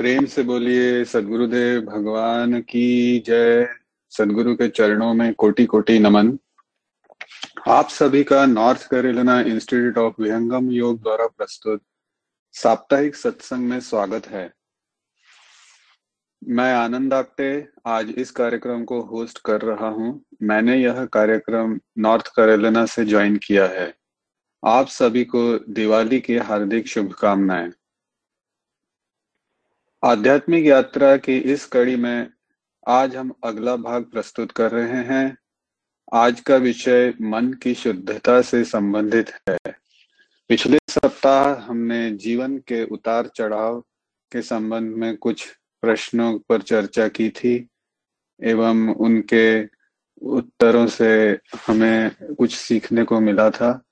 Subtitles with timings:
[0.00, 3.68] प्रेम से बोलिए, सदगुरुदेव भगवान की जय।
[4.10, 6.38] सदगुरु के चरणों में कोटि कोटि नमन।
[7.68, 11.82] आप सभी का North Carolina Institute of Vihangam Yoga द्वारा प्रस्तुत
[12.52, 14.52] साप्ताहिक सत्संग में स्वागत है।
[16.48, 22.26] मैं आनंद आप्टे आज इस कार्यक्रम को होस्ट कर रहा हूँ। मैंने यह कार्यक्रम नॉर्थ
[22.26, 23.94] कैरोलिना से ज्वाइन किया है।
[24.64, 27.72] आप सभी को दिवाली की हार्दिक शुभकामनाएँ।
[30.04, 32.30] आध्यात्मिक यात्रा की इस कड़ी में
[32.88, 35.38] आज हम अगला भाग प्रस्तुत कर रहे हैं।
[36.12, 39.58] आज का विषय मन की शुद्धता से संबंधित है।
[40.48, 43.80] पिछले सप्ताह हमने जीवन के उतार चढ़ाव
[44.32, 47.68] के संबंध में कुछ प्रश्नों पर चर्चा की थी
[48.44, 49.64] एवं उनके
[50.22, 53.82] उत्तरों से हमें कुछ सीखने को मिला था।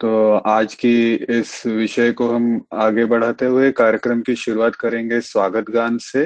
[0.00, 5.70] तो आज की इस विषय को हम आगे बढ़ाते हुए कार्यक्रम की शुरुआत करेंगे स्वागत
[5.70, 6.24] गान से।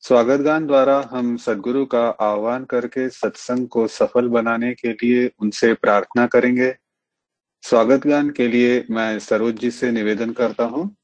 [0.00, 5.74] स्वागत गान द्वारा हम सदगुरु का आह्वान करके सत्संग को सफल बनाने के लिए उनसे
[5.74, 6.74] प्रार्थना करेंगे।
[7.62, 10.96] स्वागत गान के लिए मैं सरोज जी से निवेदन करता हूँ।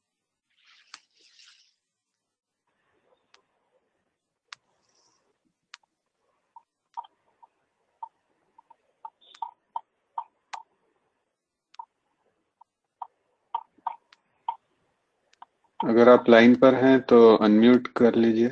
[15.88, 18.50] अगर आप लाइन पर हैं तो अनम्यूट कर लीजिए।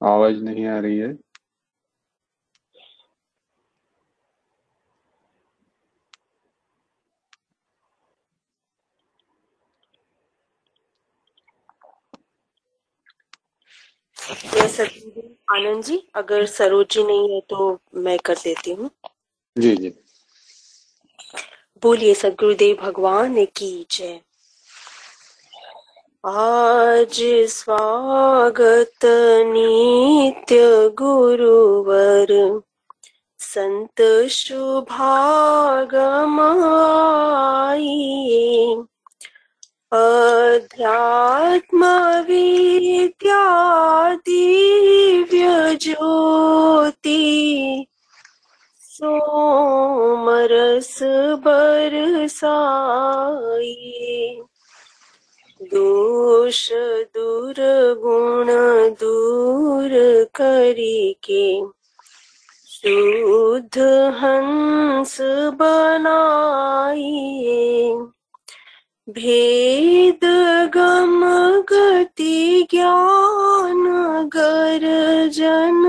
[0.00, 1.12] आवाज़ नहीं आ रही है।
[15.50, 18.90] आनंद जी अगर सरोजी नहीं है तो मैं कर देती हूँ।
[19.56, 19.94] जी जी।
[21.82, 24.20] बोलिए सदगुरुदेव भगवान की जय।
[26.26, 28.98] आज स्वागत
[29.46, 32.60] नित्य गुरुवर,
[33.38, 36.40] संत शुभागम
[39.92, 41.86] अध्यात्म
[42.20, 47.86] विद्या दिव्य ज्योति
[48.96, 50.98] सोमरस
[51.44, 54.40] बरसाई
[55.62, 56.72] दोष
[57.16, 57.54] दूर
[57.98, 58.46] गुण
[58.94, 59.90] दूर
[60.34, 61.62] करी के
[62.66, 63.78] शुद्ध
[64.20, 65.16] हंस
[65.54, 67.96] बनाइए।
[69.10, 70.20] भेद
[70.74, 71.24] गम
[71.62, 75.82] गति ज्ञान गर्जन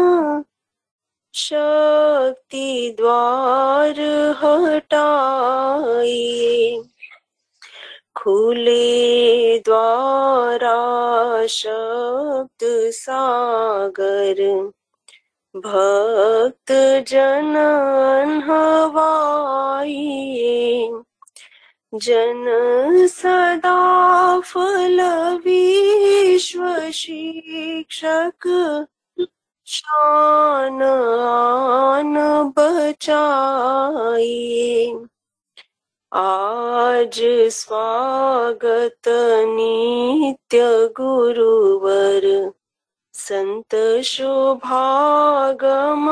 [2.47, 3.99] शक्ति द्वार
[4.39, 6.05] हटाए।
[8.15, 10.77] खुले द्वारा
[11.47, 12.63] शब्द
[12.93, 14.39] सागर,
[15.55, 16.71] भक्त
[17.07, 17.55] जन
[18.47, 19.93] हवाई
[21.93, 22.45] जन
[23.11, 25.01] सदा फल
[25.45, 28.47] विश्व शिक्षक
[29.69, 32.13] शान आन
[32.57, 34.27] बचाई
[36.13, 37.19] आज
[37.51, 39.07] स्वागत
[39.47, 42.51] नित्य गुरुवर,
[43.13, 46.07] संत शुभागम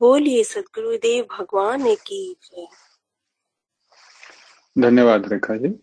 [0.00, 2.66] बोलिए सदगुरुदेव, भगवान की जय।
[4.78, 5.78] धन्यवाद रेखा जी।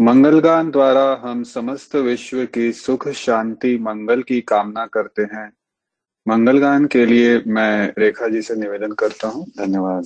[0.00, 5.52] मंगलगान द्वारा हम समस्त विश्व की सुख, शांति, मंगल की कामना करते हैं।
[6.28, 10.04] मंगलगान के लिए मैं रेखा जी से निवेदन करता हूँ। धन्यवाद।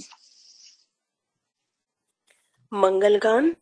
[2.75, 3.57] मंगलगान?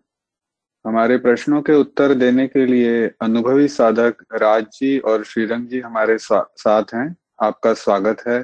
[0.86, 6.18] हमारे प्रश्नों के उत्तर देने के लिए अनुभवी साधक राज जी और श्रीरंग जी हमारे
[6.18, 8.44] सा, साथ हैं। आपका स्वागत है।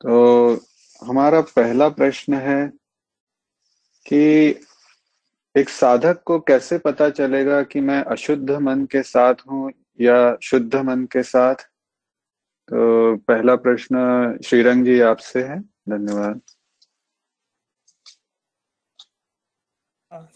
[0.00, 0.54] तो
[1.04, 2.68] हमारा पहला प्रश्न है
[4.06, 4.50] कि
[5.58, 10.76] एक साधक को कैसे पता चलेगा कि मैं अशुद्ध मन के साथ हूँ या शुद्ध
[10.76, 11.54] मन के साथ?
[12.68, 16.40] तो पहला प्रश्न श्रीरंग जी आपसे है। धन्यवाद।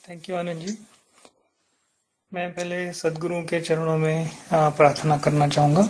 [0.09, 0.79] Thank you Anand ji.
[2.33, 5.89] मैं पहले सदगुरु के चरणों में प्रार्थना करना चाहूँगा।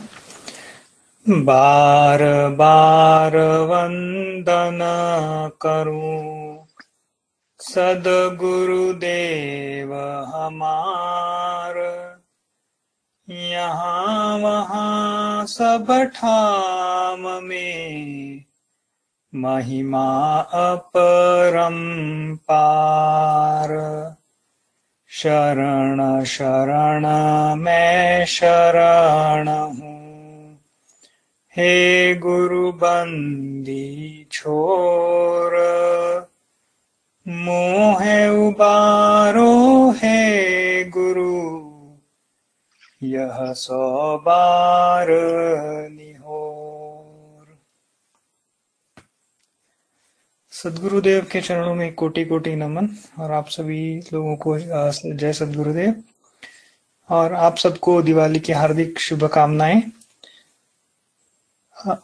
[1.27, 2.23] बार
[2.57, 3.37] बार
[3.71, 4.95] वंदना
[5.63, 6.62] करूँ।
[7.63, 11.75] सदगुरुदेव हमार।
[13.31, 18.45] यहाँ वहाँ सब ठाम में
[19.35, 21.77] महिमा अपरम
[22.37, 23.69] पार।
[25.09, 27.07] शरण शरण
[27.61, 30.59] मैं शरण हूँ।
[31.57, 35.53] हे गुरु बंदी छोर
[37.29, 41.33] मोह उबारो है गुरु।
[43.03, 45.07] यह सौ बार
[50.53, 52.89] सदगुरुदेव के चरणों में कोटि कोटि नमन
[53.19, 56.03] और आप सभी लोगों को जय सदगुरुदेव।
[57.11, 59.83] और आप सबको दिवाली की हार्दिक शुभकामनाएँ।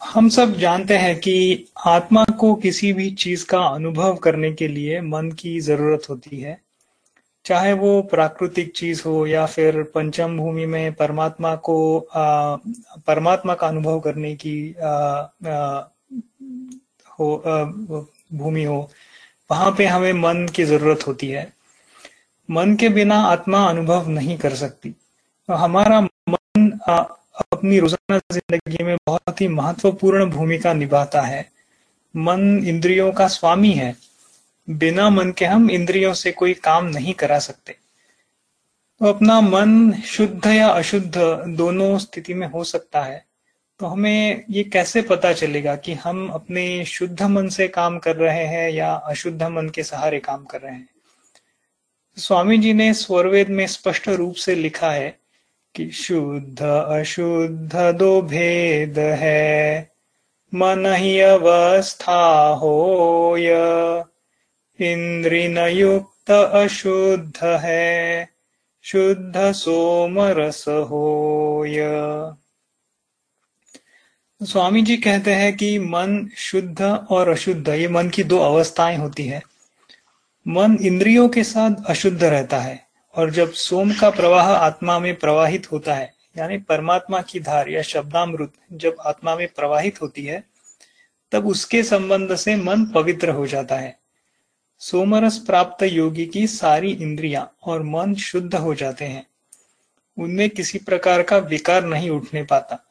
[0.04, 5.00] हम सब जानते हैं कि आत्मा को किसी भी चीज़ का अनुभव करने के लिए
[5.00, 6.60] मन की ज़रूरत होती है।
[7.44, 12.56] चाहे वो प्राकृतिक चीज़ हो या फिर पंचम भूमि में परमात्मा को आ,
[13.06, 14.88] परमात्मा का अनुभव करने की आ,
[15.48, 15.82] आ,
[17.20, 17.42] हो
[18.32, 18.90] भूमि हो
[19.50, 21.52] वहाँ पे हमें मन की ज़रूरत होती है।
[22.50, 24.90] मन के बिना आत्मा अनुभव नहीं कर सकती।
[25.48, 26.78] तो हमारा मन
[27.52, 31.48] अपनी रोज़ाना ज़िंदगी में बहुत ही महत्वपूर्ण भूमिका निभाता है।
[32.16, 33.96] मन इंद्रियों का स्वामी है।
[34.70, 40.46] बिना मन के हम इंद्रियों से कोई काम नहीं करा सकते। तो अपना मन शुद्ध
[40.46, 41.16] या अशुद्ध
[41.48, 43.24] दोनों स्थिति में हो सकता है।
[43.80, 48.44] तो हमें ये कैसे पता चलेगा कि हम अपने शुद्ध मन से काम कर रहे
[48.44, 50.88] हैं या अशुद्ध मन के सहारे काम कर रहे हैं?
[52.16, 55.18] स्वामी जी ने स्वरवेद में स्पष्ट रूप से लिखा है
[55.74, 59.90] कि शुद्ध अशुद्ध दो भेद है।
[60.54, 63.36] मन ही अवस्था हो
[64.80, 68.28] इंद्री न युक्त अशुद्ध है।
[68.82, 71.76] शुद्ध सोम रस होय।
[74.42, 79.26] स्वामी जी कहते हैं कि मन शुद्ध और अशुद्ध, ये मन की दो अवस्थाएँ होती
[79.26, 79.42] है।
[80.48, 82.87] मन इंद्रियों के साथ अशुद्ध रहता है।
[83.18, 87.82] और जब सोम का प्रवाह आत्मा में प्रवाहित होता है, यानी परमात्मा की धार या
[87.82, 90.44] शब्दामृत जब आत्मा में प्रवाहित होती है,
[91.32, 93.98] तब उसके संबंध से मन पवित्र हो जाता है।
[94.78, 99.26] सोमरस प्राप्त योगी की सारी इंद्रियाँ और मन शुद्ध हो जाते हैं।
[100.18, 102.84] उनमें किसी प्रकार का विकार नहीं उठने पाता।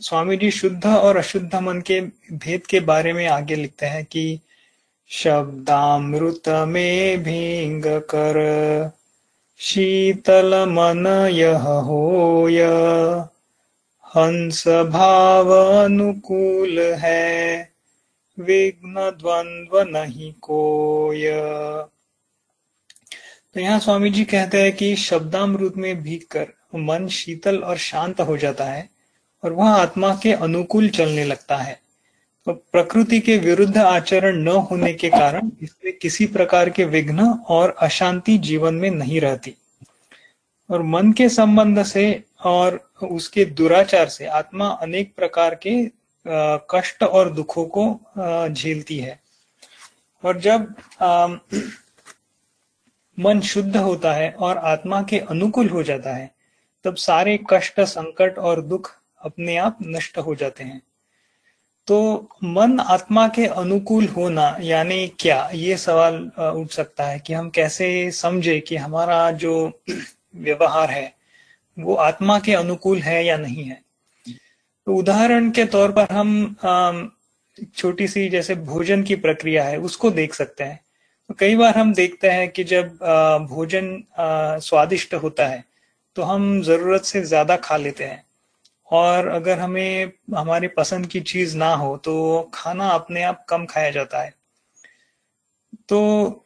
[0.00, 2.00] स्वामी जी शुद्ध और अशुद्ध मन के
[2.32, 4.40] भेद के बारे में आगे लिखते हैं कि
[5.08, 8.36] शब्दामृत में भींग कर
[9.60, 11.06] शीतल मन
[11.84, 12.62] होय
[14.16, 15.50] हंस भाव
[15.84, 17.70] अनुकूल है
[18.38, 21.30] विघ्न द्वंद्व नहीं कोय।
[23.54, 28.20] तो यहाँ स्वामी जी कहते हैं कि शब्दामृत में भीग कर मन शीतल और शांत
[28.20, 28.88] हो जाता है
[29.44, 31.80] और वह आत्मा के अनुकूल चलने लगता है।
[32.46, 38.36] प्रकृति के विरुद्ध आचरण न होने के कारण इसमें किसी प्रकार के विघ्न और अशांति
[38.38, 39.54] जीवन में नहीं रहती।
[40.70, 45.74] और मन के संबंध से और उसके दुराचार से आत्मा अनेक प्रकार के
[46.70, 49.18] कष्ट और दुखों को झेलती है।
[50.24, 50.74] और जब
[53.18, 56.30] मन शुद्ध होता है और आत्मा के अनुकूल हो जाता है,
[56.84, 60.82] तब सारे कष्ट, संकट और दुख अपने आप नष्ट हो जाते हैं।
[61.88, 67.50] तो मन आत्मा के अनुकूल होना, यानी क्या, ये सवाल उठ सकता है कि हम
[67.50, 69.82] कैसे समझे कि हमारा जो
[70.36, 71.12] व्यवहार है,
[71.76, 73.80] वो आत्मा के अनुकूल है या नहीं है।
[74.86, 77.12] तो उदाहरण के तौर पर हम
[77.76, 80.80] छोटी सी जैसे भोजन की प्रक्रिया है, उसको देख सकते हैं।
[81.30, 82.88] तो कई बार हम देखते हैं कि जब
[83.50, 84.02] भोजन
[84.62, 85.64] स्वादिष्ट होता है
[86.16, 88.22] तो हम ज़रूरत से ज़्यादा खा लेते हैं।
[88.90, 93.90] और अगर हमें, हमारी पसंद की चीज़ ना हो तो खाना अपने आप कम खाया
[93.90, 94.34] जाता है।
[95.88, 96.42] तो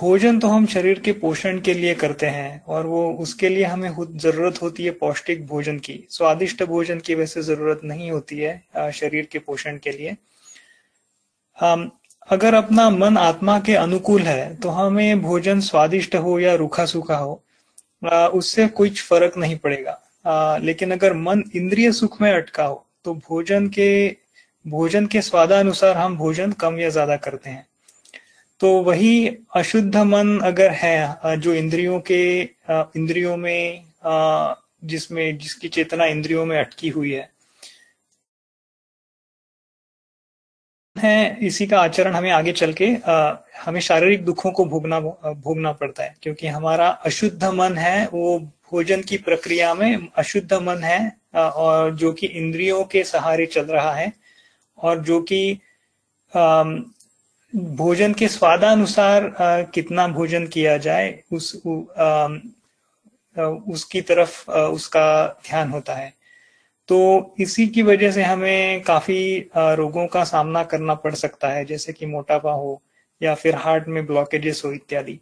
[0.00, 4.18] भोजन तो हम शरीर के पोषण के लिए करते हैं, और वो उसके लिए हमें
[4.18, 9.28] ज़रूरत होती है पौष्टिक भोजन की। स्वादिष्ट भोजन की वैसे ज़रूरत नहीं होती है शरीर
[9.32, 10.16] के पोषण के लिए।
[11.58, 11.90] हम,
[12.28, 17.16] अगर अपना मन आत्मा के अनुकूल है तो हमें भोजन स्वादिष्ट हो या रूखा सूखा
[17.16, 17.42] हो
[18.32, 23.14] उससे कुछ फ़र्क नहीं पड़ेगा। आ, लेकिन अगर मन इंद्रिय सुख में अटका हो तो
[23.28, 24.16] भोजन के
[24.64, 27.66] भोजन के स्वादानुसार हम भोजन कम या ज़्यादा करते हैं।
[28.60, 29.26] तो वही
[29.56, 32.22] अशुद्ध मन अगर है जो इंद्रियों के
[32.70, 33.84] इंद्रियों में
[34.84, 37.28] जिसमें जिसकी चेतना इंद्रियों में अटकी हुई है
[41.02, 45.72] है इसी का आचरण हमें आगे चल के आ, हमें शारीरिक दुखों को भोगना भोगना
[45.72, 51.16] पड़ता है क्योंकि हमारा अशुद्ध मन है वो भोजन की प्रक्रिया में अशुद्ध मन है
[51.36, 54.12] और जो कि इंद्रियों के सहारे चल रहा है
[54.78, 55.58] और जो कि
[57.56, 59.34] भोजन के स्वादानुसार
[59.74, 61.62] कितना भोजन किया जाए उस
[61.98, 62.28] आ,
[63.68, 66.21] उसकी तरफ़ उसका ध्यान होता है।
[66.92, 71.92] तो इसी की वजह से हमें काफ़ी रोगों का सामना करना पड़ सकता है, जैसे
[71.92, 72.82] कि मोटापा हो
[73.20, 75.18] या फिर हार्ट में ब्लॉकेजेस हो इत्यादि।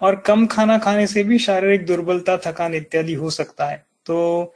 [0.00, 4.54] और कम खाना खाने से भी शारीरिक दुर्बलता, थकान इत्यादि हो सकता है। तो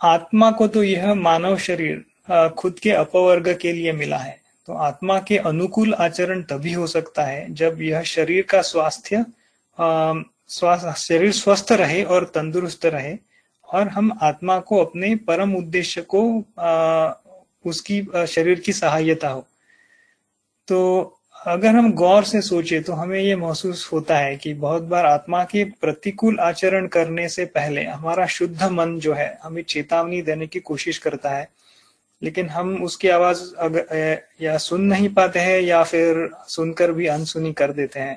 [0.00, 2.04] आत्मा को तो यह मानव शरीर
[2.58, 4.36] खुद के अपवर्ग के लिए मिला है।
[4.68, 9.24] तो आत्मा के अनुकूल आचरण तभी हो सकता है जब यह शरीर का स्वास्थ्य
[10.98, 13.16] शरीर स्वस्थ रहे और तंदुरुस्त रहे।
[13.74, 17.12] और हम आत्मा को अपने परम उद्देश्य को आ,
[17.66, 19.46] उसकी शरीर की सहायता हो।
[20.68, 20.78] तो
[21.46, 25.44] अगर हम गौर से सोचे तो हमें ये महसूस होता है कि बहुत बार आत्मा
[25.44, 30.60] के प्रतिकूल आचरण करने से पहले हमारा शुद्ध मन जो है हमें चेतावनी देने की
[30.60, 31.48] कोशिश करता है।
[32.22, 37.52] लेकिन हम उसकी आवाज़ अगर या सुन नहीं पाते हैं या फिर सुनकर भी अनसुनी
[37.52, 38.16] कर देते हैं।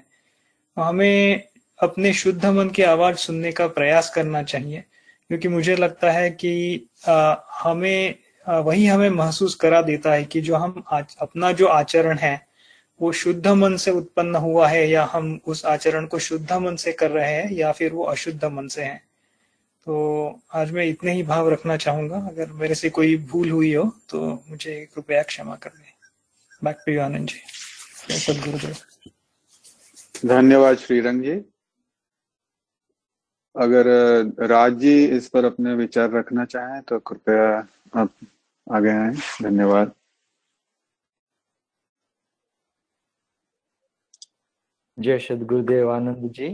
[0.76, 1.44] तो हमें
[1.80, 4.84] अपने शुद्ध मन की आवाज़ सुनने का प्रयास करना चाहिए।
[5.30, 6.52] क्योंकि मुझे लगता है कि
[7.08, 8.16] आ, हमें
[8.48, 12.48] आ, वही हमें महसूस करा देता है कि जो हम आज, अपना जो आचरण है
[13.00, 16.92] वो शुद्ध मन से उत्पन्न हुआ है या हम उस आचरण को शुद्ध मन से
[16.92, 18.96] कर रहे हैं या फिर वो अशुद्ध मन से है।
[19.88, 23.84] तो आज मैं इतने ही भाव रखना चाहूँगा। अगर मेरे से कोई भूल हुई हो
[24.10, 25.94] तो मुझे कृपया क्षमा कर दे।
[26.62, 28.16] Back to you Anand ji.
[28.18, 28.76] Sadgurudev
[30.26, 31.36] धन्यवाद श्रीरंग जी।
[33.58, 33.86] अगर
[34.48, 37.46] राज जी इस पर अपने विचार रखना चाहें तो कृपया
[37.94, 38.10] आप
[38.68, 39.12] आगे आए।
[39.44, 39.92] धन्यवाद।
[44.98, 46.50] जय सद गुरुदेव आनंद जी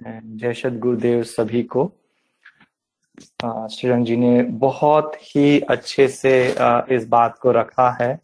[0.00, 1.90] जय सद गुरुदेव सभी को।
[3.70, 6.34] श्रीरंग जी ने बहुत ही अच्छे से
[6.96, 8.18] इस बात को रखा है,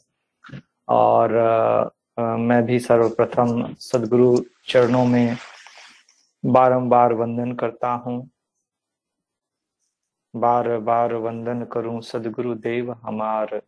[0.88, 1.32] और
[2.18, 4.36] मैं भी सर्वप्रथम सदगुरु
[4.68, 5.36] चरणों में
[6.44, 8.28] बारंबार वंदन करता हूँ।
[10.34, 13.60] बार बार वंदन करूँ सदगुरु देव हमार।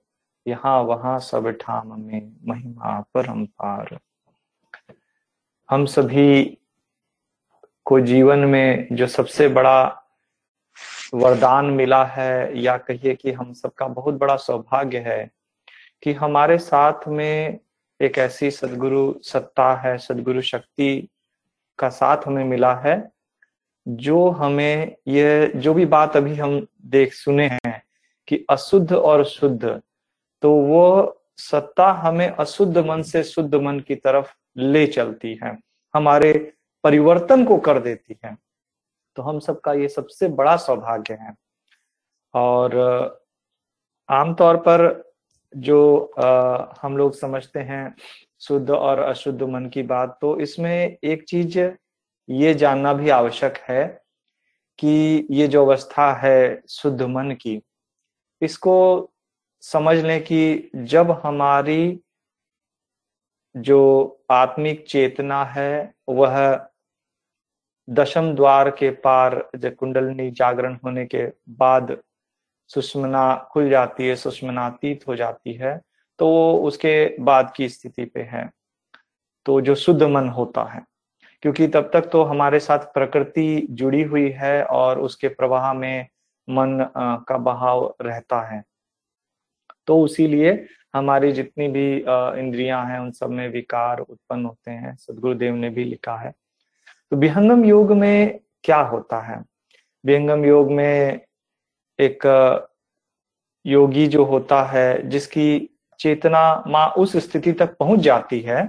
[0.46, 3.98] यहाँ वहाँ सब ठाम में महिमा परम्पार
[5.68, 6.44] हम सभी
[7.86, 9.82] को जीवन में जो सबसे बड़ा
[11.14, 15.30] वरदान मिला है, या कहिए कि हम सबका बहुत बड़ा सौभाग्य है,
[16.02, 17.58] कि हमारे साथ में
[18.00, 21.08] एक ऐसी सदगुरु सत्ता है, सदगुरु शक्ति
[21.80, 22.96] का साथ हमें मिला है
[23.87, 27.82] जो हमें ये जो भी बात अभी हम देख सुने हैं
[28.28, 29.80] कि अशुद्ध और शुद्ध
[30.42, 35.58] तो वो सत्ता हमें अशुद्ध मन से शुद्ध मन की तरफ़ ले चलती है
[35.94, 36.32] हमारे
[36.84, 38.37] परिवर्तन को कर देती है।
[39.16, 41.34] तो हम सबका ये सबसे बड़ा सौभाग्य है।
[42.34, 42.76] और
[44.08, 45.12] आमतौर पर
[45.56, 47.94] जो आ, हम लोग समझते हैं
[48.40, 51.59] शुद्ध और अशुद्ध मन की बात। तो इसमें एक चीज़
[52.28, 53.87] ये जानना भी आवश्यक है
[54.78, 57.61] कि ये जो अवस्था है शुद्ध मन की,
[58.42, 59.11] इसको
[59.62, 62.00] समझ लें कि जब हमारी
[63.54, 63.78] जो
[64.30, 66.66] आत्मिक चेतना है, वह
[67.88, 71.97] दशम द्वार के पार जब कुंडलनी जागरण होने के बाद
[72.70, 75.80] सुषमना खुल जाती है, सुषमनातीत हो जाती है
[76.20, 78.48] तो वो उसके बाद की स्थिति पे है।
[79.46, 80.82] तो जो शुद्ध मन होता है,
[81.42, 86.06] क्योंकि तब तक तो हमारे साथ प्रकृति जुड़ी हुई है और उसके प्रवाह में
[86.48, 86.90] मन
[87.28, 88.62] का बहाव रहता है।
[89.86, 90.52] तो उसीलिए
[90.94, 91.96] हमारी जितनी भी
[92.40, 96.32] इंद्रियाँ हैं, उन सब में विकार उत्पन्न होते हैं। सदगुरुदेव ने भी लिखा है।
[97.12, 99.42] तो विहंगम योग में क्या होता है?
[100.04, 101.20] विहंगम योग में
[101.98, 102.68] एक
[103.64, 105.69] योगी जो होता है, जिसकी
[106.00, 108.62] चेतना माँ उस स्थिति तक पहुँच जाती है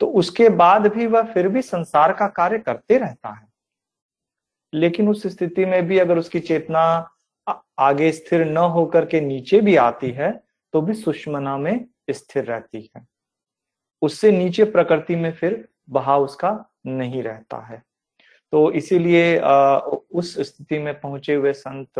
[0.00, 3.46] तो उसके बाद भी वह फिर भी संसार का कार्य करते रहता है।
[4.72, 6.82] लेकिन उस स्थिति में भी अगर उसकी चेतना
[7.78, 10.32] आगे स्थिर न होकर के नीचे भी आती है
[10.74, 13.06] तो भी सुषमना में स्थिर रहती है।
[14.02, 16.50] उससे नीचे प्रकृति में फिर बहाव उसका
[16.86, 17.82] नहीं रहता है।
[18.52, 21.98] तो इसीलिए उस स्थिति में पहुँचे हुए संत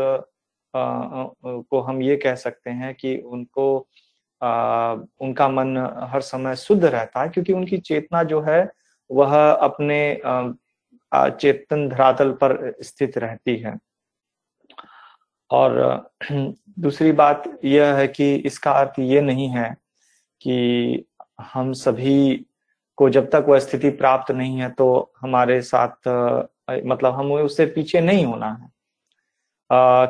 [0.75, 3.75] को हम ये कह सकते हैं कि उनको
[5.21, 5.77] उनका मन
[6.13, 8.69] हर समय शुद्ध रहता है, क्योंकि उनकी चेतना जो है,
[9.09, 10.21] वह अपने
[11.15, 13.77] चेतन धरातल पर स्थित रहती है।
[15.51, 16.11] और,
[16.79, 19.69] दूसरी बात यह है कि इसका अर्थ ये नहीं है
[20.41, 21.05] कि
[21.41, 22.45] हम सभी
[22.97, 26.07] को जब तक वह स्थिति प्राप्त नहीं है तो हमारे साथ
[26.87, 28.69] मतलब हमें उससे पीछे नहीं होना है।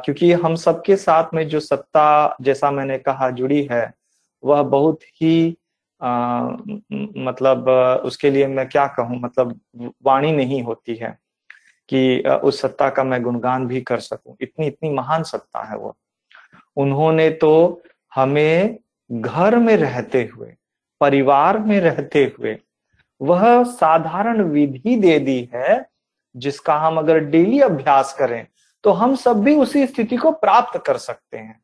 [0.06, 3.94] क्योंकि हम सबके साथ में जो सत्ता जैसा मैंने कहा जुड़ी है
[4.44, 5.58] वह बहुत ही
[6.02, 6.42] आ,
[7.18, 7.70] मतलब
[8.06, 9.60] उसके लिए मैं क्या कहूँ मतलब
[10.06, 11.18] वाणी नहीं होती है
[11.90, 15.98] कि उस सत्ता का मैं गुणगान भी कर सकूँ। इतनी इतनी महान सत्ता है वो।
[16.76, 17.84] उन्होंने तो
[18.16, 18.78] हमें
[19.12, 20.54] घर में रहते हुए
[21.02, 22.58] परिवार में रहते हुए
[23.22, 25.86] वह साधारण विधि दे दी है
[26.36, 28.48] जिसका हम अगर डेली अभ्यास करें
[28.84, 31.64] तो हम सब भी उसी स्थिति को प्राप्त कर सकते हैं।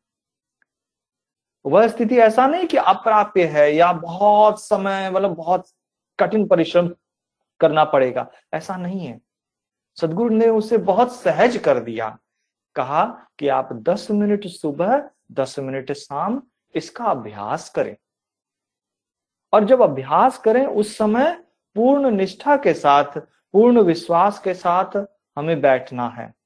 [1.66, 5.68] वह स्थिति ऐसा नहीं कि अप्राप्य है या बहुत समय मतलब बहुत
[6.20, 6.88] कठिन परिश्रम
[7.60, 9.20] करना पड़ेगा। ऐसा नहीं है।
[10.00, 12.18] सदगुरु ने उसे बहुत सहज कर दिया।
[12.74, 16.42] कहा कि आप 10 मिनट सुबह 10 मिनट शाम
[16.74, 17.96] इसका अभ्यास करें।
[19.52, 23.18] और जब अभ्यास करें, उस समय पूर्ण निष्ठा के साथ,
[23.52, 25.06] पूर्ण विश्वास के साथ
[25.38, 26.39] हमें बैठना है।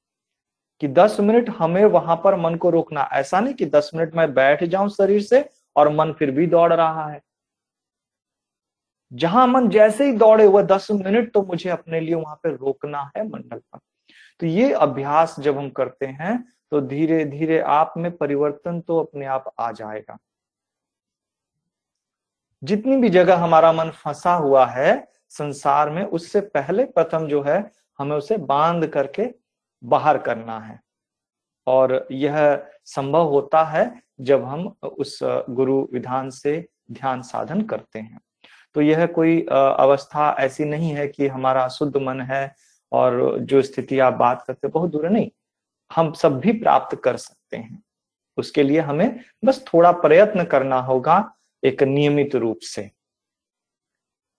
[0.81, 4.33] कि 10 मिनट हमें वहाँ पर मन को रोकना। ऐसा नहीं कि 10 मिनट में
[4.33, 7.21] बैठ जाऊँ शरीर से और मन फिर भी दौड़ रहा है।
[9.11, 13.01] जहाँ मन जैसे ही दौड़े हुए दस मिनट तो मुझे अपने लिए वहाँ पे रोकना
[13.17, 13.79] है मंडल पर।
[14.39, 19.25] तो ये अभ्यास जब हम करते हैं तो धीरे धीरे आप में परिवर्तन तो अपने
[19.25, 20.17] आप आ जाएगा।
[22.63, 27.71] जितनी भी जगह हमारा मन फंसा हुआ है संसार में, उससे पहले प्रथम जो है,
[27.99, 29.23] हमें उसे बाँध करके
[29.85, 30.79] बाहर करना है।
[31.67, 38.19] और यह संभव होता है जब हम उस गुरु विधान से ध्यान साधन करते हैं।
[38.75, 42.55] तो यह कोई अवस्था ऐसी नहीं है कि हमारा शुद्ध मन है
[42.91, 45.29] और जो स्थिति आप बात करते बहुत दूर नहीं।
[45.91, 47.81] हम सब भी प्राप्त कर सकते हैं।
[48.37, 51.17] उसके लिए हमें बस थोड़ा प्रयत्न करना होगा
[51.63, 52.89] एक नियमित रूप से।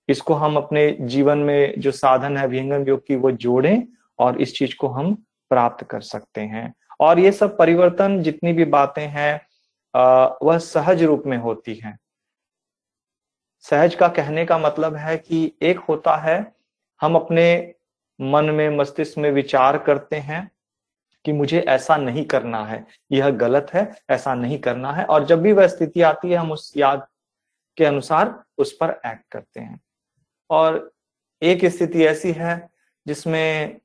[0.09, 3.87] इसको हम अपने जीवन में जो साधन है विहंगम योग की, वो जोड़ें
[4.19, 5.17] और इस चीज़ को हम
[5.51, 9.41] प्राप्त कर सकते हैं। और ये सब परिवर्तन जितनी भी बातें हैं
[10.43, 11.99] वह सहज रूप में होती हैं।
[13.65, 16.53] सहज का कहने का मतलब है कि एक होता है,
[17.01, 17.75] हम अपने
[18.19, 20.51] मन में, मस्तिष्क में विचार करते हैं
[21.25, 25.41] कि मुझे ऐसा नहीं करना है, यह गलत है, ऐसा नहीं करना है, और जब
[25.43, 27.07] भी वह स्थिति आती है, हम उस याद
[27.79, 29.81] के अनुसार उस पर एक्ट करते हैं।
[30.51, 30.93] और
[31.43, 32.69] एक स्थिति ऐसी है
[33.07, 33.79] जिसमें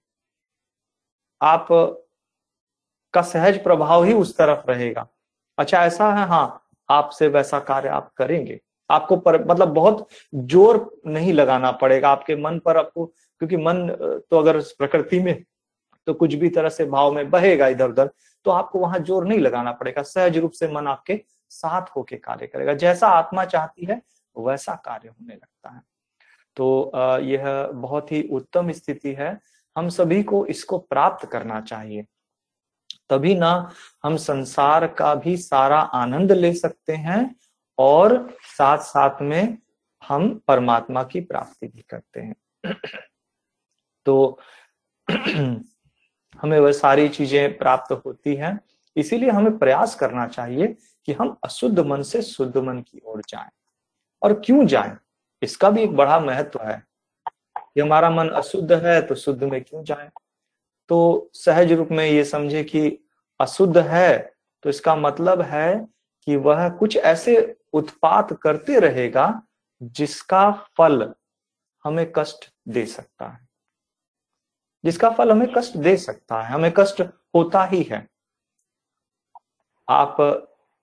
[1.42, 1.68] आप,
[3.14, 5.08] का सहज प्रभाव ही उस तरफ़ रहेगा।
[5.58, 11.34] अच्छा ऐसा है हाँ आपसे वैसा कार्य आप करेंगे। आपको पर मतलब बहुत ज़ोर नहीं
[11.34, 13.88] लगाना पड़ेगा आपके मन पर आपको, क्योंकि मन
[14.32, 15.44] तो अगर प्रकृति में
[16.08, 18.10] तो कुछ भी तरह से भाव में बहेगा इधर उधर
[18.46, 21.20] तो आपको वहाँ ज़ोर नहीं लगाना पड़ेगा। सहज रूप से मन आपके
[21.52, 24.02] साथ होके कार्य करेगा। जैसा आत्मा चाहती है,
[24.36, 25.82] वैसा कार्य होने लगता है।
[26.58, 26.92] तो
[27.24, 29.34] यह बहुत ही उत्तम स्थिति है।
[29.78, 32.06] हम सभी को इसको प्राप्त करना चाहिए।
[33.10, 33.72] तभी ना
[34.04, 37.36] हम संसार का भी सारा आनंद ले सकते हैं
[37.78, 39.58] और साथ साथ में
[40.08, 42.36] हम परमात्मा की प्राप्ति भी करते हैं।
[44.06, 44.40] तो
[46.42, 48.60] हमें वह सारी चीज़ें प्राप्त होती हैं,
[48.96, 50.68] इसीलिए हमें प्रयास करना चाहिए
[51.06, 53.50] कि हम अशुद्ध मन से शुद्ध मन की ओर जाएँ।
[54.22, 54.98] और क्यों जाएँ?
[55.42, 56.91] इसका भी एक बड़ा महत्व है।
[57.76, 60.10] कि हमारा मन अशुद्ध है तो शुद्ध में क्यों जाए?
[60.90, 62.98] तो सहज रूप में ये समझे कि
[63.40, 65.88] अशुद्ध है तो इसका मतलब है
[66.28, 69.42] कि वह कुछ ऐसे उत्पात करते रहेगा
[69.84, 71.14] जिसका फल
[71.84, 73.48] हमें कष्ट दे सकता है।
[74.86, 77.02] जिसका फल हमें कष्ट दे सकता है, हमें कष्ट
[77.36, 78.08] होता ही है।
[79.90, 80.18] आप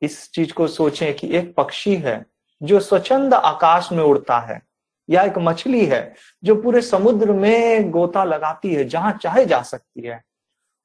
[0.03, 2.27] इस चीज़ को सोचें कि एक पक्षी है
[2.62, 4.67] जो स्वच्छंद आकाश में उड़ता है।
[5.11, 10.01] या एक मछली है जो पूरे समुद्र में गोता लगाती है, जहाँ चाहे जा सकती
[10.01, 10.23] है।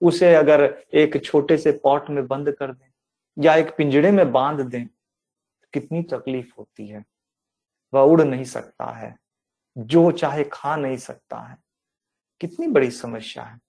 [0.01, 2.91] उसे अगर एक छोटे से पॉट में बंद कर दें
[3.39, 4.87] या एक पिंजड़े में बाँध दें,
[5.73, 7.05] कितनी तकलीफ़ होती है।
[7.93, 9.15] वह उड़ नहीं सकता है,
[9.77, 11.57] जो चाहे खा नहीं सकता है।
[12.41, 13.59] कितनी बड़ी समस्या है।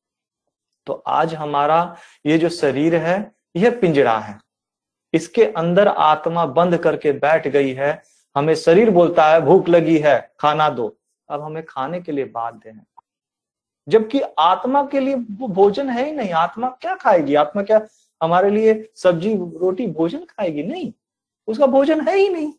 [0.86, 4.38] तो आज हमारा ये जो शरीर है, यह पिंजड़ा है।
[5.14, 8.02] इसके अंदर आत्मा बंद करके बैठ गई है
[8.36, 12.70] हमें शरीर बोलता है, भूख लगी है, खाना दो। अब हमें खाने के लिए बाध्य
[12.70, 12.86] है।
[13.88, 17.34] जबकि आत्मा के लिए वो भोजन है ही नहीं। आत्मा क्या खाएगी?
[17.34, 17.86] आत्मा क्या
[18.22, 20.62] हमारे लिए सब्ज़ी, रोटी, भोजन खाएगी?
[20.62, 20.92] नहीं।
[21.46, 22.52] उसका भोजन है ही नहीं।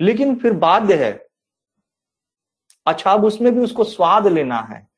[0.00, 1.28] लेकिन फिर बाध्य है।
[2.86, 4.88] अच्छा अब उसमें भी उसको स्वाद लेना है।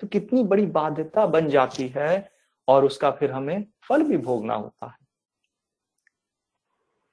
[0.00, 2.32] तो कितनी बड़ी बाध्यता बन जाती है
[2.68, 5.01] और उसका फिर हमें फल भी भोगना होता है।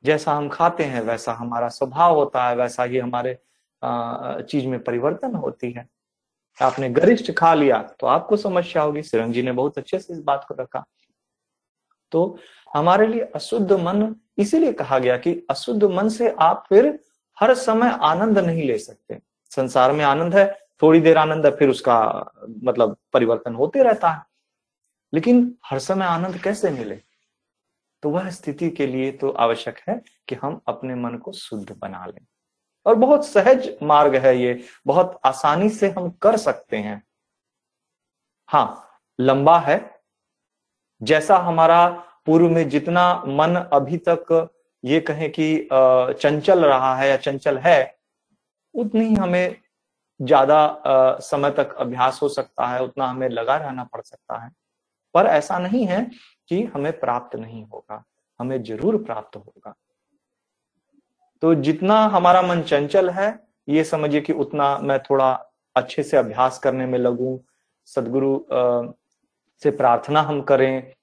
[0.03, 3.37] जैसा हम खाते हैं, वैसा हमारा स्वभाव होता है, वैसा ही हमारे
[4.43, 5.87] चीज़ में परिवर्तन होती है।
[6.57, 10.19] आपने गरिष्ठ खा लिया तो आपको समस्या होगी। सिरंग जी ने बहुत अच्छे से इस
[10.19, 10.83] बात को रखा।
[12.11, 12.37] तो
[12.73, 16.87] हमारे लिए अशुद्ध मन, इसीलिए कहा गया कि अशुद्ध मन से आप फिर
[17.37, 19.19] हर समय आनंद नहीं ले सकते।
[19.51, 20.47] संसार में आनंद है,
[20.81, 21.99] थोड़ी देर आनंद है, फिर उसका
[22.63, 24.23] मतलब परिवर्तन होते रहता है।
[25.13, 27.01] लेकिन हर समय आनंद कैसे मिले?
[28.03, 32.05] तो वह स्थिति के लिए तो आवश्यक है कि हम अपने मन को शुद्ध बना
[32.05, 32.25] लें।
[32.85, 37.01] और बहुत सहज मार्ग है ये, बहुत आसानी से हम कर सकते हैं।
[38.49, 39.79] हाँ लंबा है।
[41.01, 41.87] जैसा हमारा
[42.25, 44.49] पूर्व में जितना मन अभी तक
[44.83, 47.95] ये कहें कि चंचल रहा है या चंचल है,
[48.75, 49.55] उतनी हमें
[50.19, 54.49] ज़्यादा समय तक अभ्यास हो सकता है, उतना हमें लगा रहना पड़ सकता है।
[55.15, 56.01] पर ऐसा नहीं है
[56.49, 58.03] कि हमें प्राप्त नहीं होगा,
[58.39, 59.75] हमें ज़रूर प्राप्त होगा।
[61.43, 65.31] तो जितना हमारा मन चंचल है, ये समझिए कि उतना मैं थोड़ा
[65.75, 67.37] अच्छे से अभ्यास करने में लगूं,
[67.87, 68.39] सदगुरु
[69.61, 70.93] से प्रार्थना हम करें,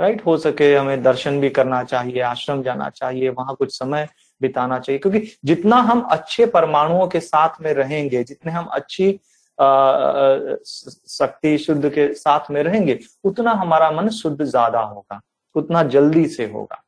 [0.00, 0.24] राइट?
[0.26, 4.08] हो सके हमें दर्शन भी करना चाहिए, आश्रम जाना चाहिए, वहाँ कुछ समय
[4.40, 9.10] बिताना चाहिए, क्योंकि जितना हम अच्छे परमाणुओं के साथ में रहेंगे, जितने हम अच्छी
[9.58, 15.20] शक्ति शुद्ध के साथ में रहेंगे उतना हमारा मन शुद्ध ज़्यादा होगा
[15.54, 16.82] उतना जल्दी से होगा।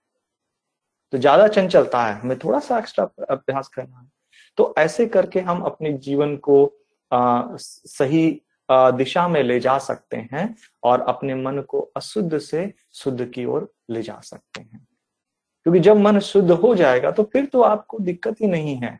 [1.13, 4.07] तो ज़्यादा चंचलता है हमें थोड़ा सा एक्स्ट्रा अभ्यास करना है।
[4.59, 6.65] तो ऐसे करके हम अपने जीवन को
[7.11, 12.73] आ, सही आ, दिशा में ले जा सकते हैं और अपने मन को अशुद्ध से
[12.95, 14.87] शुद्ध की ओर ले जा सकते हैं।
[15.67, 18.99] क्योंकि जब मन शुद्ध हो जाएगा तो फिर तो आपको दिक्कत ही नहीं है।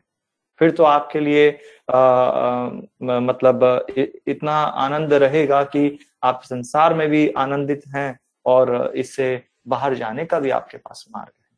[0.59, 1.49] फिर तो आपके लिए
[1.91, 2.69] आ, आ,
[3.01, 3.85] मतलब
[4.27, 10.39] इतना आनंद रहेगा कि आप संसार में भी आनंदित हैं और इससे बाहर जाने का
[10.39, 11.57] भी आपके पास मार्ग है।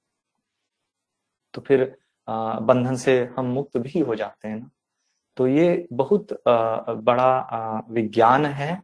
[1.54, 1.96] तो फिर
[2.28, 4.70] आ, बंधन से हम मुक्त भी हो जाते हैं ना।
[5.38, 8.82] तो ये बहुत आ, बड़ा आ, विज्ञान है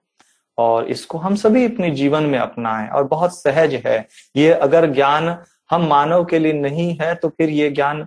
[0.57, 5.37] और इसको हम सभी अपने जीवन में अपनाएँ और बहुत सहज है। ये अगर ज्ञान
[5.71, 8.05] हम मानव के लिए नहीं है तो फिर ये ज्ञान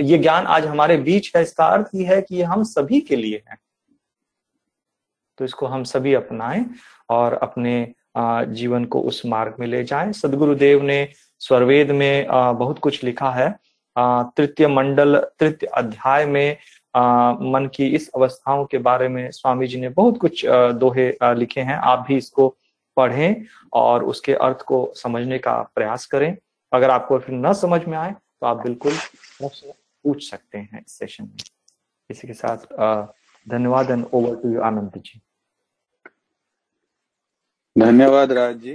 [0.00, 3.16] ये ज्ञान आज हमारे बीच है, इसका अर्थ ही है कि ये हम सभी के
[3.16, 3.56] लिए है।
[5.38, 6.64] तो इसको हम सभी अपनाएँ
[7.10, 11.08] और अपने जीवन को उस मार्ग में ले जाएँ। सदगुरुदेव ने
[11.40, 13.50] स्वरवेद में बहुत कुछ लिखा है।
[13.96, 16.56] तृतीय मंडल, तृतीय अध्याय में
[16.94, 21.76] मन की इस अवस्थाओं के बारे में स्वामी जी ने बहुत कुछ दोहे लिखे हैं।
[21.76, 22.48] आप भी इसको
[22.96, 26.36] पढ़ें और उसके अर्थ को समझने का प्रयास करें।
[26.72, 28.92] अगर आपको फिर न समझ में आए तो आप बिल्कुल
[29.40, 31.44] पूछ सकते हैं इस सेशन में।
[32.10, 32.66] इसी के साथ
[33.46, 35.20] धन्यवाद and over to you Anand ji.
[37.76, 38.74] धन्यवाद राज जी।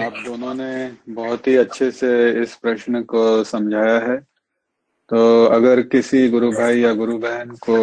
[0.00, 0.74] आप दोनों ने
[1.08, 2.10] बहुत ही अच्छे से
[2.42, 4.16] इस प्रश्न को समझाया है।
[5.10, 7.80] तो अगर किसी गुरु भाई या गुरु बहन को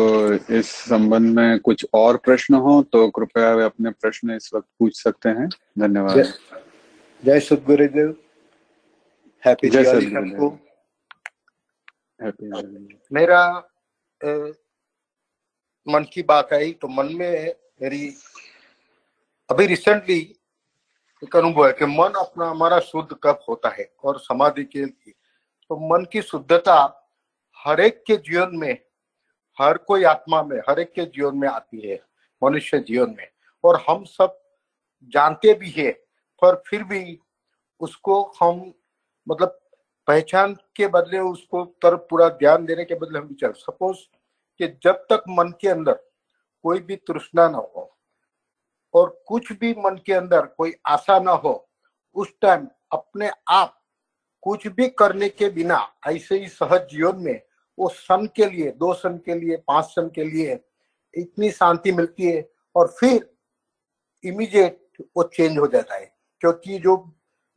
[0.60, 5.02] इस संबंध में कुछ और प्रश्न हो तो कृपया वे अपने प्रश्न इस वक्त पूछ
[5.02, 6.24] सकते हैं। धन्यवाद।
[7.24, 8.16] जय सदगुरुदेव
[9.44, 10.69] हैप्पी जय हैप्पी
[12.22, 13.44] मेरा
[14.22, 14.28] अ,
[15.88, 18.08] मन की बात आई तो मन में मेरी
[19.50, 20.20] अभी रिसेंटली
[21.24, 25.12] एक अनुभव है कि मन अपना हमारा शुद्ध कब होता है और समाधि के लिए।
[25.70, 26.76] तो मन की शुद्धता
[27.66, 28.74] हर एक के जीवन में
[29.62, 32.00] हर कोई आत्मा में हर एक के जीवन में आती है
[32.44, 33.28] मनुष्य जीवन में।
[33.64, 34.40] और हम सब
[35.14, 35.92] जानते भी है
[36.42, 37.20] पर फिर भी
[37.80, 38.74] उसको हम
[39.28, 39.59] मतलब
[40.10, 43.98] पहचान के बदले उसको तरफ़ पूरा ध्यान देने के बदले हम विचार सपोज़
[44.60, 45.94] कि जब तक मन के अंदर
[46.64, 47.98] कोई भी तृष्णा ना हो
[48.94, 51.70] और कुछ भी मन के अंदर कोई आशा ना हो,
[52.16, 53.76] उस टाइम अपने आप
[54.42, 57.42] कुछ भी करने के बिना, ऐसे ही सहज जीवन में
[57.80, 60.60] वो सन के लिए, दो सन के लिए, पाँच सन के लिए
[61.14, 63.30] इतनी शांति मिलती है और फिर
[64.24, 66.98] इमीडिएट वो चेंज हो जाता है। क्योंकि जो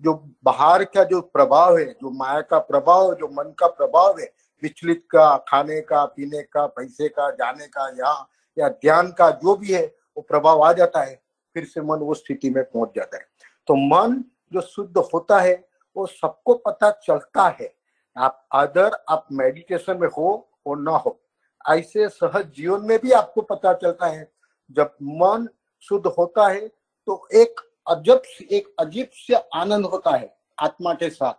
[0.02, 4.32] जो बाहर का जो प्रभाव है, जो माया का प्रभाव, जो मन का प्रभाव है,
[4.62, 9.56] विचलित का, खाने का, पीने का, पैसे का, जाने का, यहाँ या ध्यान का जो
[9.56, 9.84] भी है,
[10.16, 11.20] वो प्रभाव आ जाता है,
[11.56, 13.26] फिर से मन वो स्थिति में पहुँच जाता है।
[13.68, 15.54] तो मन जो शुद्ध होता है,
[15.96, 17.74] वो सबको पता चलता है।
[18.16, 21.18] आप अदर आप मेडिटेशन में हो और ना हो,
[21.64, 24.30] ऐसे सहज जीवन में भी आपको पता चलता है।
[24.70, 25.48] जब मन
[25.82, 26.66] शुद्ध होता है
[27.08, 31.34] तो एक अजब एक अजीब से आनंद होता है आत्मा के साथ।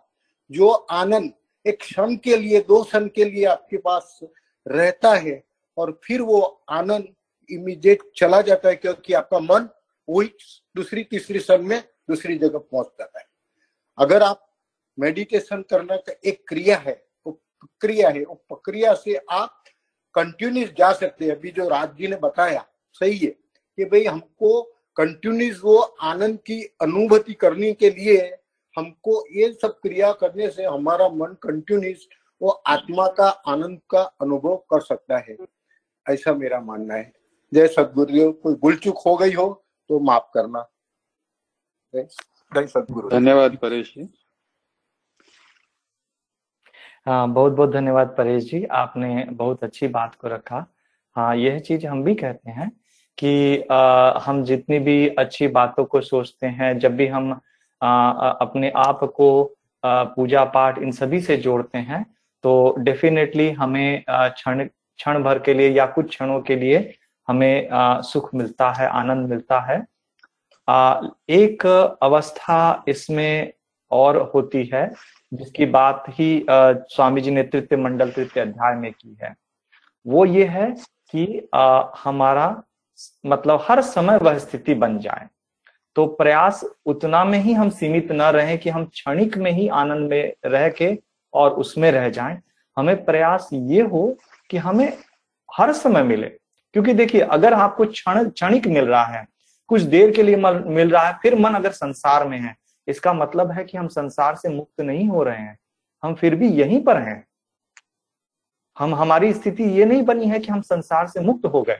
[0.50, 1.32] जो आनंद
[1.66, 4.18] एक क्षण के लिए, दो क्षण के लिए आपके पास
[4.66, 5.42] रहता है
[5.76, 7.14] और फिर वो आनंद
[7.50, 9.68] इमीडिएट चला जाता है क्योंकि आपका मन
[10.08, 10.30] वही
[10.76, 13.26] दूसरी, तीसरी क्षण में दूसरी जगह पहुँच जाता है।
[13.98, 14.46] अगर आप
[14.98, 19.64] मेडिटेशन करना का एक क्रिया है वो प्रक्रिया है वो प्रक्रिया से आप
[20.14, 24.73] कंटिन्यूस जा सकते हैं। अभी जो राज जी ने बताया, सही है कि भाई हमको
[24.96, 28.18] कंटिन्यूस वो आनंद की अनुभूति करने के लिए
[28.76, 32.08] हमको ये सब क्रिया करने से हमारा मन कंटिन्यूस
[32.42, 35.36] वो आत्मा का आनंद का अनुभव कर सकता है।
[36.06, 37.12] ऐसा मेरा मानना है।
[37.52, 39.46] जय सदगुरुदेव कोई भूल चूक हो गई हो
[39.90, 40.66] तो माफ़ करना।
[41.94, 44.08] जय सदगुरु धन्यवाद परेश जी।
[47.06, 50.66] हाँ बहुत बहुत धन्यवाद परेश जी। आपने बहुत अच्छी बात को रखा।
[51.16, 52.70] हाँ यह चीज़ हम भी कहते हैं
[53.18, 57.40] कि आ, हम जितनी भी अच्छी बातों को सोचते हैं जब भी हम
[57.82, 59.28] आ, अपने आप को
[59.84, 62.04] आ, पूजा पाठ इन सभी से जोड़ते हैं
[62.44, 66.94] तो डेफिनेटली हमें क्षण क्षण भर के लिए या कुछ क्षणों के लिए
[67.28, 69.84] हमें आ, सुख मिलता है आनंद मिलता है।
[70.68, 71.66] आ, एक
[72.02, 73.52] अवस्था इसमें
[73.90, 74.88] और होती है
[75.32, 79.34] जिसकी बात ही आ, स्वामी जी ने तृतीय मंडल तृतीय अध्याय में की है।
[80.06, 80.70] वो ये है
[81.10, 82.62] कि आ, हमारा
[83.26, 85.28] मतलब हर समय वह स्थिति बन जाए।
[85.96, 90.10] तो प्रयास उतना में ही हम सीमित न रहें कि हम क्षणिक में ही आनंद
[90.10, 90.98] में रह के
[91.34, 92.40] और उसमें रह जाएँ।
[92.76, 94.18] हमें प्रयास ये हो
[94.50, 94.98] कि हमें
[95.54, 96.26] हर समय मिले।
[96.72, 99.28] क्योंकि देखिए, अगर आपको क्षण, क्षणिक मिल रहा है,
[99.68, 102.56] कुछ देर के लिए मिल रहा है, फिर मन अगर संसार में है,
[102.88, 105.58] इसका मतलब है कि हम संसार से मुक्त नहीं हो रहे हैं।
[106.02, 107.26] हम फिर भी यहीं पर हैं।
[108.78, 111.78] हम, हमारी स्थिति ये नहीं बनी है कि हम संसार से मुक्त हो गए।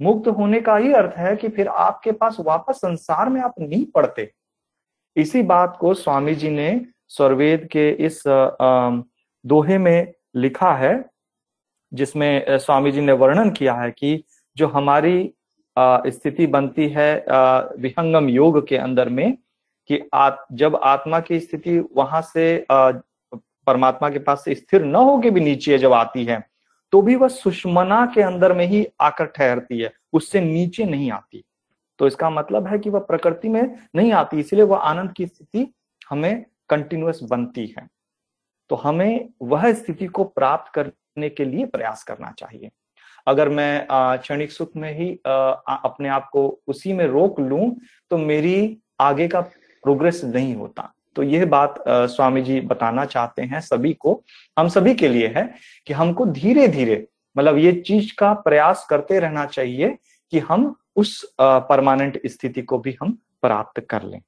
[0.00, 3.84] मुक्त होने का ही अर्थ है कि फिर आपके पास वापस संसार में आप नहीं
[3.84, 4.30] पड़ते।
[5.16, 8.22] इसी बात को स्वामी जी ने स्वर्वेद के इस
[9.44, 11.10] दोहे में लिखा है
[11.92, 14.24] जिसमें स्वामी जी ने वर्णन किया है कि
[14.56, 15.32] जो हमारी
[15.78, 17.24] स्थिति बनती है
[17.78, 19.36] विहंगम योग के अंदर में
[19.88, 25.30] कि आ, जब आत्मा की स्थिति वहाँ से परमात्मा के पास से स्थिर न होके
[25.30, 26.55] भी नीचे जब आती है
[26.92, 31.42] तो भी वह सुषमना के अंदर में ही आकर ठहरती है, उससे नीचे नहीं आती।
[31.98, 35.66] तो इसका मतलब है कि वह प्रकृति में नहीं आती, इसलिए वह आनंद की स्थिति
[36.10, 37.86] हमें कंटिन्यूस बनती है।
[38.70, 42.70] तो हमें वह स्थिति को प्राप्त करने के लिए प्रयास करना चाहिए।
[43.26, 47.70] अगर मैं क्षणिक सुख में ही अपने आप को उसी में रोक लूँ
[48.10, 53.60] तो मेरी आगे का प्रोग्रेस नहीं होता। तो यह बात स्वामी जी बताना चाहते हैं
[53.62, 54.22] सभी को।
[54.56, 55.44] हम सभी के लिए है
[55.86, 59.96] कि हमको धीरे धीरे मतलब ये चीज़ का प्रयास करते रहना चाहिए
[60.32, 64.20] कि हम उस परमानेंट स्थिति को भी हम प्राप्त कर लें।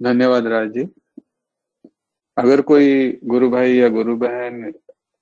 [0.00, 0.82] धन्यवाद राज जी
[2.36, 4.72] अगर कोई गुरु भाई या गुरु बहन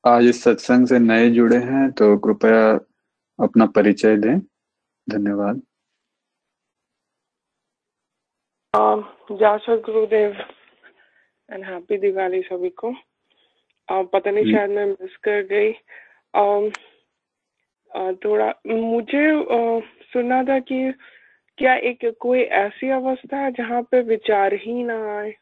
[0.05, 2.73] आज इस सत्संग से नए जुड़े हैं तो कृपया
[3.39, 4.39] अपना परिचय दें।
[5.07, 5.63] धन्यवाद।
[8.79, 10.37] जय गुरुदेव
[11.51, 12.95] एंड हैप्पी दिवाली सभी को
[13.91, 15.73] पता नहीं शायद मैं मिस कर गई।
[17.97, 19.45] आ, थोड़ा मुझे
[20.13, 20.93] सुना था कि
[21.59, 25.35] क्या एक कोई ऐसी अवस्था है जहाँ पे विचार ही ना आए?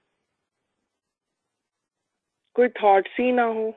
[2.55, 3.75] कोई थॉट्स ही ना हो।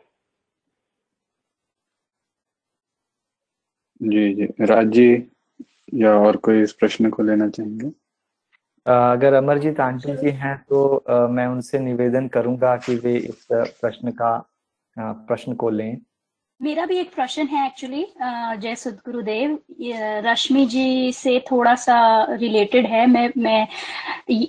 [4.02, 5.32] जी जी। राज जी
[5.93, 8.07] या और कोई इस प्रश्न को लेना चाहेंगे?
[8.88, 14.32] अगर अमरजीत आंटी जी हैं तो मैं उनसे निवेदन करूँगा कि वे इस प्रश्न का
[14.97, 15.97] प्रश्न को लें।
[16.62, 19.58] मेरा भी एक प्रश्न है एक्चुअली जय सदगुरुदेव।
[20.28, 21.97] रश्मि जी से थोड़ा सा
[22.32, 23.62] रिलेटेड है। मैं मैं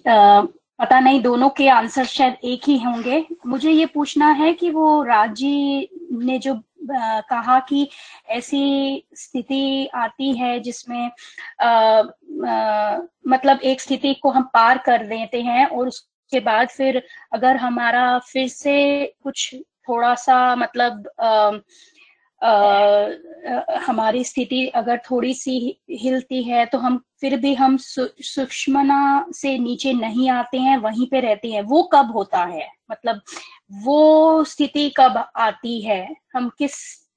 [0.08, 0.40] आ,
[0.80, 5.02] पता नहीं दोनों के आंसर शायद एक ही होंगे। मुझे ये पूछना है कि वो
[5.04, 5.88] राज़ी
[6.22, 7.88] ने जो आ, कहा कि
[8.30, 11.10] ऐसी स्थिति आती है जिसमें
[12.46, 17.02] आ, आ, मतलब एक स्थिति को हम पार कर देते हैं और उसके बाद फिर
[17.32, 21.50] अगर हमारा फिर से कुछ थोड़ा सा मतलब आ,
[23.78, 29.92] हमारी स्थिति अगर थोड़ी सी हिलती है तो हम फिर भी हम सूक्ष्मना से नीचे
[29.92, 32.68] नहीं आते हैं वहीं पे रहते हैं। वो कब होता है?
[32.90, 33.20] मतलब
[33.72, 36.16] वो स्थिति कब आती है?
[36.34, 37.07] हम किस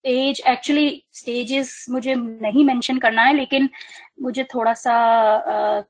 [0.00, 3.68] स्टेज एक्चुअली स्टेजेस मुझे नहीं मेंशन करना है लेकिन
[4.22, 4.94] मुझे थोड़ा सा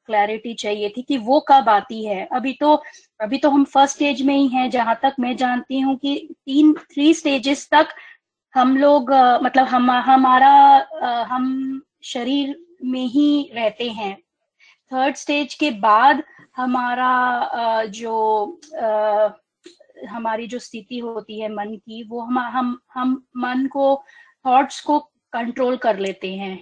[0.06, 2.82] क्लैरिटी uh, चाहिए थी कि वो कब आती है। अभी तो
[3.20, 6.72] अभी तो हम फ़र्स्ट स्टेज में ही हैं जहाँ तक मैं जानती हूँ कि तीन
[6.72, 7.88] थ्री स्टेजेस तक
[8.54, 10.54] हम लोग uh, मतलब हम हमारा
[11.02, 14.16] uh, हम शरीर में ही रहते हैं।
[14.92, 16.22] थर्ड स्टेज के बाद
[16.56, 17.14] हमारा
[17.54, 18.60] uh, जो
[20.08, 24.02] हमारी जो स्थिति होती है मन की, वो हम हम हम मन को
[24.46, 24.98] थॉट्स को
[25.32, 26.58] कंट्रोल कर लेते हैं।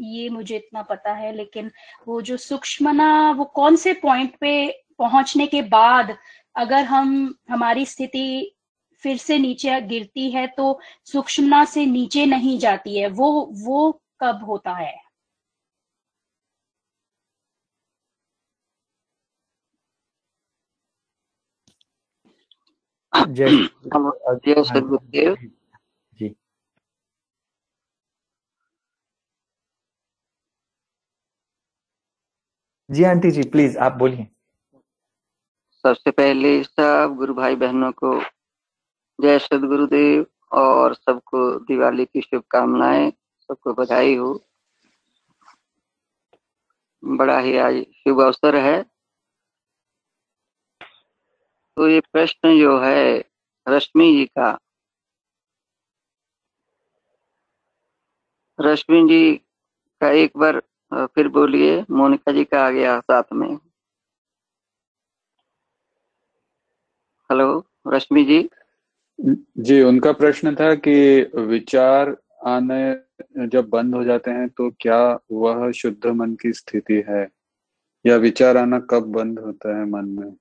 [0.00, 1.70] ये मुझे इतना पता है, लेकिन
[2.08, 6.16] वो जो सूक्ष्मना, वो कौन से पॉइंट पे पहुँचने के बाद
[6.56, 8.56] अगर हम, हमारी स्थिति
[9.02, 13.30] फिर से नीचे गिरती है तो सूक्ष्मता से नीचे नहीं जाती है। वो
[13.64, 15.09] वो कब होता है?
[23.12, 23.56] जय
[24.46, 25.36] जय सदगुरुदेव
[26.20, 26.34] जी
[32.90, 34.26] जी। आंटी जी प्लीज़ आप बोलिए।
[35.84, 38.20] सबसे पहले सब गुरु भाई बहनों को
[39.18, 44.32] जय सदगुरुदेव और सबको दिवाली की शुभकामनाएँ सबको बधाई हो।
[47.02, 48.84] बड़ा ही आज शुभ अवसर है।
[51.76, 53.24] तो ये प्रश्न जो है,
[53.66, 54.58] रश्मि जी का।
[58.58, 59.34] रश्मि जी
[60.00, 63.56] का एक बार फिर बोलिए, मोनिका जी का आ गया साथ में।
[67.30, 68.48] हेलो, रश्मि जी।
[69.58, 70.94] जी, उनका प्रश्न था कि
[71.36, 74.98] विचार आने जब बंद हो जाते हैं तो क्या
[75.32, 77.28] वह शुद्ध मन की स्थिति है?
[78.04, 80.36] या विचार आना कब बंद होता है मन में?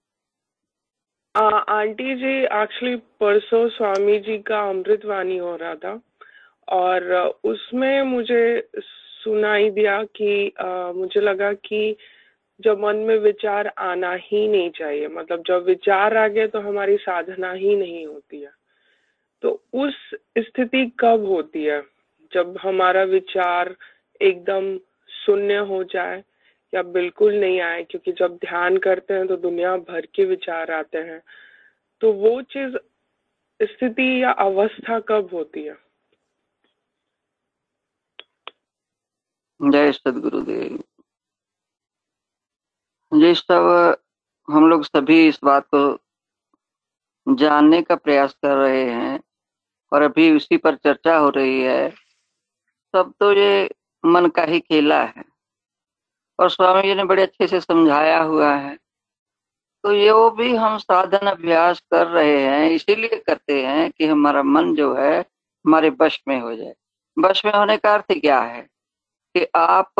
[1.36, 6.02] आंटी जी एक्चुअली परसों स्वामी जी का अमृतवाणी हो रहा था
[6.68, 7.14] और
[7.44, 8.70] उसमें मुझे
[9.24, 11.96] सुनाई दिया कि आ, मुझे लगा कि
[12.62, 16.98] जब मन में विचार आना ही नहीं चाहिए मतलब जब विचार आ गए तो हमारी
[16.98, 18.52] साधना ही नहीं होती है।
[19.42, 19.94] तो उस
[20.38, 21.82] स्थिति कब होती है?
[22.34, 23.76] जब हमारा विचार
[24.22, 24.78] एकदम
[25.26, 26.24] शून्य हो जाए
[26.74, 30.98] या बिल्कुल नहीं आए, क्योंकि जब ध्यान करते हैं तो दुनिया भर के विचार आते
[30.98, 31.22] हैं।
[32.02, 32.78] तो वो चीज़
[33.60, 35.78] स्थिति या अवस्था कब होती है?
[39.62, 40.84] जय सदगुरुदेव।
[43.12, 43.96] जी सब
[44.48, 46.00] हम लोग सभी इस बात को
[47.28, 49.20] जानने का प्रयास कर रहे हैं
[49.92, 51.90] और अभी उसी पर चर्चा हो रही है।
[52.94, 53.70] सब तो ये
[54.06, 55.29] मन का ही खेला है।
[56.40, 58.76] और स्वामी जी ने बड़े अच्छे से समझाया हुआ है।
[59.84, 64.44] तो ये वो भी हम साधन अभ्यास कर रहे हैं, इसीलिए करते हैं कि हमारा
[64.44, 65.20] मन जो है,
[65.66, 66.76] हमारे वश में हो जाए।
[67.20, 68.62] वश में होने का अर्थ क्या है?
[69.38, 69.92] कि आप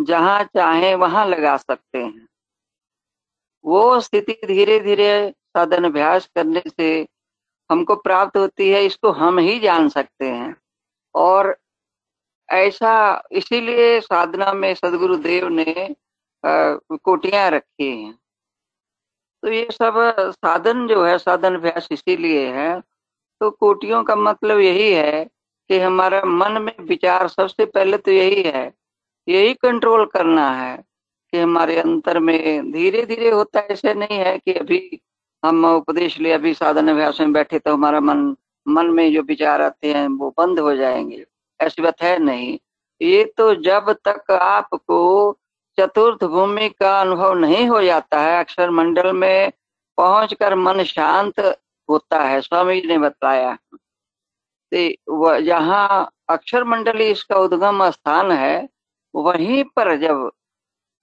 [0.00, 2.28] जहाँ चाहे वहाँ लगा सकते हैं।
[3.64, 7.08] वो स्थिति धीरे धीरे साधन अभ्यास करने से
[7.70, 10.56] हमको प्राप्त होती है, इसको हम ही जान सकते हैं।
[11.14, 11.56] और
[12.52, 12.92] ऐसा
[13.32, 15.94] इसीलिए साधना में सदगुरु देव ने
[16.44, 18.14] कोटियाँ रखी हैं।
[19.42, 19.94] तो ये सब
[20.32, 22.80] साधन जो है, साधन अभ्यास इसीलिए है।
[23.40, 25.24] तो कोटियों का मतलब यही है
[25.70, 28.72] कि हमारा मन में विचार सबसे पहले तो यही है,
[29.28, 30.76] यही कंट्रोल करना है
[31.32, 35.00] कि हमारे अंतर में धीरे धीरे होता है। ऐसे नहीं है कि अभी
[35.42, 38.34] हम उपदेश लिए, अभी साधन अभ्यास में बैठे तो हमारा मन
[38.66, 41.24] मन में जो विचार आते हैं वो बंद हो जाएँगे।
[41.62, 42.58] ऐसी बात है नहीं।
[43.00, 44.98] ये तो जब तक आपको
[45.78, 49.52] चतुर्थ भूमि का अनुभव नहीं हो जाता है, अक्षर मंडल में
[49.98, 51.40] पहुंचकर मन शांत
[51.88, 53.56] होता है, स्वामी जी ने बताया।
[54.72, 58.68] तो जहाँ अक्षर मंडली इसका उद्गम स्थान है,
[59.14, 60.30] वहीं पर जब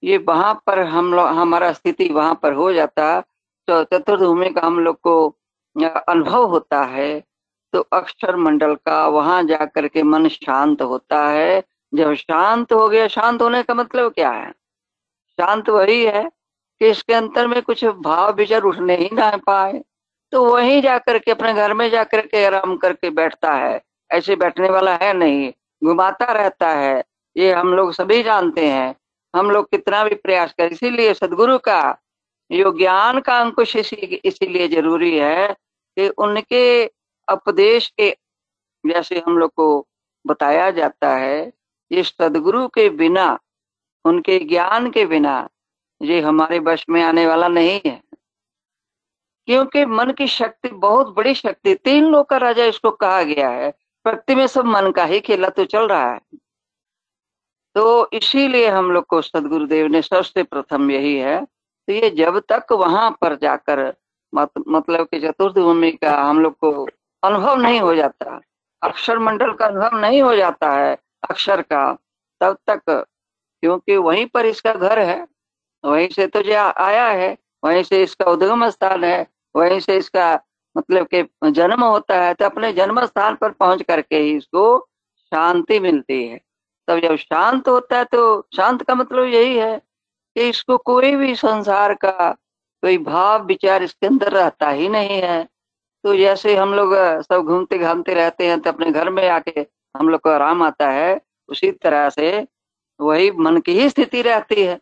[0.04, 3.20] ये वहाँ पर हम लोग हमारा स्थिति वहाँ पर हो जाता
[3.68, 5.28] तो चतुर्थ भूमि का हम लोग को
[5.76, 7.10] अनुभव होता है।
[7.74, 11.64] तो अक्षर मंडल का वहाँ जाकर के मन शांत होता है।
[11.94, 14.52] जब शांत हो गया, शांत होने का मतलब क्या है?
[15.40, 16.32] शांत वही है
[16.80, 19.84] कि इसके अंतर में कुछ भाव विचार उठने ही ना पाए।
[20.32, 24.70] तो वहीं जाकर के, अपने घर में जाकर के आराम करके बैठता है। ऐसे बैठने
[24.70, 25.54] वाला है नहीं,
[25.84, 27.04] घुमाता रहता है।
[27.38, 28.96] ये हम लोग सभी जानते हैं।
[29.36, 31.98] हम लोग कितना भी प्रयास करें, इसीलिए सदगुरु का,
[32.52, 33.96] यो ज्ञान का अंकुश इसी,
[34.26, 35.48] इसीलिए ज़रूरी है
[35.98, 36.86] कि उनके
[37.30, 38.10] उपदेश के
[38.84, 39.88] जैसे हम लोग को
[40.26, 41.42] बताया जाता है
[41.92, 43.28] ये सदगुरु के बिना
[44.06, 45.50] उनके ज्ञान के बिना
[46.02, 48.02] ये हमारे वश में आने वाला नहीं है।
[49.48, 53.72] क्योंकि मन की शक्ति बहुत बड़ी शक्ति तीन लोग का राजा इसको कहा गया है
[54.06, 56.20] प्रकृति में सब मन का ही खेला तो चल रहा है।
[57.76, 62.72] तो इसीलिए हम लोग को सदगुरुदेव ने सबसे प्रथम यही है तो ये जब तक
[62.72, 63.82] वहाँ पर जाकर
[64.34, 66.88] मत, मतलब कि चतुर्थ भूमि का हम लोग को
[67.24, 68.40] अनुभव नहीं हो जाता।
[68.82, 70.98] अक्षर मंडल का अनुभव नहीं हो जाता है
[71.30, 71.92] अक्षर का
[72.42, 72.82] तब तक,
[73.64, 75.26] क्योंकि वहीं पर इसका घर है।
[75.84, 80.40] वहीं से तो जो आया है, वहीं से इसका उद्गम स्थान है, वहीं से इसका
[80.76, 84.66] मतलब के जन्म होता है तो अपने जन्म स्थान पर पहुँच करके ही इसको
[85.32, 86.40] शांति मिलती है।
[86.88, 89.78] तब जब शांत होता है तो शांत का मतलब यही है
[90.36, 92.32] कि इसको कोई भी संसार का
[92.84, 95.48] कोई भाव, विचार इसके अंदर रहता ही नहीं है।
[96.04, 96.94] तो जैसे हम लोग
[97.24, 100.90] सब घूमते घामते रहते हैं तो अपने घर में आके हम लोग को आराम आता
[100.90, 101.20] है,
[101.50, 102.48] उसी तरह से
[103.00, 104.80] वही मन की ही स्थिति रहती है।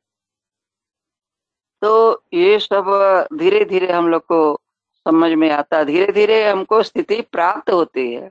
[1.82, 2.86] तो ये सब
[3.34, 4.59] धीरे धीरे हम लोग को
[5.05, 8.30] समझ में आता धीरे धीरे हमको स्थिति प्राप्त होती है।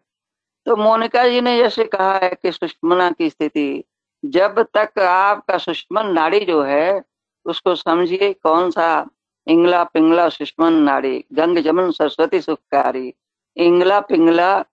[0.66, 3.84] तो मोनिका जी ने जैसे कहा है कि सुषमना की स्थिति,
[4.24, 7.02] जब तक आपका सुषमन नाड़ी जो है,
[7.46, 9.06] उसको समझिए कौन सा
[9.46, 13.12] इंगला पिंगला सुषमन नाड़ी गंग जमन सरस्वती सुखकारी।
[13.56, 14.64] इंगला पिंगला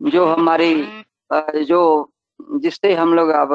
[0.00, 0.74] जो हमारी
[1.64, 1.80] जो
[2.40, 3.52] जिससे हम लोग अब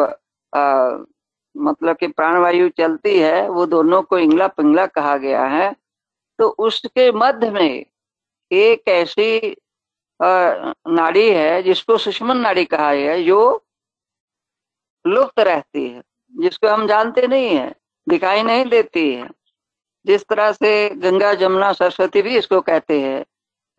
[1.56, 5.76] मतलब कि प्राणवायु चलती है, वो दोनों को इंगला पिंगला कहा गया है।
[6.40, 7.86] तो उसके मध्य में
[8.52, 9.56] एक ऐसी
[10.20, 13.64] नाड़ी है जिसको सुषमन नाड़ी कहा है, जो
[15.06, 16.02] लुप्त रहती है,
[16.36, 17.74] जिसको हम जानते नहीं है,
[18.08, 19.30] दिखाई नहीं देती है।
[20.06, 23.26] जिस तरह से गंगा, जमुना, सरस्वती भी इसको कहते हैं।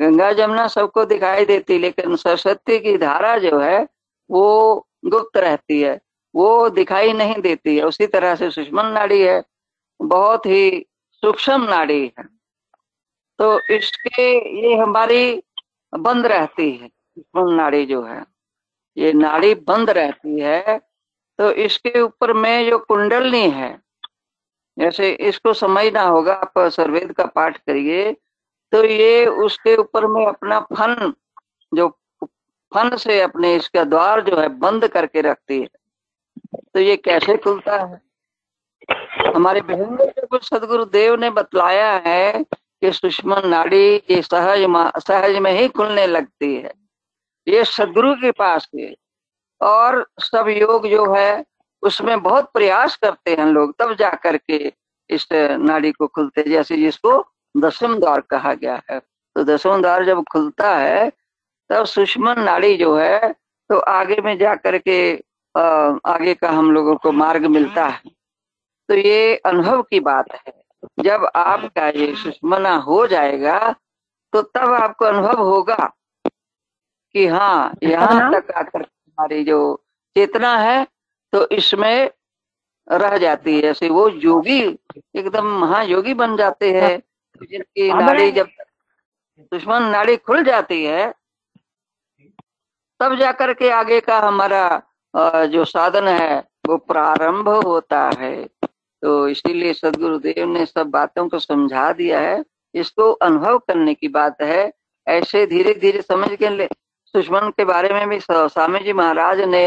[0.01, 3.89] गंगा, जमुना सबको दिखाई देती, लेकिन सरस्वती की धारा जो है,
[4.31, 6.01] वो गुप्त रहती है।
[6.35, 9.45] वो दिखाई नहीं देती है। उसी तरह से सुषमन नाड़ी है।
[10.01, 12.25] बहुत ही सूक्ष्म नाड़ी है।
[13.39, 15.43] तो इसके ये हमारी
[15.95, 18.25] बंद रहती है, सुषमन नाड़ी जो है।
[18.97, 20.79] ये नाड़ी बंद रहती है।
[21.39, 23.86] तो इसके ऊपर में जो कुंडलनी है
[24.77, 28.13] जैसे इसको समझना होगा, आप सर्वेद का पाठ करिए
[28.73, 31.13] तो ये उसके ऊपर में अपना फन
[31.73, 31.89] जो
[32.73, 35.69] फन से अपने इसका द्वार जो है बंद करके रखती है।
[36.75, 38.01] तो ये कैसे खुलता है?
[39.27, 44.67] हमारे बहन कुछ सदगुरु देव ने बतलाया है कि सुषमन नाड़ी ये सहज
[45.03, 46.73] सहज में ही खुलने लगती है।
[47.47, 48.95] ये सदगुरु के पास है
[49.61, 51.45] और सब योग जो है
[51.87, 54.57] उसमें बहुत प्रयास करते हैं लोग तब जा करके
[55.11, 57.13] इस नाड़ी को खुलते जैसे जिसको
[57.55, 61.11] दसम द्वार कहा गया है। तो दसम द्वार जब खुलता है
[61.71, 63.33] तब सुषमन नाड़ी जो है
[63.71, 64.99] तो आगे में जा करके
[65.55, 68.11] आगे का हम लोगों को मार्ग मिलता है।
[68.89, 70.53] तो ये अनुभव की बात है।
[71.01, 73.59] जब आपका ये सुषमना हो जाएगा
[74.33, 75.91] तो तब आपको अनुभव होगा
[77.15, 79.59] कि हाँ यहाँ तक आकर हमारी जो
[80.17, 80.87] चेतना है
[81.37, 82.11] तो इसमें
[82.89, 84.61] रह जाती है। ऐसे वो योगी
[85.17, 88.47] एकदम महायोगी बन जाते हैं। तो जिनकी नाड़ी जब
[89.53, 91.13] दुश्मन नाड़ी खुल जाती है
[93.01, 94.65] तब जाकर के आगे का हमारा
[95.47, 98.35] जो साधन है वो प्रारंभ होता है।
[99.03, 104.43] तो इसीलिए सदगुरुदेव ने सब बातों को समझा दिया है। इसको अनुभव करने की बात
[104.43, 104.73] है।
[105.07, 106.67] ऐसे धीरे धीरे समझ के ले
[107.15, 109.67] दुश्मन के बारे में भी स्वामी जी महाराज ने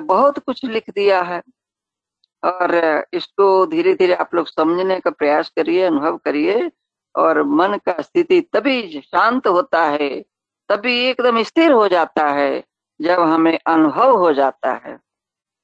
[0.00, 1.42] बहुत कुछ लिख दिया है।
[2.42, 2.74] और
[3.12, 6.70] इसको धीरे धीरे आप लोग समझने का प्रयास करिए, अनुभव करिए
[7.14, 10.24] और मन का स्थिति तभी शांत होता है,
[10.68, 12.64] तभी एकदम स्थिर हो जाता है,
[13.00, 14.98] जब हमें अनुभव हो जाता है।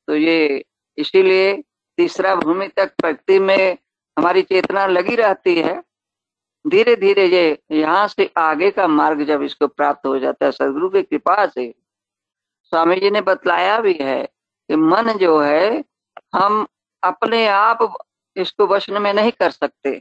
[0.09, 0.65] तो ये
[0.99, 1.63] इसीलिए
[1.99, 3.79] तीसरा भूमि तक प्रकृति में
[4.19, 5.83] हमारी चेतना लगी रहती है।
[6.67, 10.89] धीरे धीरे ये यहाँ से आगे का मार्ग जब इसको प्राप्त हो जाता है, सदगुरु
[10.91, 11.75] की कृपा से
[12.73, 15.85] स्वामी जी ने बतलाया भी है कि मन जो है
[16.35, 16.67] हम
[17.03, 17.97] अपने आप
[18.37, 20.01] इसको वशन में नहीं कर सकते।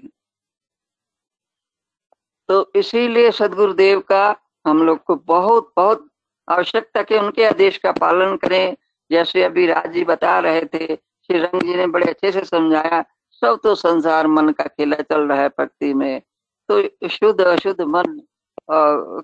[2.49, 4.35] तो इसीलिए सदगुरुदेव का
[4.67, 6.07] हम लोग को बहुत बहुत
[6.47, 8.75] आवश्यकता के उनके आदेश का पालन करें।
[9.11, 13.03] जैसे अभी राज जी बता रहे थे श्री रंग जी ने बड़े अच्छे से समझाया
[13.41, 16.21] सब तो संसार मन का खेला चल रहा है प्रकृति में।
[16.69, 18.21] तो शुद्ध अशुद्ध मन
[18.71, 18.75] आ,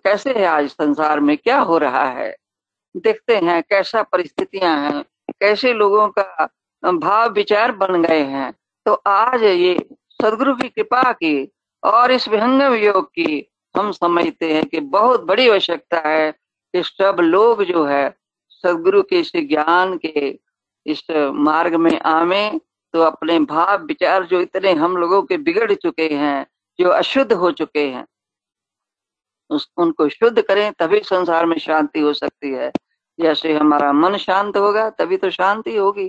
[0.03, 1.37] कैसे है आज संसार में?
[1.37, 2.35] क्या हो रहा है?
[2.95, 6.47] देखते हैं कैसा परिस्थितियाँ हैं, कैसे लोगों का
[6.83, 8.53] भाव विचार बन गए हैं।
[8.85, 9.77] तो आज ये
[10.21, 11.51] सदगुरु की कृपा की
[11.83, 17.17] और इस विहंगम योग की हम समझते हैं कि बहुत बड़ी आवश्यकता है कि सब
[17.19, 18.17] लोग जो है
[18.49, 20.39] सदगुरु के इस ज्ञान के
[20.85, 22.59] इस मार्ग में आवे।
[22.93, 26.45] तो अपने भाव विचार जो इतने हम लोगों के बिगड़ चुके हैं,
[26.79, 28.05] जो अशुद्ध हो चुके हैं,
[29.49, 32.71] उस, उनको शुद्ध करें, तभी संसार में शांति हो सकती है।
[33.19, 36.07] जैसे हमारा मन शांत होगा, तभी तो शांति होगी।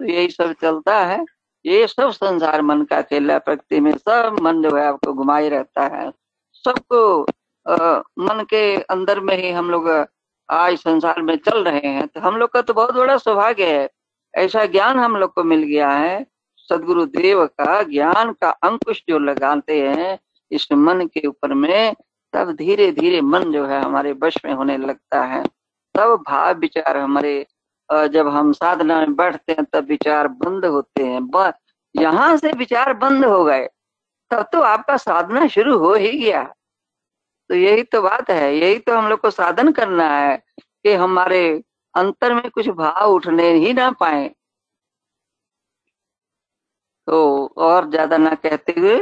[0.00, 1.24] तो यही सब चलता है।
[1.66, 5.86] ये सब संसार मन का खेला प्रकृति में सब मन जो है आपको घुमाई रहता
[5.96, 6.10] है।
[6.54, 7.22] सबको
[8.18, 9.88] मन के अंदर में ही हम लोग
[10.50, 13.88] आज संसार में चल रहे हैं। तो हम लोग का तो बहुत बड़ा सौभाग्य है।
[14.34, 16.26] ऐसा ज्ञान हम लोग को मिल गया है।
[16.58, 20.18] सदगुरु देव का ज्ञान का अंकुश जो लगाते हैं,
[20.50, 21.94] इस मन के ऊपर में,
[22.32, 25.44] तब धीरे धीरे मन जो है हमारे वश में होने लगता है।
[25.94, 27.44] तब भाव विचार हमारे
[28.08, 31.52] जब हम साधना में बैठते हैं, तब विचार बंद होते हैं। बस
[31.94, 33.66] यहाँ से विचार बंद हो गए,
[34.30, 36.42] तब तो आपका साधना शुरू हो ही गया।
[37.50, 41.42] तो यही तो बात है, यही तो हम लोग को साधन करना है कि हमारे
[41.94, 44.28] अंतर में कुछ भाव उठने ही ना पाए।
[47.08, 48.96] तो और ज़्यादा ना कहते हुए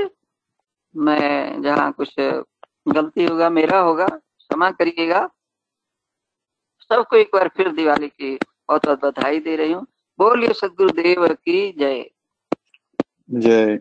[0.94, 5.28] मैं जहाँ कुछ गलती होगा, मेरा होगा, क्षमा करिएगा।
[6.88, 8.34] सबको एक बार फिर दिवाली की
[8.68, 9.86] बहुत बहुत बधाई दे रही हूँ।
[10.18, 12.10] बोलिए सदगुरुदेव की जय।
[13.30, 13.78] जय।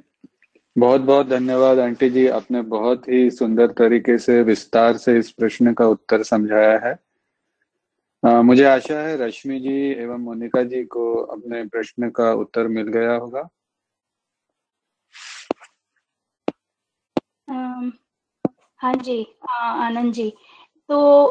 [0.78, 5.74] बहुत बहुत धन्यवाद आंटी जी आपने बहुत ही सुंदर तरीके से विस्तार से इस प्रश्न
[5.74, 7.00] का उत्तर समझाया है।
[8.26, 12.88] आ, मुझे आशा है रश्मि जी एवं मोनिका जी को अपने प्रश्न का उत्तर मिल
[12.88, 13.50] गया होगा।
[18.80, 20.34] हाँ जी आनंद जी।
[20.90, 21.28] तो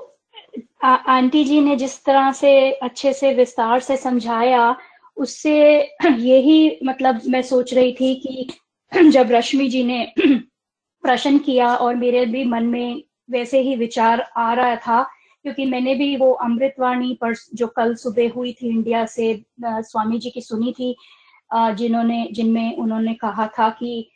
[0.85, 4.77] आंटी जी ने जिस तरह से अच्छे से विस्तार से समझाया,
[5.17, 5.57] उससे
[6.07, 8.49] यही मतलब मैं सोच रही थी कि
[9.11, 10.07] जब रश्मि जी ने
[11.05, 15.03] प्रश्न किया और मेरे भी मन में वैसे ही विचार आ रहा था,
[15.45, 20.31] क्योंकि मैंने भी वो अमृतवाणी पर जो कल सुबह हुई थी इंडिया से स्वामी जी
[20.31, 20.95] की सुनी थी
[21.55, 24.11] जिन्होंने, जिनमें उन्होंने कहा था कि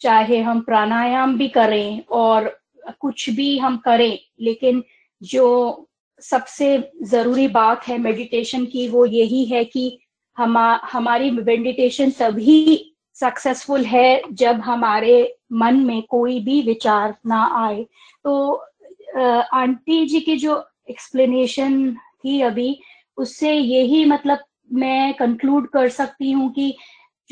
[0.00, 2.61] चाहे हम प्राणायाम भी करें और
[3.00, 4.82] कुछ भी हम करें, लेकिन
[5.22, 5.88] जो
[6.22, 9.98] सबसे ज़रूरी बात है मेडिटेशन की, वो यही है कि
[10.36, 10.58] हम,
[10.92, 17.86] हमारी मेडिटेशन तभी सक्सेसफुल है जब हमारे मन में कोई भी विचार ना आए।
[18.24, 18.52] तो
[19.52, 22.78] आंटी जी की जो एक्सप्लेनेशन थी अभी,
[23.18, 24.38] उससे यही मतलब
[24.72, 26.74] मैं कंक्लूड कर सकती हूँ कि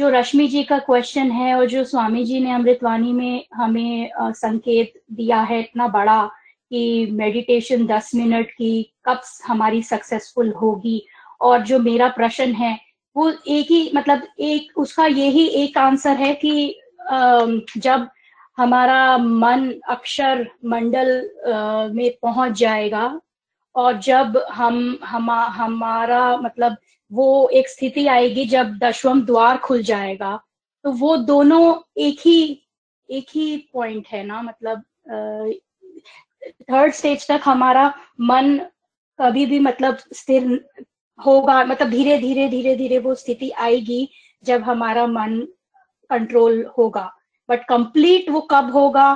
[0.00, 4.92] जो रश्मि जी का क्वेश्चन है और जो स्वामी जी ने अमृतवाणी में हमें संकेत
[5.12, 6.30] दिया है इतना बड़ा
[6.70, 11.06] कि मेडिटेशन दस मिनट की कब हमारी सक्सेसफुल होगी।
[11.40, 12.78] और जो मेरा प्रश्न है,
[13.16, 16.80] वो एक ही मतलब एक, उसका यही एक आंसर है कि
[17.76, 18.08] जब
[18.58, 21.30] हमारा मन अक्षर मंडल
[21.94, 23.20] में पहुँच जाएगा
[23.74, 26.76] और जब हम हम, हमारा मतलब
[27.10, 30.36] वो एक स्थिति आएगी जब दशवम द्वार खुल जाएगा।
[30.84, 31.62] तो वो दोनों
[31.96, 32.66] एक ही
[33.08, 34.82] एक ही पॉइंट है ना मतलब
[36.70, 38.58] थर्ड स्टेज तक हमारा मन
[39.18, 40.44] कभी भी मतलब स्थिर
[41.18, 44.08] होगा मतलब धीरे धीरे धीरे धीरे वो स्थिति आएगी
[44.44, 45.40] जब हमारा मन
[46.10, 47.10] कंट्रोल होगा।
[47.48, 49.12] बट कंप्लीट वो कब होगा?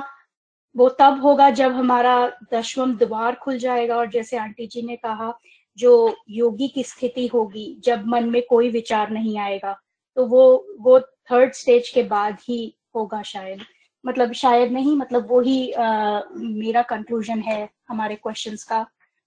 [0.75, 2.15] वो तब होगा जब हमारा
[2.53, 5.31] दशवम द्वार खुल जाएगा। और जैसे आंटी जी ने कहा
[5.77, 9.75] जो योगी की स्थिति होगी जब मन में कोई विचार नहीं आएगा
[10.17, 10.43] तो वो
[10.79, 13.61] वो थर्ड स्टेज के बाद ही होगा शायद।
[14.05, 18.85] मतलब शायद नहीं मतलब वो ही आ, मेरा कंक्लूजन है हमारे क्वेश्चंस का।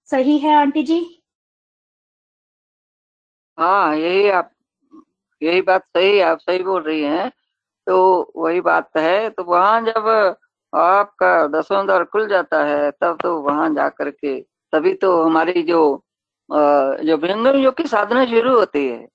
[0.09, 0.99] सही है आंटी जी?
[3.57, 4.51] हाँ यही आप
[5.41, 7.31] यही बात सही आप सही बोल रही हैं।
[7.87, 10.07] तो वही बात है तो वहाँ जब
[10.73, 14.39] आपका दसवां द्वार खुल जाता है तब तो वहाँ जाकर के
[14.73, 15.79] तभी तो हमारी जो
[16.51, 19.07] जो व्यंगम योग की साधना शुरू होती है।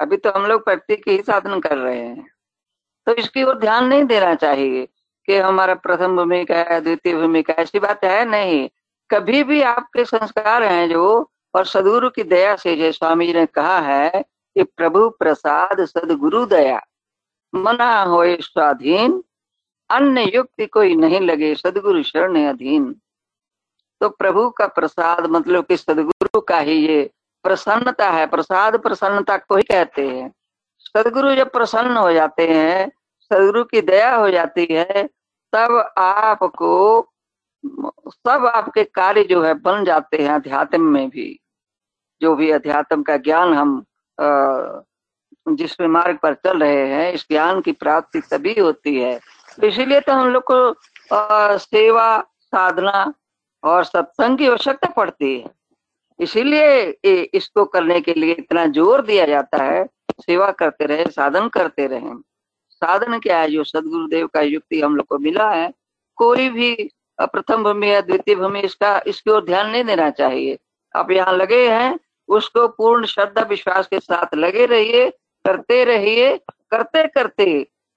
[0.00, 2.26] अभी तो हम लोग प्रैक्टिस की ही साधन कर रहे हैं।
[3.06, 4.88] तो इसकी ओर ध्यान नहीं देना चाहिए
[5.26, 8.68] कि हमारा प्रथम भूमिका है, द्वितीय भूमिका ऐसी बात है नहीं।
[9.10, 13.46] कभी भी आपके संस्कार हैं जो, और सदगुरु की दया से जो स्वामी जी ने
[13.46, 14.10] कहा है
[14.56, 16.80] कि प्रभु प्रसाद, सदगुरु दया।
[17.54, 19.24] मना हो स्वाधीन,
[19.90, 23.01] अन्य युक्ति कोई नहीं लगे सदगुरु शरण अधीन।
[24.02, 27.10] तो प्रभु का प्रसाद मतलब कि सदगुरु का ही ये
[27.44, 30.30] प्रसन्नता है, प्रसाद प्रसन्नता को ही कहते हैं।
[30.80, 32.88] सदगुरु जब प्रसन्न हो जाते हैं,
[33.30, 35.06] सदगुरु की दया हो जाती है,
[35.52, 37.08] तब आपको
[37.64, 41.38] सब आपके कार्य जो है बन जाते हैं अध्यात्म में भी।
[42.20, 43.84] जो भी अध्यात्म का ज्ञान हम
[45.48, 49.18] जिस मार्ग पर चल रहे हैं, इस ज्ञान की प्राप्ति तभी होती है।
[49.58, 53.12] इसीलिए तो हम लोग को सेवा साधना
[53.64, 55.50] और सत्संग की आवश्यकता पड़ती है।
[56.20, 59.84] इसीलिए इसको करने के लिए इतना ज़ोर दिया जाता है,
[60.20, 62.14] सेवा करते रहे, साधन करते रहे।
[62.72, 63.50] साधन क्या है?
[63.50, 65.72] जो सदगुरुदेव का युक्ति हम लोग को मिला है,
[66.18, 66.74] कोई भी
[67.18, 70.58] प्रथम भूमि या द्वितीय भूमि इसका, इसकी ओर ध्यान नहीं देना चाहिए।
[70.94, 71.98] आप यहाँ लगे हैं,
[72.28, 75.08] उसको पूर्ण श्रद्धा, विश्वास के साथ लगे रहिए,
[75.44, 76.36] करते रहिए,
[76.70, 77.46] करते करते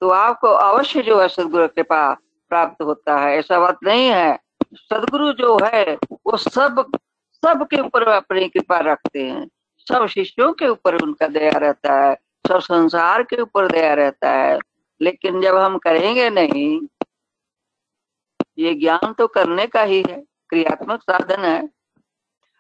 [0.02, 2.14] तो आपको अवश्य जो है सदगुरु कृपा
[2.52, 4.38] प्राप्त होता है। ऐसा बात नहीं है
[4.76, 6.98] सदगुरु जो है, वो सब
[7.34, 12.16] सब के ऊपर अपनी कृपा रखते हैं। सब शिष्यों के ऊपर उनका दया रहता है,
[12.48, 14.60] सब संसार के ऊपर दया रहता है।
[15.02, 16.82] लेकिन जब हम करेंगे नहीं,
[18.58, 21.70] ये ज्ञान तो करने का ही है, क्रियात्मक साधन है।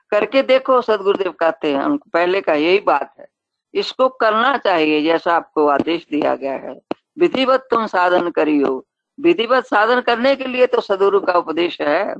[0.09, 3.27] करके देखो, सदगुरुदेव कहते हैं, उनको पहले का यही बात है।
[3.73, 6.81] इसको करना चाहिए, जैसा आपको आदेश दिया गया है।
[7.19, 8.85] विधिवत तुम साधन करियो
[9.19, 12.15] विधिवत साधन करने के लिए तो सदगुरु का उपदेश है।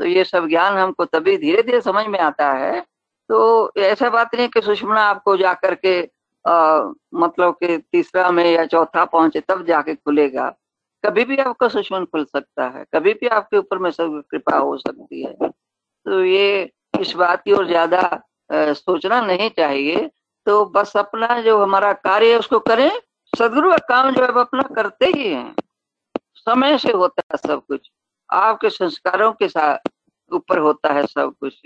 [0.00, 2.80] तो ये सब ज्ञान हमको तभी धीरे धीरे समझ में आता है।
[3.30, 6.00] तो ऐसा बात नहीं कि सुषमना आपको जाकर के
[6.44, 6.82] आ,
[7.14, 10.48] मतलब कि तीसरा में या चौथा पहुँचे तब जाके खुलेगा।
[11.04, 14.76] कभी भी आपका सुषमन खुल सकता है। कभी भी आपके ऊपर में सब कृपा हो
[14.76, 18.02] सकती है। तो ये इस बात की ओर ज़्यादा
[18.52, 20.08] सोचना नहीं चाहिए।
[20.46, 22.90] तो बस अपना जो हमारा कार्य है उसको करें।
[23.32, 25.54] सदगुरु का काम जो है अपना करते ही हैं।
[26.46, 27.90] समय से होता है सब कुछ।
[28.30, 29.88] आपके संस्कारों के साथ
[30.30, 31.60] ऊपर होता है सब कुछ।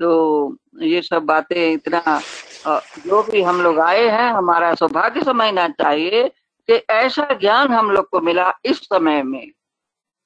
[0.00, 2.20] तो ये सब बातें इतना
[2.66, 6.28] जो भी हम लोग आए हैं, हमारा सौभाग्य समझना चाहिए
[6.68, 9.50] कि ऐसा ज्ञान हम लोग को मिला इस समय में।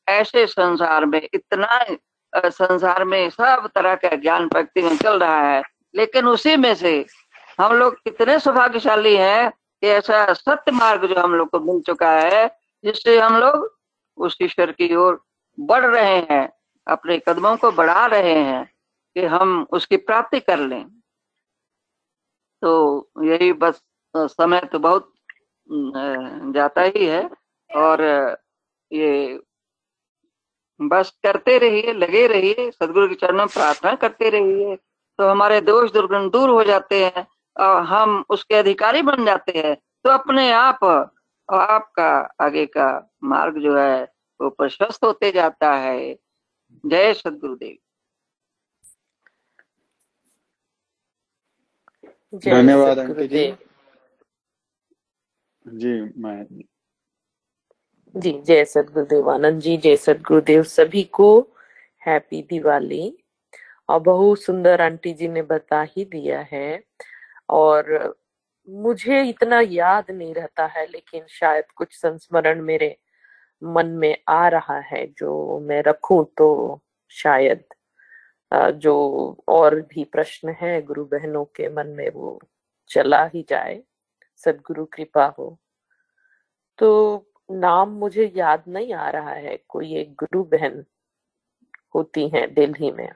[0.08, 1.84] ऐसे संसार में, इतना
[2.32, 5.62] संसार में सब तरह का ज्ञान प्रगति में चल रहा है,
[5.94, 7.04] लेकिन उसी में से
[7.60, 12.10] हम लोग कितने सौभाग्यशाली हैं कि ऐसा सत्य मार्ग जो हम लोग को मिल चुका
[12.12, 12.46] है,
[12.84, 13.66] जिससे हम लोग
[14.18, 15.20] उस ईश्वर की ओर
[15.58, 16.48] बढ़ रहे हैं,
[16.86, 18.64] अपने कदमों को बढ़ा रहे हैं
[19.16, 20.84] कि हम उसकी प्राप्ति कर लें।
[22.62, 23.82] तो यही बस
[24.14, 25.12] समय तो बहुत
[26.54, 27.28] जाता ही है
[27.70, 28.02] और
[28.90, 29.40] ये
[30.80, 34.76] बस करते रहिए, लगे रहिए, सदगुरु के चरणों में प्रार्थना करते रहिए।
[35.18, 39.74] तो हमारे दोष दुर्गुण दूर हो जाते हैं और हम उसके अधिकारी बन जाते हैं।
[39.74, 40.84] तो अपने आप
[41.56, 44.02] आपका आगे का मार्ग जो है
[44.40, 46.14] वो प्रशस्त होते जाता है।
[46.86, 47.76] जय सदगुरुदेव।
[52.34, 53.56] धन्यवाद जी।
[55.66, 56.46] जी मैं
[58.14, 61.54] जी जय सदगुरुदेव आनंद जी जय सदगुरुदेव सभी को।
[62.06, 63.18] हैप्पी दिवाली।
[63.88, 66.84] और बहुत सुंदर आंटी जी ने बता ही दिया है।
[67.48, 68.16] और
[68.68, 72.96] मुझे इतना याद नहीं रहता है, लेकिन शायद कुछ संस्मरण मेरे
[73.62, 76.80] मन में आ रहा है, जो मैं रखूँ तो
[77.12, 77.64] शायद
[78.52, 78.94] जो
[79.48, 82.40] और भी प्रश्न है गुरु बहनों के मन में, वो
[82.90, 83.82] चला ही जाए।
[84.44, 85.58] सदगुरु कृपा हो।
[86.78, 90.84] तो नाम मुझे याद नहीं आ रहा है, कोई एक गुरु बहन
[91.94, 93.08] होती हैं दिल्ली में।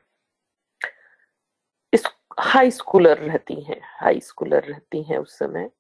[2.38, 5.70] हाई स्कूलर रहती हैं हाई स्कूलर रहती हैं उस समय।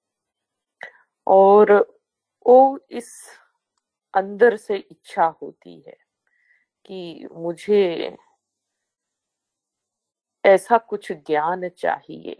[1.26, 1.72] और
[2.46, 3.12] वो इस
[4.14, 5.96] अंदर से इच्छा होती है
[6.84, 8.16] कि मुझे
[10.44, 12.36] ऐसा कुछ ज्ञान चाहिए,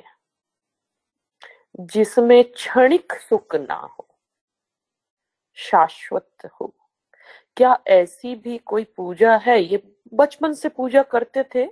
[1.81, 4.07] जिसमें क्षणिक सुख ना हो,
[5.59, 6.75] शाश्वत हो।
[7.57, 9.61] क्या ऐसी भी कोई पूजा है?
[9.63, 9.83] ये
[10.15, 11.67] बचपन से पूजा करते थे,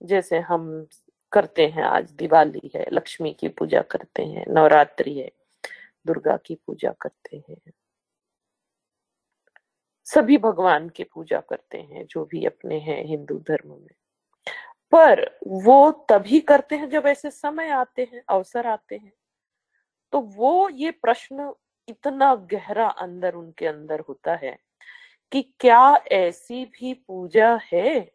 [0.00, 0.86] जैसे हम
[1.36, 5.32] करते हैं। आज दिवाली है, लक्ष्मी की पूजा करते हैं, नवरात्रि है,
[6.06, 7.72] दुर्गा की पूजा करते हैं।
[10.04, 13.94] सभी भगवान की पूजा करते हैं, जो भी अपने हैं हिंदू धर्म में।
[14.92, 19.12] पर वो तभी करते हैं जब ऐसे समय आते हैं, अवसर आते हैं।
[20.12, 21.54] तो वो ये प्रश्न
[21.88, 24.58] इतना गहरा अंदर उनके अंदर होता है
[25.32, 28.12] कि क्या ऐसी भी पूजा है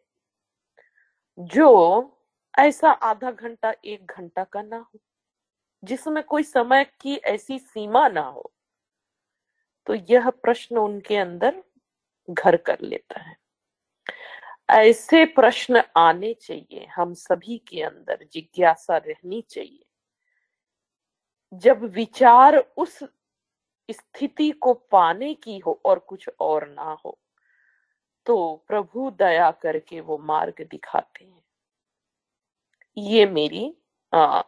[1.38, 2.02] जो
[2.54, 4.98] ऐसा आधा घंटा, एक घंटा का ना हो,
[5.82, 8.50] जिसमें कोई समय की ऐसी सीमा ना हो
[9.86, 11.62] तो यह प्रश्न उनके अंदर
[12.28, 13.36] घर कर लेता है।
[14.70, 19.84] ऐसे प्रश्न आने चाहिए हम सभी के अंदर, जिज्ञासा रहनी चाहिए।
[21.52, 22.98] जब विचार उस
[23.88, 27.18] स्थिति को पाने की हो और कुछ और ना हो
[28.26, 28.34] तो
[28.68, 31.41] प्रभु दया करके वो मार्ग दिखाते हैं।
[32.96, 33.72] ये मेरी
[34.12, 34.42] आ,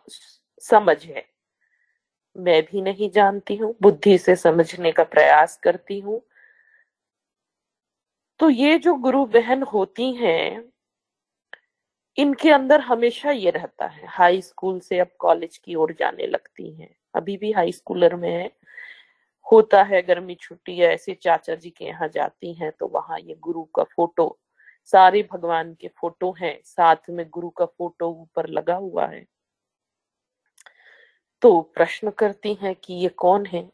[0.62, 1.24] समझ है।
[2.36, 6.20] मैं भी नहीं जानती हूँ बुद्धि से समझने का प्रयास करती हूँ।
[8.40, 10.64] तो ये जो गुरु बहन होती हैं
[12.18, 16.70] इनके अंदर हमेशा ये रहता है हाई स्कूल से अब कॉलेज की ओर जाने लगती
[16.72, 18.50] हैं। अभी भी हाई स्कूलर में है।
[19.46, 23.34] होता है गर्मी छुट्टी या ऐसे चाचा जी के यहाँ जाती हैं तो वहाँ ये
[23.40, 24.26] गुरु का फ़ोटो
[24.92, 29.24] सारे भगवान के फ़ोटो हैं, साथ में गुरु का फ़ोटो ऊपर लगा हुआ है।
[31.42, 33.68] तो प्रश्न करती हैं कि ये कौन है?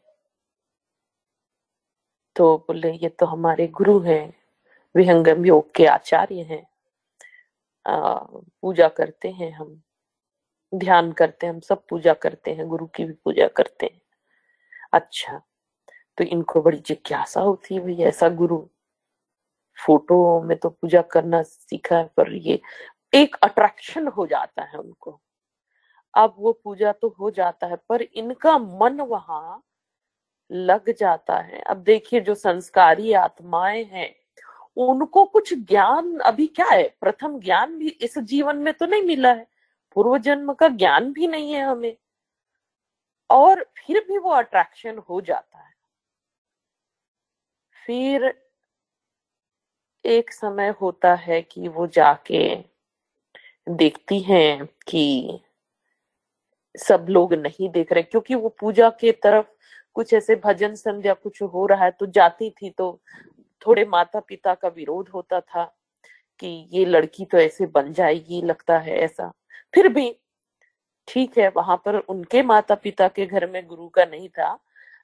[2.35, 4.33] तो बोले, ये तो हमारे गुरु हैं,
[4.95, 6.65] विहंगम योग के आचार्य हैं।
[7.85, 9.81] पूजा करते हैं हम,
[10.73, 14.01] ध्यान करते हैं हम, सब पूजा करते हैं, गुरु की भी पूजा करते हैं।
[14.93, 15.41] अच्छा
[16.17, 18.57] तो इनको बड़ी जिज्ञासा होती है, भाई ऐसा गुरु
[19.77, 22.61] फ़ोटो में तो पूजा करना सीखा है, पर ये
[23.13, 25.21] एक अट्रैक्शन हो जाता है उनको।
[26.13, 29.63] अब वो पूजा तो हो जाता है, पर इनका मन वहाँ
[30.51, 34.15] लग जाता है। अब देखिए, जो संस्कारी आत्माएँ हैं,
[34.77, 36.97] उनको कुछ ज्ञान अभी क्या है?
[37.01, 39.47] प्रथम ज्ञान भी इस जीवन में तो नहीं मिला है।
[39.95, 41.97] पूर्व जन्म का ज्ञान भी नहीं है हमें।
[43.29, 45.73] और फिर भी वो अट्रैक्शन हो जाता है।
[47.85, 48.40] फिर
[50.05, 52.55] एक समय होता है कि वो जाके
[53.67, 55.39] देखती हैं कि
[56.75, 59.45] सब लोग नहीं देख रहे, क्योंकि वो पूजा के तरफ़
[59.95, 62.99] कुछ ऐसे भजन संध्या कुछ हो रहा है तो जाती थी तो
[63.61, 65.63] थोड़े माता पिता का विरोध होता था
[66.39, 69.31] कि ये लड़की तो ऐसे बन जाएगी, लगता है ऐसा।
[69.73, 70.15] फिर भी
[71.07, 74.57] ठीक है, वहाँ पर उनके माता पिता के घर में गुरु का नहीं था,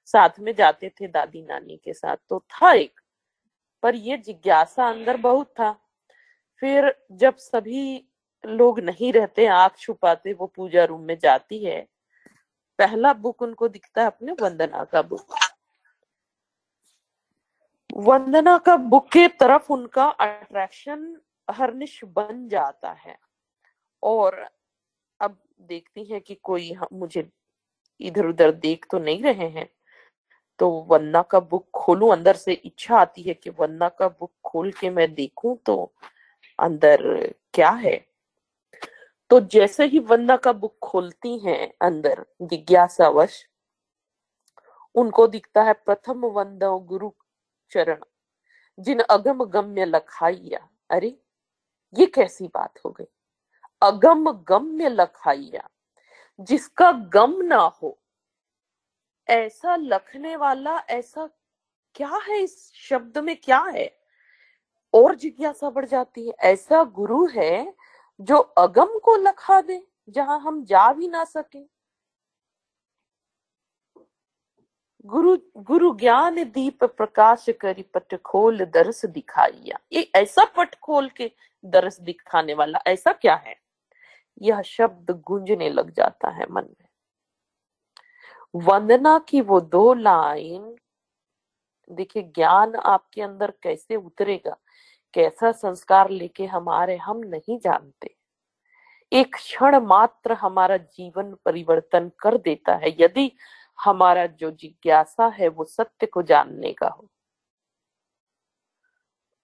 [0.08, 3.00] साथ में जाते थे दादी नानी के साथ तो था एक
[3.88, 5.72] पर ये जिज्ञासा अंदर बहुत था।
[6.62, 8.08] फिर जब सभी
[8.46, 11.88] लोग नहीं रहते, आँख छुपाते, वो पूजा रूम में जाती है,
[12.80, 15.36] पहला बुक उनको दिखता है अपने वंदना का बुक
[17.96, 23.18] वंदना का बुक के तरफ़ उनका अट्रैक्शन हरनिश बन जाता है।
[24.04, 24.50] और
[25.20, 27.30] अब देखती है कि कोई मुझे
[28.02, 29.70] इधर उधर देख तो नहीं रहे हैं।
[30.60, 34.72] तो वन्ना का बुक खोलूं, अंदर से इच्छा आती है कि वन्ना का बुक खोल
[34.72, 35.93] के मैं देखूँ तो
[36.60, 37.01] अंदर
[37.53, 38.05] क्या है?
[39.30, 43.45] तो जैसे ही वन्ना का बुक खोलती हैं अंदर जिज्ञासावश,
[44.95, 47.12] उनको दिखता है प्रथम वंदो गुरु
[47.72, 47.99] चरण,
[48.80, 51.16] जिन अगम गम्य लखाइया। अरे,
[51.95, 53.08] ये कैसी बात हो गई?
[53.82, 55.70] अगम गम्य लखाइया,
[56.39, 57.97] जिसका गम ना हो
[59.30, 61.30] ऐसा लखने वाला, ऐसा
[61.96, 63.98] क्या है इस शब्द में, क्या है?
[64.94, 67.74] और जिज्ञासा बढ़ जाती है। ऐसा गुरु है
[68.20, 71.78] जो अगम को लखा दे, जहाँ हम जा भी ना सके।
[75.06, 81.32] गुरु गुरु ज्ञान दीप प्रकाश करी पट खोल दरस दिखाइया। ये ऐसा पट खोल के
[81.66, 83.56] दरस दिखाने वाला, ऐसा क्या है?
[84.42, 86.87] यह शब्द गूंजने लग जाता है मन में।
[88.64, 90.76] वंदना की वो दो लाइन,
[91.91, 94.58] देखिए, ज्ञान आपके अंदर कैसे उतरेगा?
[95.14, 98.16] कैसा संस्कार लेके हमारे हम नहीं जानते।
[99.14, 103.32] एक क्षण मात्र हमारा जीवन परिवर्तन कर देता है, यदि
[103.80, 107.08] हमारा जो जिज्ञासा है, वो सत्य को जानने का हो।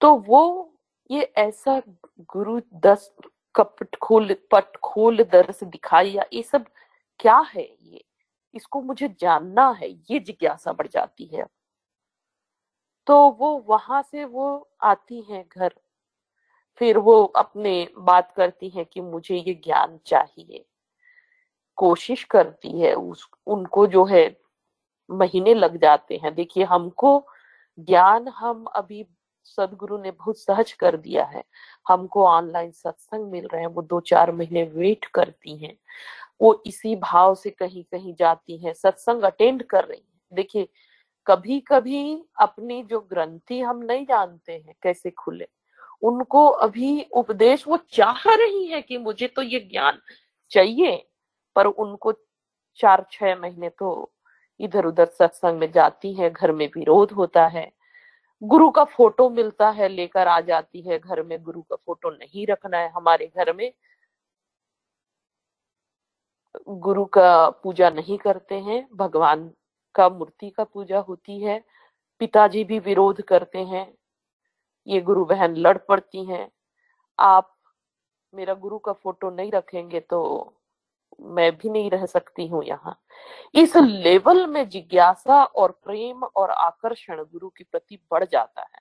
[0.00, 0.74] तो वो,
[1.10, 1.82] ये ऐसा
[2.20, 3.16] गुरु दस
[3.54, 6.66] कपट खोल, पट खोल दर्श दिखाई या ये सब
[7.20, 8.04] क्या है ये?
[8.54, 11.46] इसको मुझे जानना है, ये जिज्ञासा बढ़ जाती है।
[13.06, 15.74] तो वो वहाँ से वो आती हैं घर।
[16.76, 20.64] फिर वो अपने बात करती हैं कि मुझे ये ज्ञान चाहिए।
[21.76, 24.40] कोशिश करती है उस, उनको जो है
[25.10, 27.26] महीने लग जाते हैं। देखिए, हमको
[27.78, 29.06] ज्ञान हम अभी
[29.44, 31.44] सदगुरु ने बहुत सहज कर दिया है।
[31.88, 35.76] हमको ऑनलाइन सत्संग मिल रहे हैं, वो दो चार महीने वेट करती हैं।
[36.40, 40.68] वो इसी भाव से कहीं कहीं जाती हैं, सत्संग अटेंड कर रही हैं। देखिए
[41.26, 45.46] कभी कभी अपनी जो ग्रंथि हम नहीं जानते हैं कैसे खुले,
[46.02, 50.00] उनको अभी उपदेश वो चाह रही है कि मुझे तो ये ज्ञान
[50.52, 50.96] चाहिए,
[51.56, 52.12] पर उनको
[52.78, 54.12] चार छह महीने तो
[54.60, 57.70] इधर उधर सत्संग में जाती है, घर में विरोध होता है।
[58.42, 62.46] गुरु का फ़ोटो मिलता है, लेकर आ जाती है, घर में गुरु का फ़ोटो नहीं
[62.46, 63.72] रखना है, हमारे घर में
[66.54, 69.50] गुरु का पूजा नहीं करते हैं, भगवान
[69.94, 71.62] का मूर्ति का पूजा होती है,
[72.20, 73.86] पिताजी भी विरोध करते हैं,
[74.86, 76.48] ये गुरु बहन लड़ पड़ती हैं।
[77.18, 77.50] आप
[78.32, 80.20] मेरा गुरु का फ़ोटो नहीं रखेंगे तो
[81.20, 82.96] मैं भी नहीं रह सकती हूँ यहाँ।
[83.54, 88.80] इस लेवल में जिज्ञासा और प्रेम और आकर्षण गुरु के प्रति बढ़ जाता है।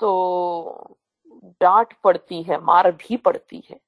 [0.00, 0.96] तो
[1.60, 3.78] डांट पड़ती है, मार भी पड़ती है।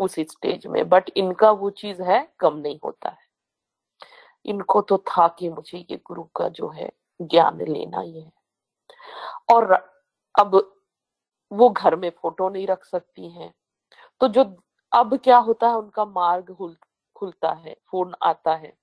[0.00, 3.30] उस स्टेज में बट इनका वो चीज़ है, कम नहीं होता है।
[4.44, 6.92] इनको तो था कि मुझे ये गुरु का जो है,
[7.22, 8.32] ज्ञान लेना ही है।
[9.52, 9.72] और
[10.38, 10.74] अब
[11.52, 13.54] वो घर में फ़ोटो नहीं रख सकती हैं।
[14.20, 14.56] तो जो
[14.92, 16.76] अब क्या होता है, उनका मार्ग
[17.16, 18.74] खुलता है फ़ोन आता है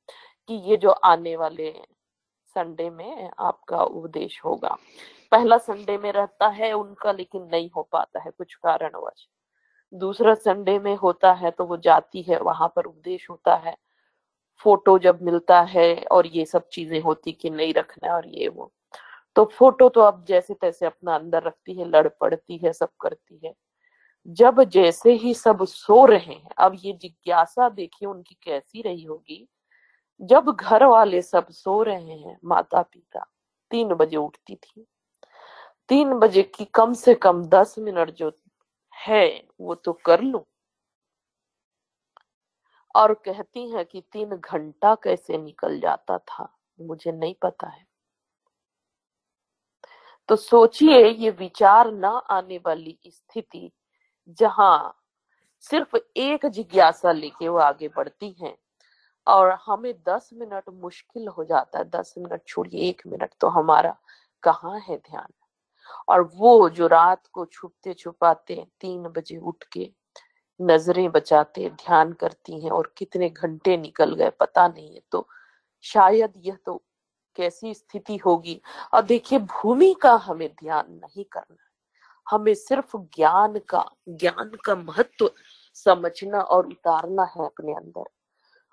[0.47, 1.81] कि ये जो आने वाले
[2.47, 4.77] संडे में आपका उपदेश होगा।
[5.31, 9.27] पहला संडे में रहता है उनका, लेकिन नहीं हो पाता है कुछ कारणवश।
[9.93, 13.75] दूसरा संडे में होता है तो वो जाती है, वहाँ पर उपदेश होता है
[14.65, 18.71] फ़ोटो जब मिलता है और ये सब चीज़ें होती कि नहीं रखना और ये वो
[19.35, 23.39] तो फ़ोटो तो अब जैसे तैसे अपना अंदर रखती है, लड़ पड़ती है, सब करती
[23.45, 23.53] है।
[24.27, 29.47] जब जैसे ही सब सो रहे हैं, अब ये जिज्ञासा देखिए उनकी कैसी रही होगी।
[30.21, 33.25] जब घर वाले सब सो रहे हैं माता पिता
[33.71, 34.85] तीन बजे उठती थी।
[35.89, 38.29] तीन बजे की कम से कम दस मिनट जो
[38.97, 40.45] है, वो तो कर लू।
[42.95, 46.49] और कहती है कि तीन घंटा कैसे निकल जाता था,
[46.81, 47.85] मुझे नहीं पता है।
[50.29, 53.71] तो सोचिए, ये विचार न आने वाली स्थिति,
[54.39, 54.93] जहाँ
[55.63, 58.55] सिर्फ़ एक जिज्ञासा लेके वो आगे बढ़ती हैं,
[59.27, 63.97] और हमें दस मिनट मुश्किल हो जाता है। दस मिनट छोड़िए, एक मिनट तो हमारा
[64.43, 65.36] कहाँ है ध्यान?
[66.09, 69.91] और वो जो रात को छुपते छुपाते तीन बजे उठ के
[70.61, 75.27] नज़रें बचाते, ध्यान करती हैं और कितने घंटे निकल गए पता नहीं है। तो
[75.81, 76.83] शायद यह तो
[77.35, 78.61] कैसी स्थिति होगी।
[78.93, 81.55] और देखिए, भूमि का हमें ध्यान नहीं करना
[82.31, 85.31] हमें सिर्फ़ ज्ञान का ज्ञान का महत्व
[85.73, 88.03] समझना और उतारना है अपने अंदर।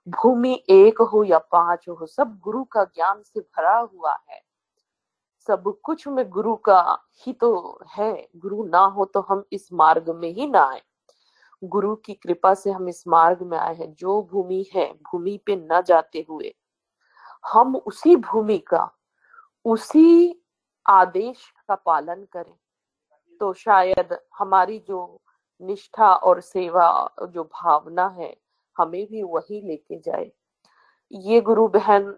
[0.09, 4.44] भूमि एक हो या पाँच हो, सब गुरु का ज्ञान से भरा हुआ है।
[5.47, 10.11] सब कुछ में गुरु का ही तो है। गुरु ना हो तो हम इस मार्ग
[10.11, 10.83] में ही ना आए।
[11.65, 15.57] गुरु की कृपा से हम इस मार्ग में आए हैं। जो भूमि है, भूमि पे
[15.57, 16.55] न जाते हुए,
[17.53, 18.91] हम उसी भूमि का,
[19.65, 20.43] उसी
[20.87, 22.55] आदेश का पालन करें।
[23.41, 25.23] तो शायद हमारी जो
[25.63, 28.37] निष्ठा और सेवा, जो भावना है,
[28.79, 30.33] हमें भी वही लेके जाए।
[31.13, 32.17] ये गुरु बहन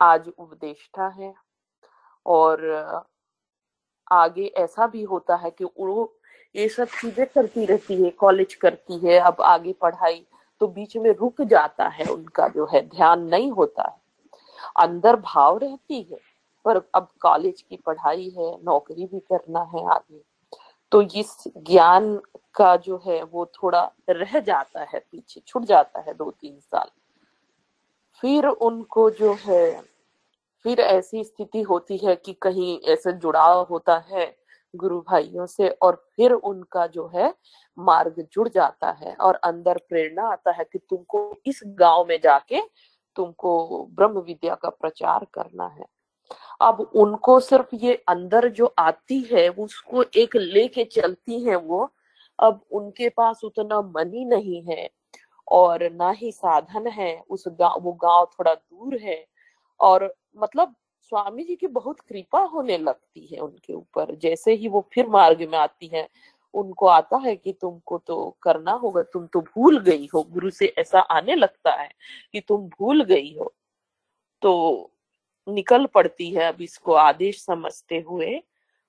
[0.00, 1.34] आज उपदेष्टा है।
[2.26, 3.04] और
[4.12, 6.12] आगे ऐसा भी होता है कि वो
[6.54, 10.24] ये सब चीज़ें करती रहती है कॉलेज करती है, अब आगे पढ़ाई
[10.60, 13.96] तो बीच में रुक जाता है उनका जो है, ध्यान नहीं होता है।
[14.78, 16.18] अंदर भाव रहती है,
[16.64, 20.22] पर अब कॉलेज की पढ़ाई है, नौकरी भी करना है आगे
[20.92, 22.16] तो इस ज्ञान
[22.54, 26.90] का जो है, वो थोड़ा रह जाता है, पीछे छूट जाता है दो तीन साल।
[28.22, 29.82] फिर उनको जो है
[30.66, 34.24] फिर ऐसी स्थिति होती है कि कहीं ऐसे जुड़ाव होता है
[34.74, 37.34] गुरु भाइयों से और फिर उनका जो है
[37.78, 42.60] मार्ग जुड़ जाता है और अंदर प्रेरणा आता है कि तुमको इस गाँव में जाके
[43.16, 45.84] तुमको ब्रह्म विद्या का प्रचार करना है।
[46.62, 51.90] अब उनको सिर्फ़ ये अंदर जो आती है, उसको एक लेके चलती है वो,
[52.38, 54.90] अब उनके पास उतना मनी नहीं है
[55.48, 59.26] और ना ही साधन है। उस गाँव, वो गाँव थोड़ा दूर है
[59.80, 64.88] और मतलब स्वामी जी की बहुत कृपा होने लगती है उनके ऊपर। जैसे ही वो
[64.92, 66.08] फिर मार्ग में आती है,
[66.54, 70.74] उनको आता है कि तुमको तो करना होगा, तुम तो भूल गई हो। गुरु से
[70.78, 71.88] ऐसा आने लगता है
[72.32, 73.54] कि तुम भूल गई हो।
[74.42, 74.92] तो
[75.48, 78.42] निकल पड़ती है अब इसको आदेश समझते हुए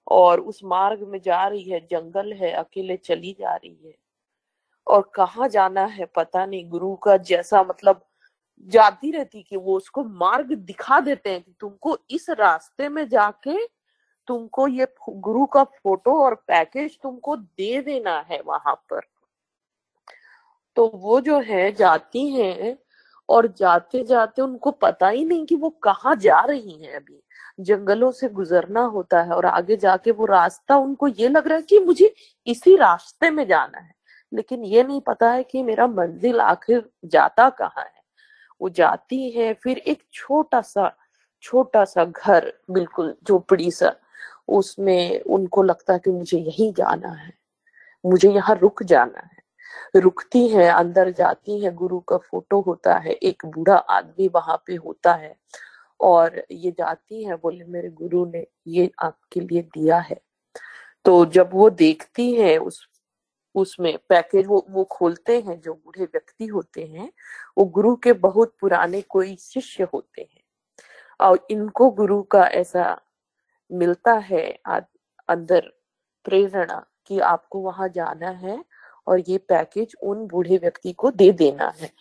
[0.08, 3.96] और उस मार्ग में जा रही है, जंगल है, अकेले चली जा रही है।
[4.88, 8.06] और कहा जाना है पता नहीं। गुरु का जैसा मतलब
[8.66, 13.66] जाती रहती कि वो उसको मार्ग दिखा देते हैं कि तुमको इस रास्ते में जाके
[14.28, 19.02] तुमको ये गुरु का फ़ोटो और पैकेज तुमको दे देना है वहाँ पर।
[20.76, 22.78] तो वो जो है, जाती हैं
[23.30, 27.22] और जाते जाते उनको पता ही नहीं कि वो कहाँ जा रही हैं अभी।
[27.60, 31.64] जंगलों से गुजरना होता है और आगे जाके वो रास्ता उनको ये लग रहा है
[31.64, 32.14] कि मुझे
[32.48, 33.96] इसी रास्ते में जाना है।
[34.34, 37.97] लेकिन ये नहीं पता है कि मेरा मंजिल आखिर जाता कहाँ है।
[38.62, 40.96] वो जाती है, फिर एक छोटा सा
[41.44, 43.96] छोटा सा घर, बिल्कुल झोपड़ी सा
[44.48, 47.34] उसमें उनको लगता है कि मुझे यही जाना है,
[48.06, 53.12] मुझे यहाँ रुक जाना है। रुकती है, अंदर जाती है, गुरु का फ़ोटो होता है,
[53.12, 55.36] एक बूढ़ा आदमी वहाँ पे होता है,
[56.00, 60.20] और ये जाती है, बोले, मेरे गुरु ने ये आपके लिए दिया है।
[61.06, 62.88] तो जब वो देखती है, उस
[63.58, 67.12] उसमें पैकेज वो वो खोलते हैं जो बूढ़े व्यक्ति होते हैं
[67.58, 70.42] वो गुरु के बहुत पुराने कोई शिष्य होते हैं।
[71.20, 73.00] और इनको गुरु का ऐसा
[73.72, 74.48] मिलता है
[75.30, 75.72] अंदर
[76.26, 78.64] प्रेरणा कि आपको वहाँ जाना है
[79.08, 81.92] और ये पैकेज उन बूढ़े व्यक्ति को दे देना है।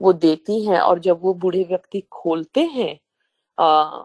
[0.00, 2.98] वो देती हैं और जब वो बूढ़े व्यक्ति खोलते हैं
[3.58, 4.04] आ,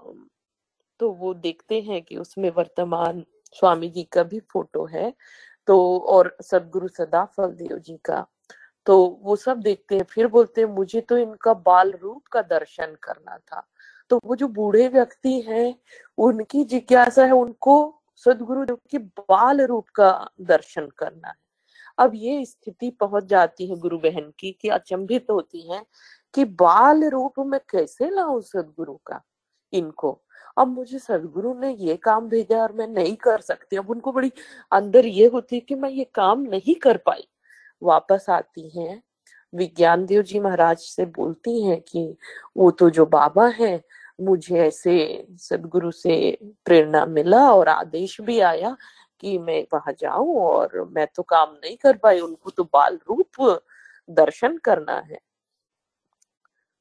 [0.99, 3.23] तो वो देखते हैं कि उसमें वर्तमान
[3.55, 5.13] स्वामी जी का भी फ़ोटो है।
[5.71, 8.27] तो और सदगुरु सदा फल देव जी का।
[8.85, 12.95] तो वो सब देखते हैं, फिर बोलते हैं, मुझे तो इनका बाल रूप का दर्शन
[13.03, 13.67] करना था।
[14.09, 15.75] तो वो जो बूढ़े व्यक्ति हैं,
[16.17, 21.35] उनकी जिज्ञासा है, उनको सदगुरु देव के बाल रूप का दर्शन करना है।
[21.97, 25.85] अब ये स्थिति पहुँच जाती है गुरु बहन की, कि अचंभित होती है,
[26.33, 29.21] कि बाल रूप में कैसे लाऊं सदगुरु का,
[29.73, 30.21] इनको?
[30.57, 34.31] अब मुझे सदगुरु ने ये काम भेजा और मैं नहीं कर सकती। अब उनको बड़ी
[34.71, 37.27] अंदर ये होती है कि मैं ये काम नहीं कर पाई।
[37.83, 39.03] वापस आती हैं।
[39.53, 42.17] विज्ञान देव जी महाराज से बोलती हैं कि
[42.57, 43.81] वो तो जो बाबा है,
[44.21, 48.75] मुझे ऐसे सदगुरु से प्रेरणा मिला और आदेश भी आया
[49.19, 53.61] कि मैं वहाँ जाऊँ और मैं तो काम नहीं कर पाई, उनको तो बाल रूप
[54.09, 55.19] दर्शन करना है।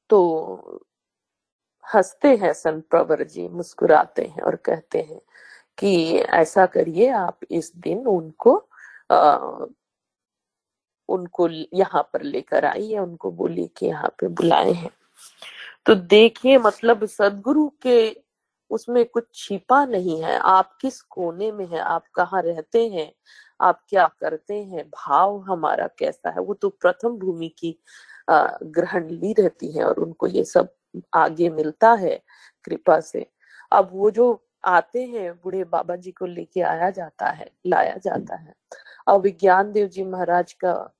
[0.09, 0.85] तो
[1.85, 5.19] हँसते हैं संत प्रवर जी मुस्कुराते हैं और कहते हैं
[5.77, 8.55] कि ऐसा करिए आप इस दिन उनको
[9.11, 9.37] आ,
[11.09, 14.89] उनको यहाँ पर लेकर आइए उनको बोलिए कि यहाँ पे बुलाए हैं।
[15.85, 18.17] तो देखिए मतलब सदगुरु के
[18.69, 21.79] उसमें कुछ छिपा नहीं है। आप किस कोने में है?
[21.79, 23.11] आप कहाँ रहते हैं?
[23.61, 24.85] आप क्या करते हैं?
[24.89, 26.41] भाव हमारा कैसा है?
[26.41, 27.77] वो तो प्रथम भूमि की
[28.31, 30.73] ग्रहण ली रहती है और उनको ये सब
[31.13, 32.21] आगे मिलता है
[32.65, 33.25] कृपा से।
[33.71, 38.35] अब वो जो आते हैं, बूढ़े बाबा जी को लेके आया जाता है, लाया जाता
[38.35, 38.53] है।
[39.07, 40.93] अब विज्ञान देव जी महाराज का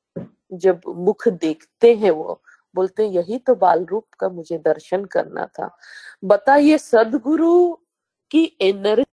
[0.53, 2.41] जब मुख देखते हैं वो,
[2.75, 5.77] बोलते हैं, यही तो बाल रूप का मुझे दर्शन करना था।
[6.25, 7.73] बताइए सदगुरु
[8.31, 9.05] की एनर्जी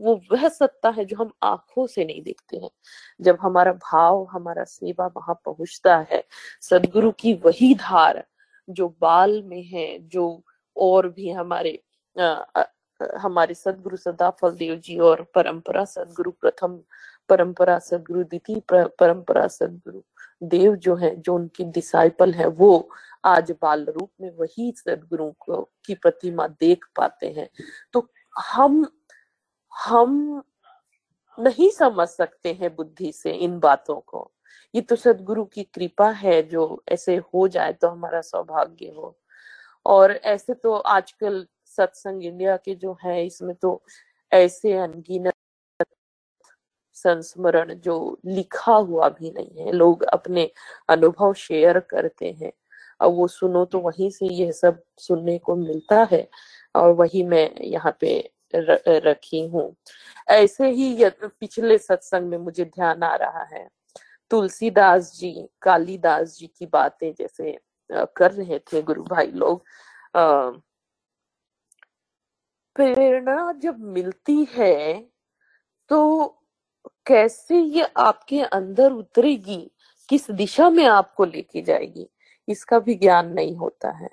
[0.00, 2.70] वो वह सत्ता है जो हम आँखों से नहीं देखते हैं।
[3.20, 6.24] जब हमारा भाव, हमारा सेवा वहाँ पहुँचता है,
[6.62, 8.24] सदगुरु की वही धार
[8.70, 10.44] जो बाल में है जो
[10.76, 11.82] और भी हमारे
[12.20, 12.42] आ,
[13.16, 16.80] हमारे सदगुरु सदा फल देव जी और परंपरा सदगुरु प्रथम
[17.28, 20.02] परंपरा सदगुरु द्वितीय परंपरा सदगुरु
[20.42, 22.88] देव जो है जो उनकी डिसाइपल है वो
[23.24, 25.32] आज बाल रूप में वही सदगुरु
[25.84, 27.48] की प्रतिमा देख पाते हैं।
[27.92, 28.86] तो हम
[29.72, 30.42] हम
[31.38, 34.32] नहीं समझ सकते हैं बुद्धि से इन बातों को।
[34.74, 39.16] ये तो सदगुरु की कृपा है जो ऐसे हो जाए तो हमारा सौभाग्य हो।
[39.86, 41.46] और ऐसे तो आजकल
[41.78, 43.82] सत्संग इंडिया के जो है, इसमें तो
[44.32, 45.34] ऐसे अनगिनत
[46.96, 50.50] संस्मरण जो लिखा हुआ भी नहीं है, लोग अपने
[50.88, 52.52] अनुभव शेयर करते हैं।
[53.00, 56.26] अब वो सुनो तो वहीं से यह सब सुनने को मिलता है
[56.74, 58.18] और वही मैं यहाँ पे
[58.54, 59.74] रखी हूँ।
[60.28, 63.68] ऐसे ही पिछले सत्संग में मुझे ध्यान आ रहा है।
[64.30, 67.58] तुलसीदास जी, कालीदास जी की बातें जैसे
[68.16, 69.64] कर रहे थे गुरु भाई लोग
[72.76, 75.00] प्रेरणा जब मिलती है
[75.90, 76.26] तो
[77.06, 79.70] कैसे ये आपके अंदर उतरेगी?
[80.08, 82.08] किस दिशा में आपको लेके जाएगी?
[82.48, 84.08] इसका भी ज्ञान नहीं होता है।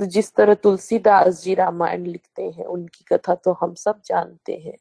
[0.00, 4.76] तो जिस तरह तुलसीदास जी रामायण लिखते हैं, उनकी कथा तो हम सब जानते हैं।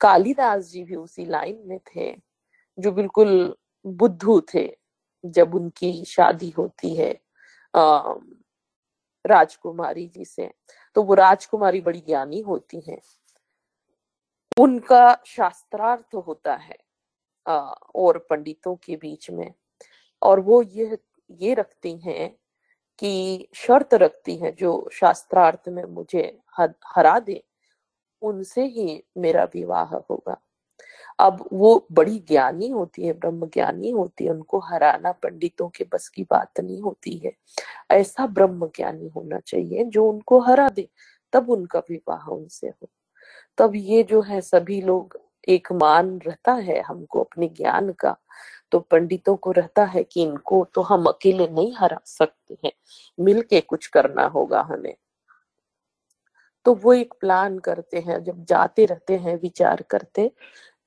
[0.00, 2.14] कालिदास जी भी उसी लाइन में थे,
[2.78, 3.56] जो बिल्कुल
[3.96, 4.76] बुद्धू थे
[5.24, 7.10] जब उनकी शादी होती है
[9.24, 10.50] राजकुमारी जी से।
[10.94, 13.00] तो वो राजकुमारी बड़ी ज्ञानी होती हैं।
[14.60, 16.76] उनका शास्त्रार्थ होता है
[17.46, 17.58] आ,
[17.94, 19.52] और पंडितों के बीच में।
[20.22, 20.98] और वो ये
[21.30, 22.30] ये रखती हैं
[22.98, 26.40] कि शर्त रखती हैं जो शास्त्रार्थ में मुझे
[26.86, 27.42] हरा दे
[28.22, 30.40] उनसे ही मेरा विवाह होगा।
[31.18, 36.08] अब वो बड़ी ज्ञानी होती है, ब्रह्म ज्ञानी होती है, उनको हराना पंडितों के बस
[36.08, 37.32] की बात नहीं होती है।
[37.90, 40.88] ऐसा ब्रह्म ज्ञानी होना चाहिए जो उनको हरा दे,
[41.32, 42.88] तब उनका विवाह उनसे हो।
[43.58, 48.16] तब ये जो है सभी लोग एक मान रहता है हमको अपने ज्ञान का
[48.72, 52.72] तो पंडितों को रहता है कि इनको तो हम अकेले नहीं हरा सकते हैं,
[53.20, 54.94] मिलके कुछ करना होगा हमें।
[56.66, 60.30] तो वो एक प्लान करते हैं, जब जाते रहते हैं, विचार करते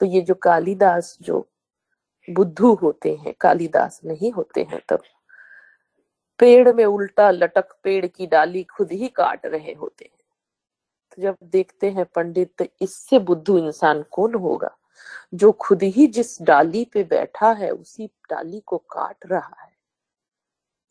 [0.01, 1.49] तो ये जो कालिदास, जो
[2.29, 4.99] बुद्धू होते हैं, कालिदास नहीं होते हैं तब।
[6.39, 10.23] पेड़ में उल्टा लटक पेड़ की डाली खुद ही काट रहे होते हैं।
[11.15, 14.77] तो जब देखते हैं पंडित तो इससे बुद्धू इंसान कौन होगा?
[15.33, 19.71] जो खुद ही जिस डाली पे बैठा है, उसी डाली को काट रहा है।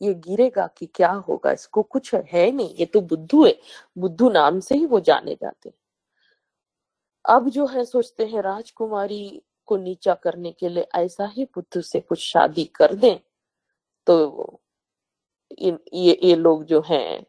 [0.01, 1.51] ये गिरेगा कि क्या होगा?
[1.51, 3.59] इसको कुछ है नहीं। ये तो बुद्धू है।
[3.97, 5.80] बुद्धू नाम से ही वो जाने जाते हैं।
[7.25, 11.99] अब जो है सोचते हैं, राजकुमारी को नीचा करने के लिए ऐसा ही बुद्धू से
[11.99, 13.17] कुछ शादी कर दें।
[14.07, 14.61] तो
[15.59, 17.25] इन, ये ये लोग जो हैं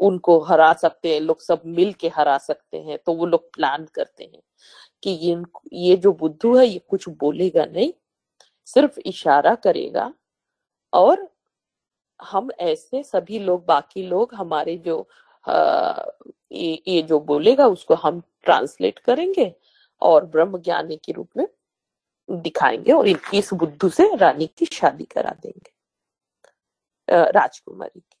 [0.00, 3.86] उनको हरा सकते हैं, लोग सब मिल के हरा सकते हैं तो वो लोग प्लान
[3.94, 4.40] करते हैं
[5.02, 5.36] कि ये
[5.74, 7.92] ये जो बुद्धू है, ये कुछ बोलेगा नहीं,
[8.68, 10.12] सिर्फ़ इशारा करेगा
[10.92, 11.28] और
[12.20, 15.08] हम ऐसे सभी लोग, बाकी लोग, हमारे जो
[15.48, 19.54] ये, जो बोलेगा उसको हम ट्रांसलेट करेंगे
[20.02, 21.46] और ब्रह्म ज्ञानी के रूप में
[22.30, 25.72] दिखाएँगे और इस बुद्धू से रानी की शादी करा देंगे।
[27.08, 28.16] राजकुमारी की।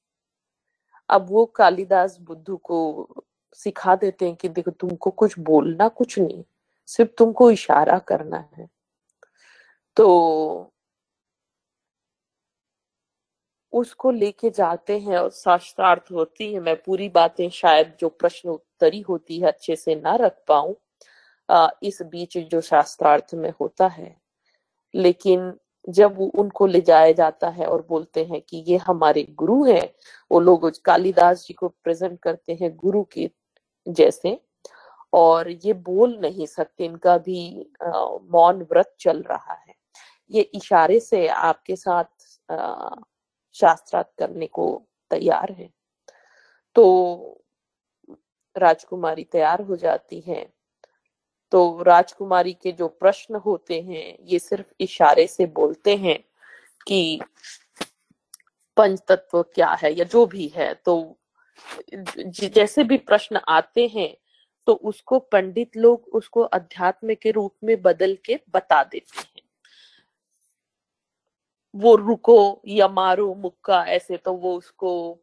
[1.08, 3.08] अब वो कालिदास बुद्धू को
[3.54, 6.44] सिखा देते हैं कि देखो तुमको कुछ बोलना कुछ नहीं
[6.86, 8.68] सिर्फ़ तुमको इशारा करना है।
[9.96, 10.73] तो
[13.74, 19.00] उसको लेके जाते हैं और शास्त्रार्थ होती है। मैं पूरी बातें शायद जो प्रश्न उत्तरी
[19.00, 20.74] होती है अच्छे से ना रख पाऊँ
[21.82, 24.16] इस बीच जो शास्त्रार्थ में होता है।
[24.94, 25.52] लेकिन
[25.88, 29.88] जब उनको ले जाया जाता है और बोलते हैं कि ये हमारे गुरु हैं,
[30.30, 33.28] वो लोग कालिदास जी को प्रेजेंट करते हैं गुरु के
[33.86, 34.38] जैसे,
[35.12, 37.66] और ये बोल नहीं सकते, इनका भी
[38.32, 39.74] मौन व्रत चल रहा है।
[40.30, 42.04] ये इशारे से आपके साथ
[43.54, 44.66] शास्त्रार्थ करने को
[45.10, 45.68] तैयार है।
[46.76, 47.40] तो
[48.56, 50.46] राजकुमारी तैयार हो जाती है।
[51.52, 56.18] तो राजकुमारी के जो प्रश्न होते हैं, ये सिर्फ़ इशारे से बोलते हैं
[56.86, 57.20] कि
[58.76, 61.16] पंच तत्व क्या है या जो भी है। तो
[61.94, 64.14] जैसे भी प्रश्न आते हैं
[64.66, 69.33] तो उसको पंडित लोग उसको अध्यात्म के रूप में बदल के बता देते हैं।
[71.74, 75.20] वो रुको या मारो मुक्का, ऐसे तो वो उसको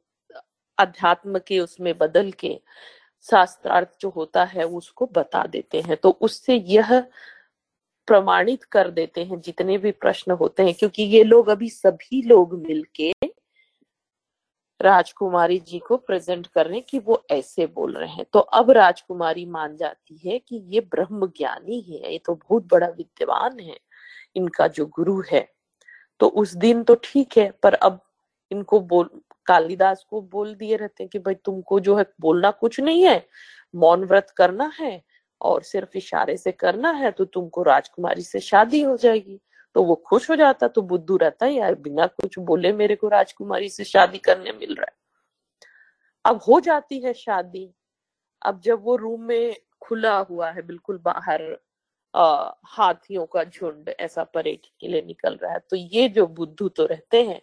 [0.77, 2.59] अध्यात्म के उसमें बदल के
[3.25, 6.99] शास्त्रार्थ जो होता है उसको बता देते हैं। तो उससे यह
[8.07, 12.53] प्रमाणित कर देते हैं जितने भी प्रश्न होते हैं, क्योंकि ये लोग अभी सभी लोग
[12.67, 13.11] मिलके
[14.79, 18.71] राजकुमारी जी को प्रेजेंट कर रहे हैं कि वो ऐसे बोल रहे हैं। तो अब
[18.71, 23.77] राजकुमारी मान जाती है कि ये ब्रह्म ज्ञानी है, ये तो बहुत बड़ा विद्वान है,
[24.35, 25.47] इनका जो गुरु है।
[26.21, 27.99] तो उस दिन तो ठीक है, पर अब
[28.51, 29.09] इनको बोल,
[29.45, 33.25] कालिदास को बोल दिए रहते हैं कि भाई तुमको जो है बोलना कुछ नहीं है,
[33.75, 35.01] मौन व्रत करना है
[35.41, 39.39] और सिर्फ़ इशारे से करना है तो तुमको राजकुमारी से शादी हो जाएगी।
[39.75, 43.69] तो वो खुश हो जाता तो बुद्धू रहता, यार, बिना कुछ बोले मेरे को राजकुमारी
[43.69, 44.95] से शादी करने मिल रहा है।
[46.25, 47.69] अब हो जाती है शादी।
[48.45, 51.41] अब जब वो रूम में खुला हुआ है, बिल्कुल बाहर
[52.13, 56.85] हाथियों का झुंड ऐसा परेड के लिए निकल रहा है। तो ये जो बुद्धू तो
[56.85, 57.41] रहते हैं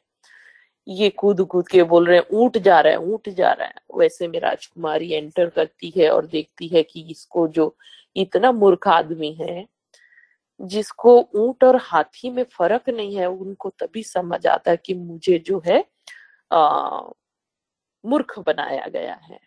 [0.86, 3.74] ये कूद कूद के बोल रहे हैं ऊट जा रहा है ऊट जा रहा है।
[3.98, 7.74] वैसे में राजकुमारी एंटर करती है और देखती है कि इसको जो
[8.16, 9.66] इतना मूर्ख आदमी है
[10.60, 15.38] जिसको ऊँट और हाथी में फ़र्क नहीं है उनको तभी समझ आता है कि मुझे
[15.46, 15.84] जो है
[16.52, 17.00] आ,
[18.04, 19.40] मूर्ख बनाया गया है।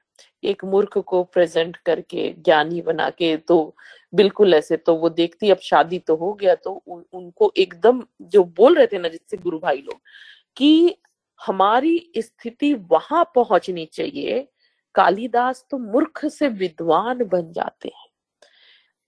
[0.43, 3.75] एक मूर्ख को प्रेजेंट करके ज्ञानी बना के तो
[4.15, 8.43] बिल्कुल ऐसे तो वो देखती अब शादी तो हो गया। तो उन, उनको एकदम जो
[8.43, 10.01] बोल रहे थे ना जिससे गुरु भाई लोग
[10.57, 10.97] कि
[11.45, 14.47] हमारी स्थिति वहाँ पहुंचनी चाहिए।
[14.95, 18.09] कालिदास तो मूर्ख से विद्वान बन जाते हैं।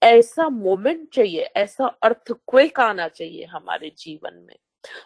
[0.02, 4.56] ऐसा मोमेंट चाहिए ऐसा अर्थ क्वेक आना चाहिए हमारे जीवन में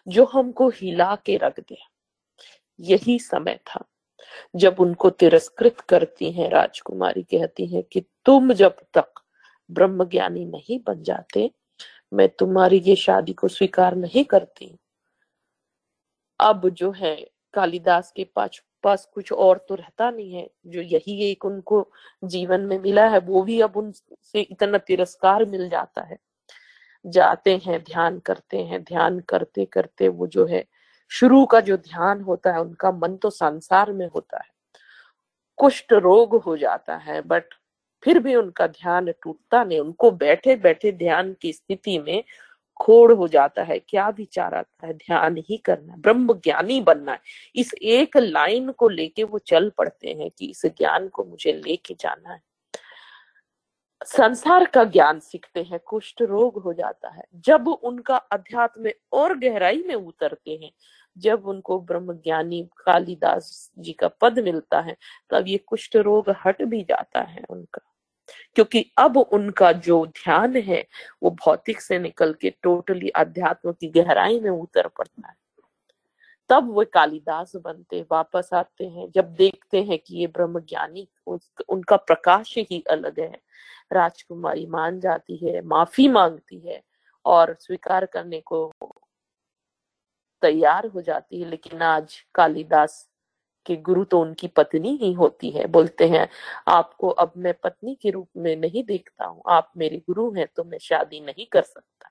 [0.08, 1.78] जो हमको हिला के रख दे।
[2.80, 3.86] यही समय था।
[4.56, 9.14] जब उनको तिरस्कृत करती हैं, राजकुमारी कहती हैं कि तुम जब तक
[9.72, 11.52] ब्रह्म ज्ञानी नहीं बन जाते,
[12.14, 14.78] मैं तुम्हारी ये शादी को स्वीकार नहीं करती।
[16.40, 21.32] अब जो है, कालिदास के पास पास कुछ और तो रहता नहीं है, जो यही
[21.32, 21.92] एक उनको
[22.24, 26.18] जीवन में मिला है, वो भी अब उनसे इतना तिरस्कार मिल जाता है।
[27.06, 30.66] जाते हैं, ध्यान करते हैं, ध्यान करते करते वो जो है
[31.10, 34.50] शुरू का जो ध्यान होता है, उनका मन तो संसार में होता है।
[35.58, 37.44] कुष्ठ रोग हो जाता है बट
[38.04, 42.24] फिर भी उनका ध्यान टूटता नहीं। उनको बैठे बैठे ध्यान की स्थिति में
[42.80, 44.94] खोड़ हो जाता है। क्या विचार आता है?
[44.94, 47.20] ध्यान ही करना ब्रह्म ज्ञानी बनना है।
[47.56, 51.94] इस एक लाइन को लेके वो चल पड़ते हैं कि इस ज्ञान को मुझे लेके
[52.00, 52.42] जाना है।
[54.06, 59.38] संसार का ज्ञान सीखते हैं, कुष्ठ रोग हो जाता है। जब उनका अध्यात्म में और
[59.38, 60.72] गहराई में उतरते हैं,
[61.18, 64.98] जब उनको ब्रह्म ज्ञानी कालिदास जी का पद मिलता है,
[65.30, 67.82] तब ये कुष्ठ रोग हट भी जाता है उनका।
[68.56, 70.88] क्योंकि अब उनका जो ध्यान है,
[71.24, 75.36] वो भौतिक से निकल के टोटली अध्यात्म की गहराई में उतर पड़ता है।
[76.50, 81.08] तब वो कालिदास बनते, वापस आते हैं, जब देखते हैं कि ये ब्रह्म ज्ञानी
[81.70, 83.48] उनका प्रकाश ही अलग है।
[83.94, 86.82] राजकुमारी मान जाती है, माफ़ी मांगती है
[87.26, 88.72] और स्वीकार करने को
[90.42, 93.10] तैयार हो जाती है। लेकिन आज कालिदास
[93.66, 96.30] के गुरु तो उनकी पत्नी ही होती है। बोलते हैं,
[96.68, 100.64] आपको अब मैं पत्नी के रूप में नहीं देखता हूँ। आप मेरे गुरु हैं तो
[100.64, 102.10] मैं शादी नहीं कर सकता।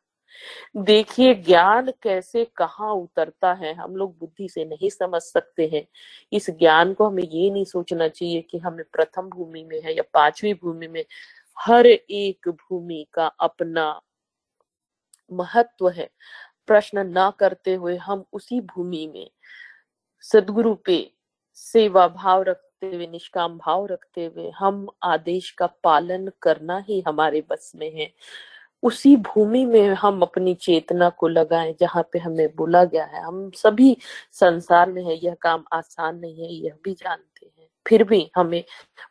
[0.77, 5.87] देखिए, ज्ञान कैसे कहाँ उतरता है, हम लोग बुद्धि से नहीं समझ सकते हैं।
[6.33, 10.03] इस ज्ञान को हमें ये नहीं सोचना चाहिए कि हमें प्रथम भूमि में है या
[10.15, 11.05] पांचवी भूमि में।
[11.59, 14.01] हर एक भूमि का अपना
[15.31, 16.09] महत्व है।
[16.67, 19.31] प्रश्न ना करते हुए हम उसी भूमि में
[20.23, 21.13] सदगुरु पे
[21.55, 27.45] सेवा भाव रखते हुए, निष्काम भाव रखते हुए हम आदेश का पालन करना ही हमारे
[27.51, 28.13] बस में है।
[28.83, 33.51] उसी भूमि में हम अपनी चेतना को लगाएँ, जहाँ पे हमें बोला गया है, हम
[33.51, 33.97] सभी
[34.33, 38.65] संसार में है, यह काम आसान नहीं है, यह भी जानते हैं। फिर भी हमें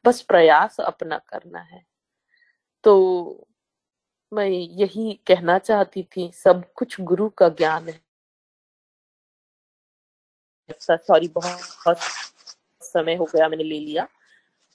[0.06, 1.95] बस प्रयास अपना करना है।
[2.86, 3.48] तो
[4.32, 8.00] मैं यही कहना चाहती थी सब कुछ गुरु का ज्ञान है।
[10.72, 11.98] सॉरी बहुत बहुत
[12.82, 14.08] समय हो गया मैंने ले लिया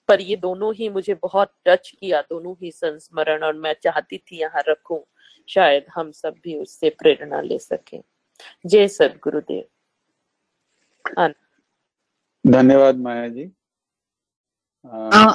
[0.08, 4.38] पर ये दोनों ही मुझे बहुत टच किया दोनों ही संस्मरण और मैं चाहती थी
[4.40, 5.02] यहाँ रखूँ
[5.48, 8.00] शायद हम सब भी उससे प्रेरणा ले सके।
[8.66, 9.64] जय सदगुरुदेव।
[12.44, 13.50] धन्यवाद माया जी।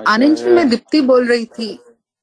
[0.08, 1.74] आनंद जी मैं दीप्ति बोल रही थी।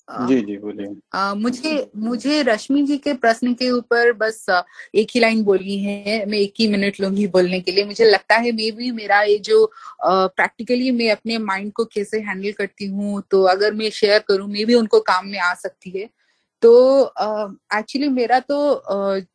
[0.08, 0.86] जी जी बोलिए।
[1.34, 4.44] मुझे मुझे रश्मि जी के प्रश्न के ऊपर बस
[4.94, 8.36] एक ही लाइन बोलनी है मैं एक ही मिनट लूँगी बोलने के लिए। मुझे लगता
[8.36, 9.64] है मे भी मेरा ये जो
[10.06, 14.64] प्रैक्टिकली मैं अपने माइंड को कैसे हैंडल करती हूँ तो अगर मैं शेयर करूँ मे
[14.64, 16.08] भी उनको काम में आ सकती है।
[16.62, 17.04] तो
[17.74, 18.82] एक्चुअली uh, मेरा तो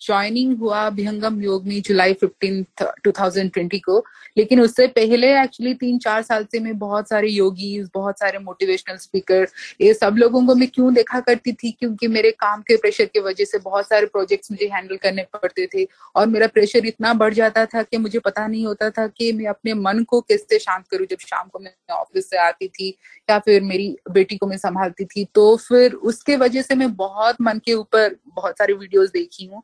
[0.01, 2.65] ज्वाइनिंग uh, हुआ अभिहंगम योग में July fifteen
[3.03, 4.03] two thousand twenty को।
[4.37, 8.97] लेकिन उससे पहले एक्चुअली तीन चार साल से मैं बहुत सारे योगी बहुत सारे मोटिवेशनल
[8.97, 9.47] स्पीकर
[9.81, 11.71] ये सब लोगों को मैं क्यों देखा करती थी?
[11.71, 15.67] क्योंकि मेरे काम के प्रेशर की वजह से बहुत सारे प्रोजेक्ट्स मुझे हैंडल करने पड़ते
[15.75, 19.31] थे और मेरा प्रेशर इतना बढ़ जाता था कि मुझे पता नहीं होता था कि
[19.31, 22.97] मैं अपने मन को कैसे शांत करूँ जब शाम को मैं ऑफ़िस से आती थी
[23.29, 27.15] या फिर मेरी बेटी को मैं संभालती थी। तो फिर उसके वजह से मैं बहुत
[27.18, 29.61] बहुत मन के ऊपर बहुत सारी वीडियोस देखी हूँ।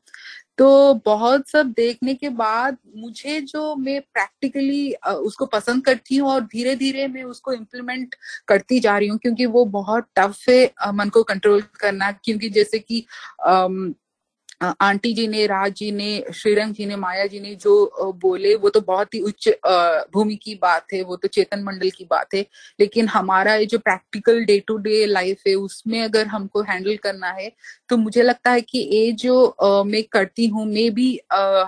[0.57, 6.41] तो बहुत सब देखने के बाद मुझे जो मैं प्रैक्टिकली उसको पसंद करती हूँ और
[6.43, 8.15] धीरे धीरे मैं उसको इम्प्लीमेंट
[8.47, 12.79] करती जा रही हूँ, क्योंकि वो बहुत टफ है मन को कंट्रोल करना। क्योंकि जैसे
[12.79, 13.05] कि
[14.63, 18.69] आंटी जी ने, राज जी ने, श्रीरंग जी ने, माया जी ने जो बोले, वो
[18.69, 19.49] तो बहुत ही उच्च
[20.13, 22.45] भूमि की बात है, वो तो चेतन मंडल की बात है।
[22.79, 27.31] लेकिन हमारा ये जो practical day to day life है, उसमें अगर हमको हैंडल करना
[27.31, 27.51] है
[27.89, 31.09] तो मुझे लगता है कि ये जो मैं करती हूँ, मैं भी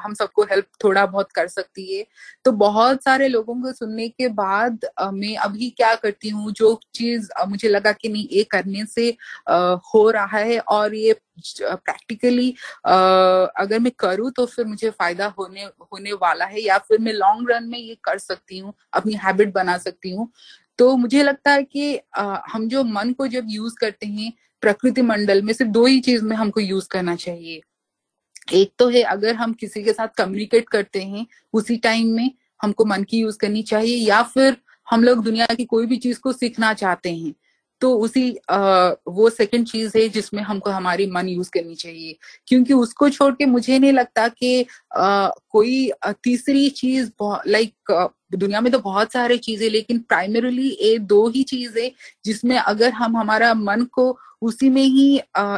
[0.02, 2.06] हम सबको हेल्प थोड़ा बहुत कर सकती है।
[2.46, 7.30] तो बहुत सारे लोगों को सुनने के बाद मैं अभी क्या करती हूँ, जो चीज़
[7.48, 9.10] मुझे लगा कि नहीं, ये करने से
[9.50, 12.50] हो रहा है और ये प्रैक्टिकली
[12.88, 17.52] अगर मैं करूँ तो फिर मुझे फ़ायदा होने होने वाला है या फिर मैं लॉन्ग
[17.52, 20.30] रन में ये कर सकती हूँ अपनी हैबिट बना सकती हूँ।
[20.80, 24.32] तो मुझे लगता है कि आ, हम जो मन को जब यूज़ करते हैं
[24.64, 27.62] प्रकृति मंडल में सिर्फ़ दो ही चीज़ में हमको यूज़ करना चाहिए।
[28.54, 32.32] एक तो है अगर हम किसी के साथ कम्युनिकेट करते हैं उसी टाइम में
[32.62, 34.58] हमको मन की यूज़ करनी चाहिए या फिर
[34.88, 37.34] हम लोग दुनिया की कोई भी चीज़ को सीखना चाहते हैं।
[37.86, 38.58] तो उसी आ,
[39.08, 42.16] वो सेकंड चीज़ है जिसमें हमको हमारी मन यूज़ करनी चाहिए।
[42.48, 44.66] क्योंकि उसको छोड़ के मुझे नहीं लगता कि
[44.98, 45.92] कोई
[46.24, 47.12] तीसरी चीज़
[47.48, 47.92] लाइक
[48.34, 51.92] दुनिया में तो बहुत सारे चीज़ें लेकिन प्राइमरीली ये दो ही चीज़ है
[52.26, 55.08] जिसमें अगर हम हमारा मन को उसी में ही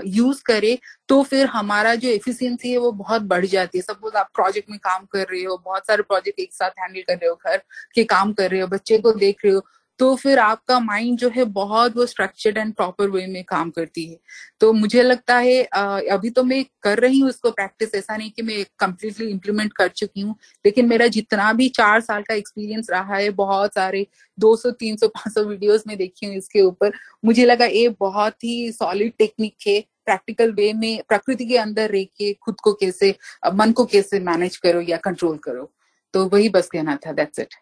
[0.08, 0.78] यूज़ करें
[1.10, 4.80] तो फिर हमारा जो एफिशिएंसी है वो बहुत बढ़ जाती है। सपोज़ आप प्रोजेक्ट में
[4.84, 7.58] काम कर रहे हो बहुत सारे प्रोजेक्ट एक साथ हैंडल कर रहे हो घर
[7.95, 9.62] के काम कर रहे हो बच्चे को देख रहे हो
[9.99, 14.06] तो फिर आपका माइंड जो है बहुत वो स्ट्रक्चर्ड एंड प्रॉपर वे में काम करती
[14.06, 14.18] है।
[14.61, 15.64] तो मुझे लगता है
[16.11, 19.88] अभी तो मैं कर रही हूँ उसको प्रैक्टिस ऐसा नहीं कि मैं कम्प्लीटली इम्प्लीमेंट कर
[19.90, 24.06] चुकी हूँ, लेकिन मेरा जितना भी चार साल का एक्सपीरियंस रहा है, बहुत सारे
[24.38, 26.91] 200 300 500 वीडियोस में देखी हूँ इसके ऊपर,
[27.26, 32.03] मुझे लगा ये बहुत ही सॉलिड टेक्निक है प्रैक्टिकल वे में प्रकृति के अंदर रह
[32.18, 33.15] के खुद को कैसे,
[33.53, 35.72] मन को कैसे मैनेज करो या कंट्रोल करो।
[36.14, 37.56] तो वही बस कहना था दैट्स इट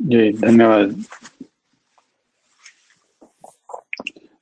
[0.00, 1.04] जी, धन्यवाद।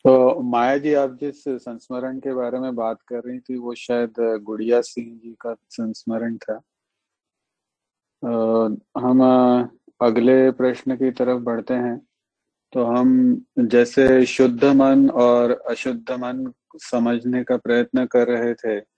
[0.05, 4.15] तो माया जी, आप जिस संस्मरण के बारे में बात कर रही थी, वो शायद
[4.43, 6.61] गुड़िया सिंह जी का संस्मरण था।
[8.99, 9.23] हम
[10.01, 12.07] अगले प्रश्न की तरफ़ बढ़ते हैं।
[12.73, 18.94] तो हम जैसे शुद्ध मन और अशुद्ध मन समझने का प्रयत्न कर रहे थे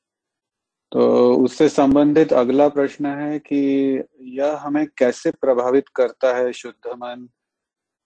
[0.93, 3.59] तो उससे संबंधित अगला प्रश्न है कि
[4.39, 7.29] यह हमें कैसे प्रभावित करता है शुद्ध मन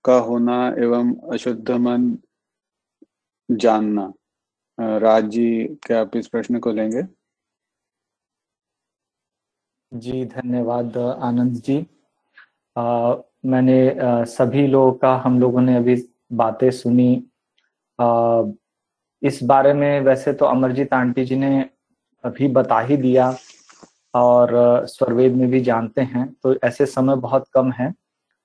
[0.05, 2.17] का होना एवं अशुद्ध मन
[3.49, 4.13] जानना?
[4.79, 7.03] राज जी क्या आप इस प्रश्न को लेंगे?
[9.93, 11.87] जी धन्यवाद आनंद जी।
[12.77, 13.15] आ,
[13.47, 15.97] मैंने आ, सभी लोगों का हम लोगों ने अभी
[16.33, 17.25] बातें सुनी।
[17.99, 18.43] आ,
[19.23, 21.71] इस बारे में वैसे तो अमरजीत आंटी जी ने
[22.25, 23.35] अभी बता ही दिया
[24.15, 24.51] और
[24.87, 27.93] स्वरवेद में भी जानते हैं तो ऐसे समय बहुत कम है।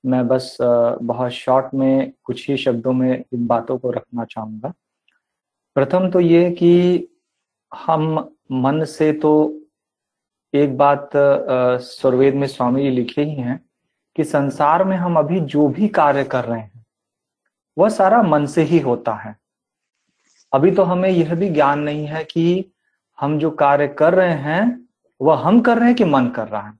[0.03, 4.73] मैं बस बहुत शॉर्ट में कुछ ही शब्दों में इन बातों को रखना चाहूँगा।
[5.75, 7.07] प्रथम तो ये कि
[7.71, 8.17] हम
[8.51, 9.31] मन से तो
[10.53, 13.59] एक बात स्वरवेद में स्वामी जी लिखे ही हैं
[14.15, 16.85] कि संसार में हम अभी जो भी कार्य कर रहे हैं,
[17.77, 19.35] वह सारा मन से ही होता है।
[20.53, 22.65] अभी तो हमें यह भी ज्ञान नहीं है कि
[23.19, 24.89] हम जो कार्य कर रहे हैं,
[25.21, 26.73] वह हम कर रहे हैं कि मन कर रहा है?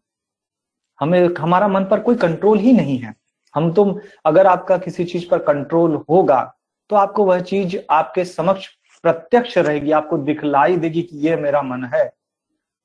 [1.00, 3.14] हमें, हमारा मन पर कोई कंट्रोल ही नहीं है।
[3.56, 6.52] हम तो अगर आपका किसी चीज़ पर कंट्रोल होगा
[6.90, 8.68] तो आपको वह चीज़ आपके समक्ष
[9.02, 12.14] प्रत्यक्ष रहेगी, आपको दिखलाई देगी कि यह मेरा मन है।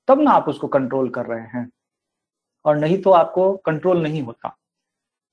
[0.09, 1.71] तब ना आप उसको कंट्रोल कर रहे हैं।
[2.65, 4.57] और नहीं तो आपको कंट्रोल नहीं होता।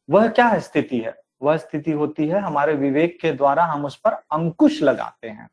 [0.10, 1.16] वह क्या स्थिति है?
[1.42, 5.50] वह स्थिति होती है, हमारे विवेक के द्वारा हम उस पर अंकुश लगाते हैं।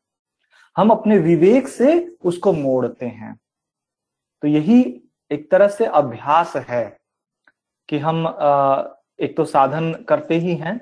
[0.77, 3.35] हम अपने विवेक से उसको मोड़ते हैं।
[4.43, 4.81] तो यही
[5.31, 6.85] एक तरह से अभ्यास है
[7.89, 8.25] कि हम
[9.19, 10.77] एक तो साधन करते ही हैं,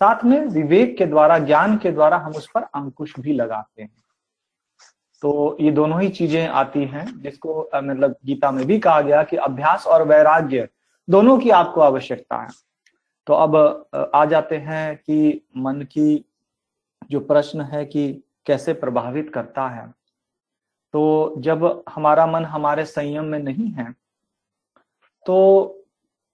[0.00, 4.02] साथ में विवेक के द्वारा, ज्ञान के द्वारा हम उस पर अंकुश भी लगाते हैं।
[5.22, 9.36] तो ये दोनों ही चीज़ें आती हैं जिसको मतलब गीता में भी कहा गया कि
[9.36, 10.68] अभ्यास और वैराग्य
[11.08, 12.48] दोनों की आपको आवश्यकता है।
[13.26, 16.24] तो अब आ जाते हैं कि मन की
[17.10, 19.86] जो प्रश्न है कि कैसे प्रभावित करता है।
[20.94, 23.92] तो जब हमारा मन हमारे संयम में नहीं है
[25.26, 25.34] तो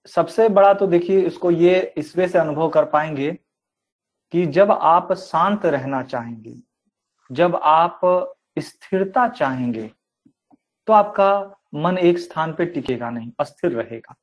[0.07, 3.31] सबसे बड़ा तो देखिए इसको ये इस वे से अनुभव कर पाएँगे
[4.33, 6.55] कि जब आप शांत रहना चाहेंगे,
[7.29, 7.99] जब आप
[8.57, 9.89] स्थिरता चाहेंगे
[10.87, 14.15] तो आपका मन एक स्थान पे टिकेगा नहीं, अस्थिर रहेगा।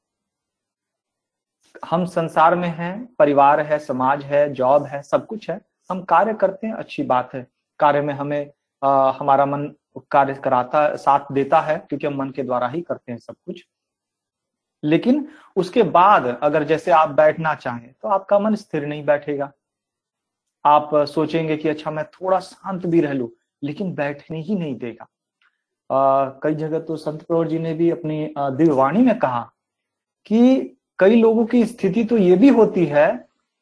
[1.85, 5.61] हम संसार में हैं, परिवार है, समाज है, जॉब है, सब कुछ है,
[5.91, 7.47] हम कार्य करते हैं, अच्छी बात है।
[7.83, 8.51] कार्य में हमें
[8.83, 9.71] आ, हमारा मन
[10.11, 13.65] कार्य कराता साथ देता है क्योंकि हम मन के द्वारा ही करते हैं सब कुछ।
[14.83, 15.27] लेकिन
[15.57, 19.51] उसके बाद अगर जैसे आप बैठना चाहें तो आपका मन स्थिर नहीं बैठेगा।
[20.65, 23.33] आप सोचेंगे कि अच्छा मैं थोड़ा शांत भी रह लू
[23.63, 25.07] लेकिन बैठने ही नहीं देगा।
[25.91, 29.43] आ, कई जगह तो संत प्रवर जी ने भी अपनी दिव्यवाणी में कहा
[30.27, 30.59] कि
[30.99, 33.09] कई लोगों की स्थिति तो ये भी होती है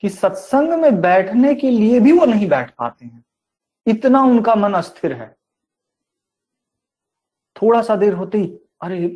[0.02, 3.24] कि सत्संग में बैठने के लिए भी वो नहीं बैठ पाते हैं।
[3.90, 5.34] इतना उनका मन अस्थिर है।
[7.56, 8.44] थोड़ा सा देर होते
[8.82, 9.08] अरे,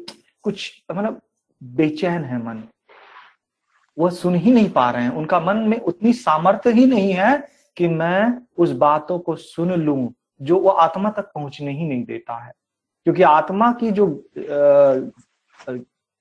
[0.43, 1.21] कुछ मतलब
[1.63, 2.63] बेचैन है मन।
[3.99, 7.37] वह सुन ही नहीं पा रहे हैं। उनका मन में उतनी सामर्थ्य ही नहीं है
[7.77, 12.39] कि मैं उस बातों को सुन लू, जो वो आत्मा तक पहुँचने ही नहीं देता
[12.45, 12.53] है।
[13.07, 14.07] क्योंकि आत्मा की जो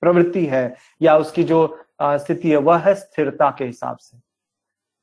[0.02, 4.18] प्रवृत्ति है, या उसकी जो स्थिति है, वह है स्थिरता के हिसाब से।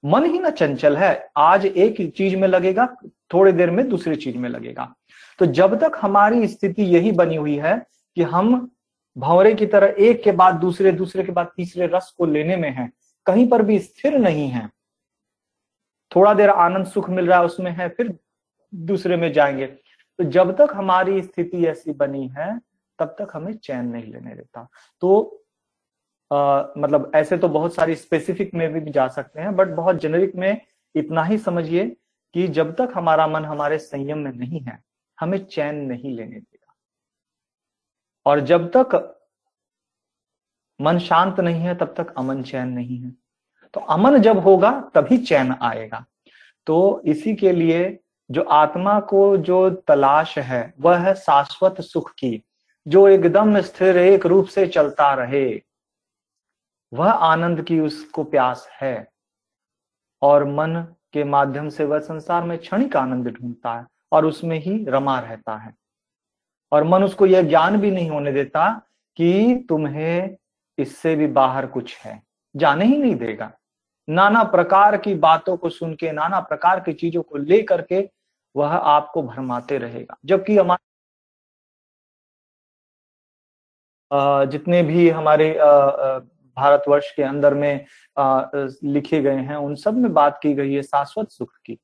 [0.03, 2.85] मन ही ना चंचल है। आज एक चीज़ में लगेगा
[3.33, 4.93] थोड़ी देर में दूसरी चीज़ में लगेगा।
[5.39, 7.77] तो जब तक हमारी स्थिति यही बनी हुई है
[8.15, 8.71] कि हम
[9.17, 12.69] भंवरे की तरह एक के बाद दूसरे दूसरे के बाद तीसरे रस को लेने में
[12.69, 12.91] है
[13.25, 14.69] कहीं पर भी स्थिर नहीं है
[16.15, 18.17] थोड़ा देर आनंद सुख मिल रहा है उसमें है फिर
[18.73, 22.59] दूसरे में जाएँगे। तो जब तक हमारी स्थिति ऐसी बनी है
[22.99, 24.67] तब तक हमें चैन नहीं लेने देता।
[25.01, 25.43] तो
[26.31, 30.35] आ, मतलब ऐसे तो बहुत सारी स्पेसिफिक में भी जा सकते हैं बट बहुत जेनरिक
[30.35, 30.61] में
[30.95, 31.95] इतना ही समझिए
[32.33, 34.83] कि जब तक हमारा मन हमारे संयम में नहीं है,
[35.19, 36.73] हमें चैन नहीं लेने देगा।
[38.25, 39.17] और जब तक
[40.81, 43.11] मन शांत नहीं है, तब तक अमन चैन नहीं है।
[43.73, 46.05] तो अमन जब होगा, तभी चैन आएगा।
[46.67, 47.99] तो इसी के लिए
[48.31, 52.43] जो आत्मा को जो तलाश है, वह है शाश्वत सुख की,
[52.87, 55.61] जो एकदम स्थिर, एक रूप से चलता रहे।
[56.93, 59.11] वह आनंद की उसको प्यास है।
[60.21, 64.85] और मन के माध्यम से वह संसार में क्षणिक आनंद ढूंढता है और उसमें ही
[64.85, 65.73] रमा रहता है।
[66.71, 68.69] और मन उसको यह ज्ञान भी नहीं होने देता
[69.17, 70.35] कि तुम्हें
[70.77, 72.21] इससे भी बाहर कुछ है।
[72.55, 73.51] जाने ही नहीं देगा।
[74.07, 78.09] नाना प्रकार की बातों को सुन के, नाना प्रकार की चीज़ों को ले करके
[78.55, 80.89] वह आपको भरमाते रहेगा। जबकि हमारे
[84.51, 85.57] जितने भी हमारे
[86.57, 87.85] भारतवर्ष के अंदर में
[88.17, 91.77] लिखे गए हैं, उन सब में बात की गई है शाश्वत सुख की।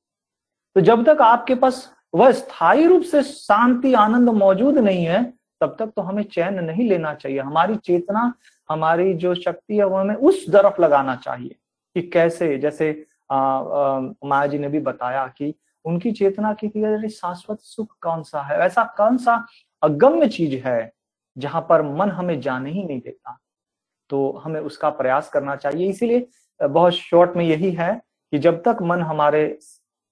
[0.75, 5.23] तो जब तक आपके पास वह स्थायी रूप से शांति, आनंद मौजूद नहीं है,
[5.61, 8.33] तब तक तो हमें चैन नहीं लेना चाहिए। हमारी चेतना,
[8.69, 11.55] हमारी जो शक्ति है, वो हमें उस तरफ़ लगाना चाहिए
[11.95, 12.91] कि कैसे, जैसे
[13.31, 15.53] माया जी ने भी बताया कि
[15.85, 18.57] उनकी चेतना की थी शाश्वत सुख कौन सा है?
[18.59, 19.45] ऐसा कौन सा
[19.83, 20.91] अगम्य चीज़ है,
[21.37, 23.37] जहाँ पर मन हमें जाने ही नहीं देता?
[24.09, 26.27] तो हमें उसका प्रयास करना चाहिए। इसीलिए
[26.67, 28.01] बहुत शॉर्ट में यही है
[28.31, 29.59] कि जब तक मन हमारे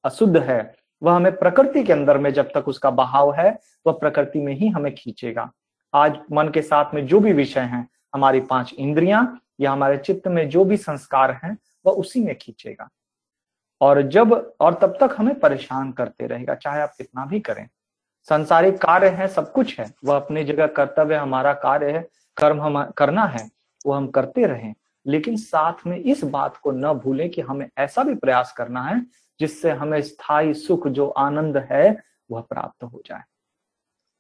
[0.04, 4.40] अशुद्ध है, वह हमें प्रकृति के अंदर में जब तक उसका बहाव है, वह प्रकृति
[4.40, 5.52] में ही हमें खींचेगा।
[5.94, 10.28] आज मन के साथ में जो भी विषय हैं, हमारी पाँच इंद्रियाँ या हमारे चित्त
[10.28, 12.90] में जो भी संस्कार हैं, वह उसी में खींचेगा।
[13.82, 17.70] और जब, और तब तक हमें परेशान करते रहेगा, चाहे आप कितना भी करें।
[18.30, 22.84] संसारिक कार्य है, सब कुछ है। वह अपनी जगह, कर्तव्य हमारा कार्य है, कर्म हम,
[22.84, 23.55] करना है।
[23.86, 24.76] वो हम करते रहें।
[25.08, 29.06] लेकिन साथ में इस बात को न भूलें कि हमें ऐसा भी प्रयास करना है,
[29.40, 33.24] जिससे हमें स्थायी सुख, जो आनंद है, वह प्राप्त हो जाए।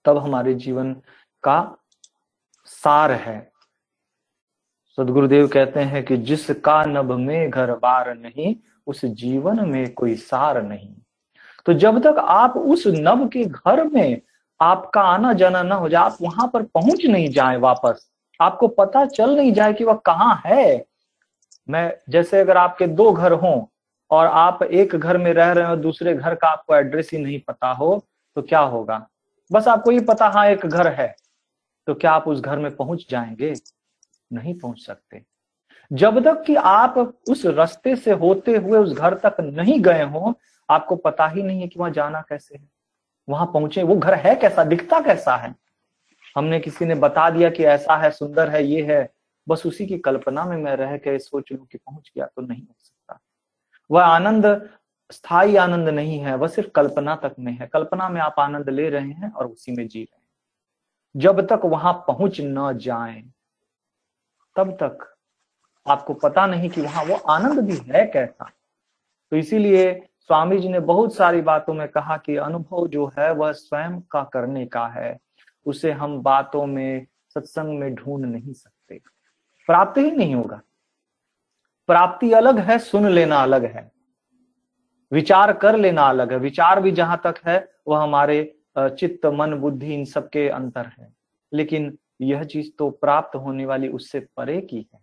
[0.05, 0.93] तब हमारे जीवन
[1.43, 1.77] का
[2.65, 3.51] सार है।
[4.97, 8.55] सदगुरुदेव कहते हैं कि जिसका नभ में घर बार नहीं,
[8.87, 10.95] उस जीवन में कोई सार नहीं।
[11.65, 14.21] तो जब तक आप उस नभ के घर में
[14.61, 19.05] आपका आना जाना ना हो जाए आप वहाँ पर पहुँच नहीं जाए वापस आपको पता
[19.05, 20.85] चल नहीं जाए कि वह कहाँ है।
[21.69, 23.65] मैं, जैसे अगर आपके दो घर हों
[24.11, 27.39] और आप एक घर में रह रहे हो, दूसरे घर का आपको एड्रेस ही नहीं
[27.39, 28.05] पता हो
[28.35, 29.07] तो क्या होगा?
[29.51, 31.15] बस आपको ये पता हाँ एक घर है।
[31.87, 33.53] तो क्या आप उस घर में पहुँच जाएँगे?
[34.33, 35.23] नहीं पहुँच सकते।
[35.91, 36.97] जब तक कि आप
[37.29, 40.33] उस रास्ते से होते हुए उस घर तक नहीं गए हो,
[40.69, 42.69] आपको पता ही नहीं है कि वहाँ जाना कैसे है।
[43.29, 45.55] वहाँ पहुँचे, वो घर है कैसा, दिखता कैसा है?
[46.35, 49.13] हमने किसी ने बता दिया कि ऐसा है, सुंदर है, ये है।
[49.47, 52.61] बस उसी की कल्पना में मैं रह के सोच लू कि पहुँच गया तो नहीं
[52.61, 53.19] हो सकता।
[53.91, 54.69] वह आनंद,
[55.11, 58.89] स्थायी आनंद नहीं है, वह सिर्फ़ कल्पना तक में है। कल्पना में आप आनंद ले
[58.89, 63.23] रहे हैं और उसी में जी रहे हैं। जब तक वहाँ पहुँच न जाए,
[64.55, 65.15] तब तक
[65.87, 68.49] आपको पता नहीं कि वहाँ वो आनंद भी है कैसा।
[69.31, 73.51] तो इसीलिए स्वामी जी ने बहुत सारी बातों में कहा कि अनुभव जो है, वह
[73.51, 75.19] स्वयं का करने का है।
[75.65, 78.99] उसे हम बातों में, सत्संग में ढूंढ नहीं सकते।
[79.67, 80.61] प्राप्त ही नहीं होगा।
[81.87, 83.91] प्राप्ति अलग है, सुन लेना अलग है।
[85.11, 89.93] विचार कर लेना अलग है। विचार भी जहाँ तक है, वह हमारे चित्त, मन, बुद्धि,
[89.93, 91.13] इन सबके अंतर है।
[91.53, 94.99] लेकिन यह चीज़ तो प्राप्त होने वाली उससे परे की है।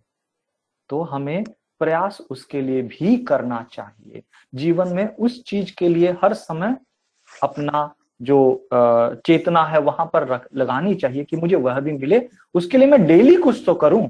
[0.88, 1.44] तो हमें
[1.78, 4.22] प्रयास उसके लिए भी करना चाहिए।
[4.54, 6.76] जीवन में उस चीज़ के लिए हर समय
[7.42, 8.68] अपना जो
[9.26, 12.20] चेतना है वहाँ पर रख, लगानी चाहिए कि मुझे वह भी मिले।
[12.54, 14.08] उसके लिए मैं डेली कुछ तो करूँ,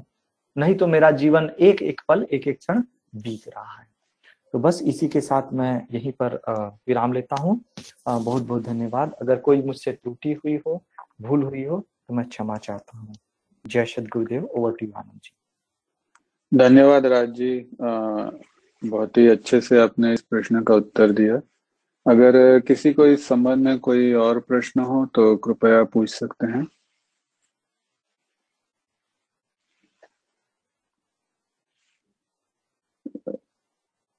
[0.55, 2.81] नहीं तो मेरा जीवन एक एक पल एक एक क्षण
[3.15, 3.87] बीत रहा है।
[4.53, 6.33] तो बस इसी के साथ मैं यहीं पर
[6.87, 7.59] विराम लेता हूँ।
[8.07, 10.83] बहुत बहुत धन्यवाद। अगर कोई मुझसे टूटी हुई हो,
[11.21, 13.15] भूल हुई हो तो मैं क्षमा चाहता हूँ।
[13.65, 15.31] जय सद गुरुदेव ओवर टू आनंद जी।
[16.51, 21.39] धन्यवाद राज जी। बहुत ही अच्छे से आपने इस प्रश्न का उत्तर दिया।
[22.05, 26.65] अगर किसी को इस संबंध में कोई और प्रश्न हो तो कृपया पूछ सकते हैं।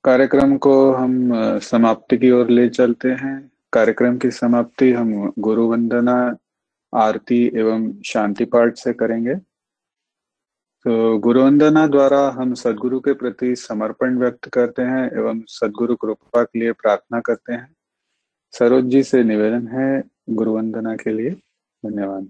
[0.04, 1.30] कार्यक्रम को हम
[1.62, 3.36] समाप्ति की ओर ले चलते हैं।
[3.72, 6.14] कार्यक्रम की समाप्ति हम गुरु वंदना
[6.92, 9.34] आरती एवं शांति पाठ से करेंगे।
[10.84, 16.42] तो गुरु वंदना द्वारा हम सदगुरु के प्रति समर्पण व्यक्त करते हैं एवं सदगुरु कृपा
[16.44, 17.74] के लिए प्रार्थना करते हैं।
[18.54, 19.88] सरोज जी से निवेदन है
[20.30, 21.30] गुरु वंदना के लिए।
[21.82, 22.28] धन्यवाद।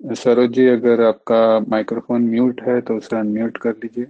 [0.00, 1.38] सरोज जी, अगर आपका
[1.68, 4.06] माइक्रोफोन म्यूट है तो उसे अनम्यूट कर लीजिए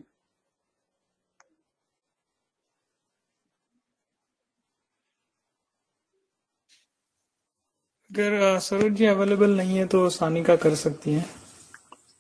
[8.10, 11.24] अगर सरोज जी अवेलेबल नहीं है तो सानिका कर सकती हैं।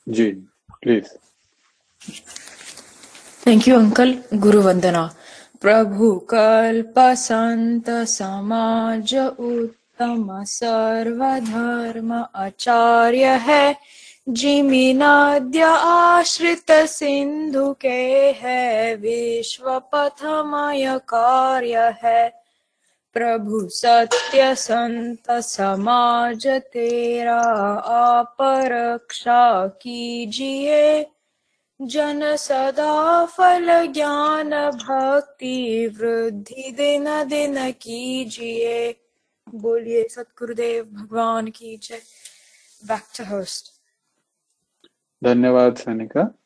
[0.06, 0.30] Ji
[0.82, 1.06] please
[3.46, 5.04] thank you uncle गुरु वंदना
[5.60, 13.76] प्रभु कल्प संत समाज उत्तम सर्वधर्म आचार्य है
[14.28, 18.00] जिमिनाद्य आश्रित सिंधु के
[18.40, 22.28] है विश्व पथमय कार्य है
[23.14, 27.40] प्रभु सत्य संत समाज तेरा,
[27.80, 31.06] आप रक्षा कीजिए।
[31.82, 39.00] जन सदा फल ज्ञान भक्ति वृद्धि दिन दिन कीजिए।
[39.54, 42.00] बोलिए, सतगुरुदेव, भगवान की जय।
[42.88, 43.72] बैक टू होस्ट
[45.24, 46.38] धन्यवाद, सनिका।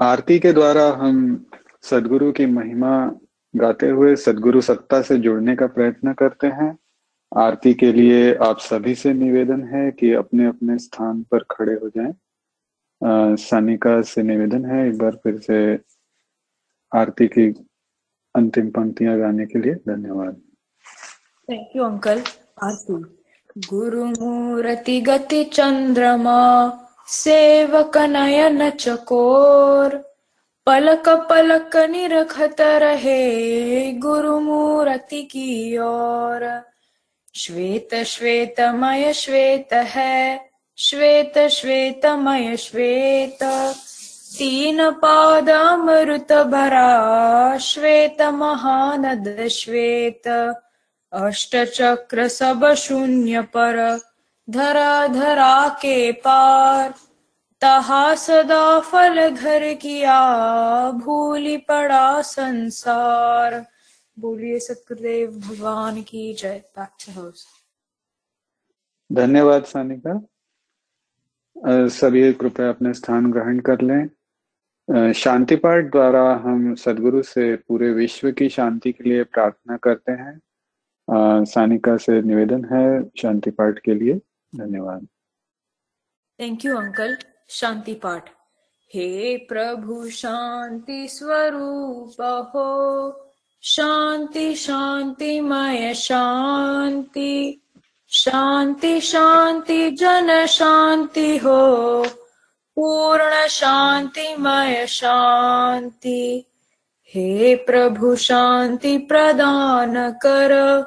[0.00, 1.46] आरती के द्वारा हम
[1.82, 3.20] सदगुरु की महिमा
[3.56, 6.78] गाते हुए सदगुरु सत्ता से जुड़ने का प्रयत्न करते हैं।
[7.36, 11.88] आरती के लिए आप सभी से निवेदन है कि अपने अपने स्थान पर खड़े हो
[11.88, 12.14] जाएँ।
[13.36, 15.78] सानिका से निवेदन है एक बार फिर से
[16.98, 17.66] आरती की
[18.34, 20.36] अंतिम पंक्तियाँ गाने के लिए। धन्यवाद।
[21.50, 22.22] थैंक यू अंकल
[22.62, 23.24] आरती।
[23.58, 26.70] गुरु मूर्ति गति चंद्रमा,
[27.06, 30.07] सेवक नयन चकोर।
[30.68, 36.62] पलक पलक निरखत रहे गुरु मूर्ति की ओर।
[37.34, 43.38] श्वेत श्वेतमय श्वेत है, श्वेत श्वेतमय श्वेत।
[44.38, 50.28] तीन पाद अमृत भरा, श्वेत महानद श्वेत।
[51.12, 54.00] अष्ट चक्र सब शून्य पर,
[54.50, 56.94] धरा धरा के पार।
[57.62, 60.18] तहा सदा फल घर किया
[60.90, 63.66] भूली पड़ा संसार।
[64.18, 67.32] बोलिए सतगुरुदेव भगवान की जय। बैक
[69.12, 70.20] धन्यवाद सानिका।
[71.88, 78.30] सभी कृपया अपने स्थान ग्रहण कर लें। शांति पाठ द्वारा हम सदगुरु से पूरे विश्व
[78.32, 80.40] की शांति के लिए प्रार्थना करते हैं।
[81.44, 84.14] सानिका से निवेदन है शांति पाठ के लिए।
[84.54, 85.06] धन्यवाद।
[86.38, 87.16] थैंक यू अंकल
[87.50, 88.30] शांति पाठ।
[88.94, 93.12] हे प्रभु, शांति स्वरूप हो।
[93.62, 97.60] शांति शांति, मय शांति।
[98.08, 102.06] शांति शांति, जन शांति हो।
[102.74, 106.44] पूर्ण शांति, मय शांति।
[107.14, 110.84] हे प्रभु, शांति प्रदान कर।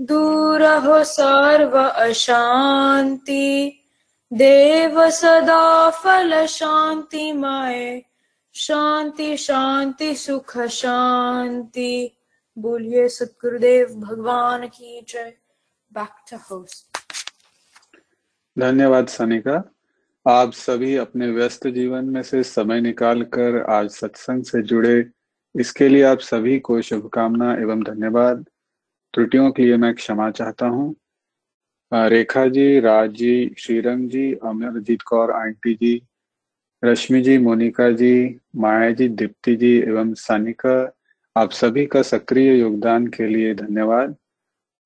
[0.00, 3.82] दूर हो सर्व अशांति।
[4.32, 8.04] देव सदा फल शांति माए,
[8.54, 12.16] शांति शांति, सुख, शांति।
[12.58, 15.32] बोलिए सतगुरुदेव, भगवान की जय।
[15.92, 16.98] बैक टू होस्ट
[18.58, 19.72] धन्यवाद सनिका।
[20.26, 25.10] आप सभी अपने व्यस्त जीवन में से समय निकाल कर आज सत्संग से जुड़े।
[25.56, 28.44] इसके लिए आप सभी को शुभकामना एवं धन्यवाद।
[29.14, 30.94] त्रुटियों के लिए मैं क्षमा चाहता हूँ।
[31.94, 36.02] रेखा जी, राज जी, श्रीरंग जी, अमरजीत कौर, आंटी जी,
[36.84, 40.92] रश्मि जी, मोनिका जी, माया जी, दीप्ति जी एवं सानिका,
[41.36, 44.16] आप सभी का सक्रिय योगदान के लिए धन्यवाद।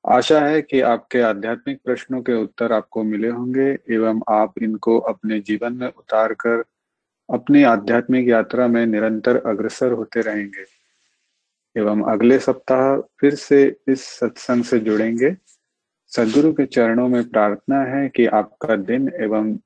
[0.07, 5.41] आशा है कि आपके आध्यात्मिक प्रश्नों के उत्तर आपको मिले होंगे एवं आप इनको अपने
[5.41, 6.65] जीवन में उतार कर
[7.33, 10.65] अपनी आध्यात्मिक यात्रा में निरंतर अग्रसर होते रहेंगे।
[11.81, 15.37] एवं अगले सप्ताह फिर से इस सत्संग से जुड़ेंगे।
[16.17, 19.59] सदगुरु के चरणों में प्रार्थना है कि आपका दिन एवं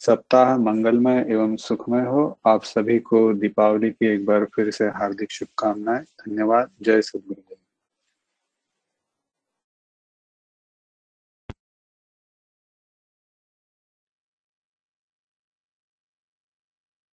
[0.00, 5.30] सप्ताह मंगलमय एवं सुखमय हो। आप सभी को दीपावली की एक बार फिर से हार्दिक
[5.30, 7.51] शुभकामनाएँ। धन्यवाद। जय सदगुरु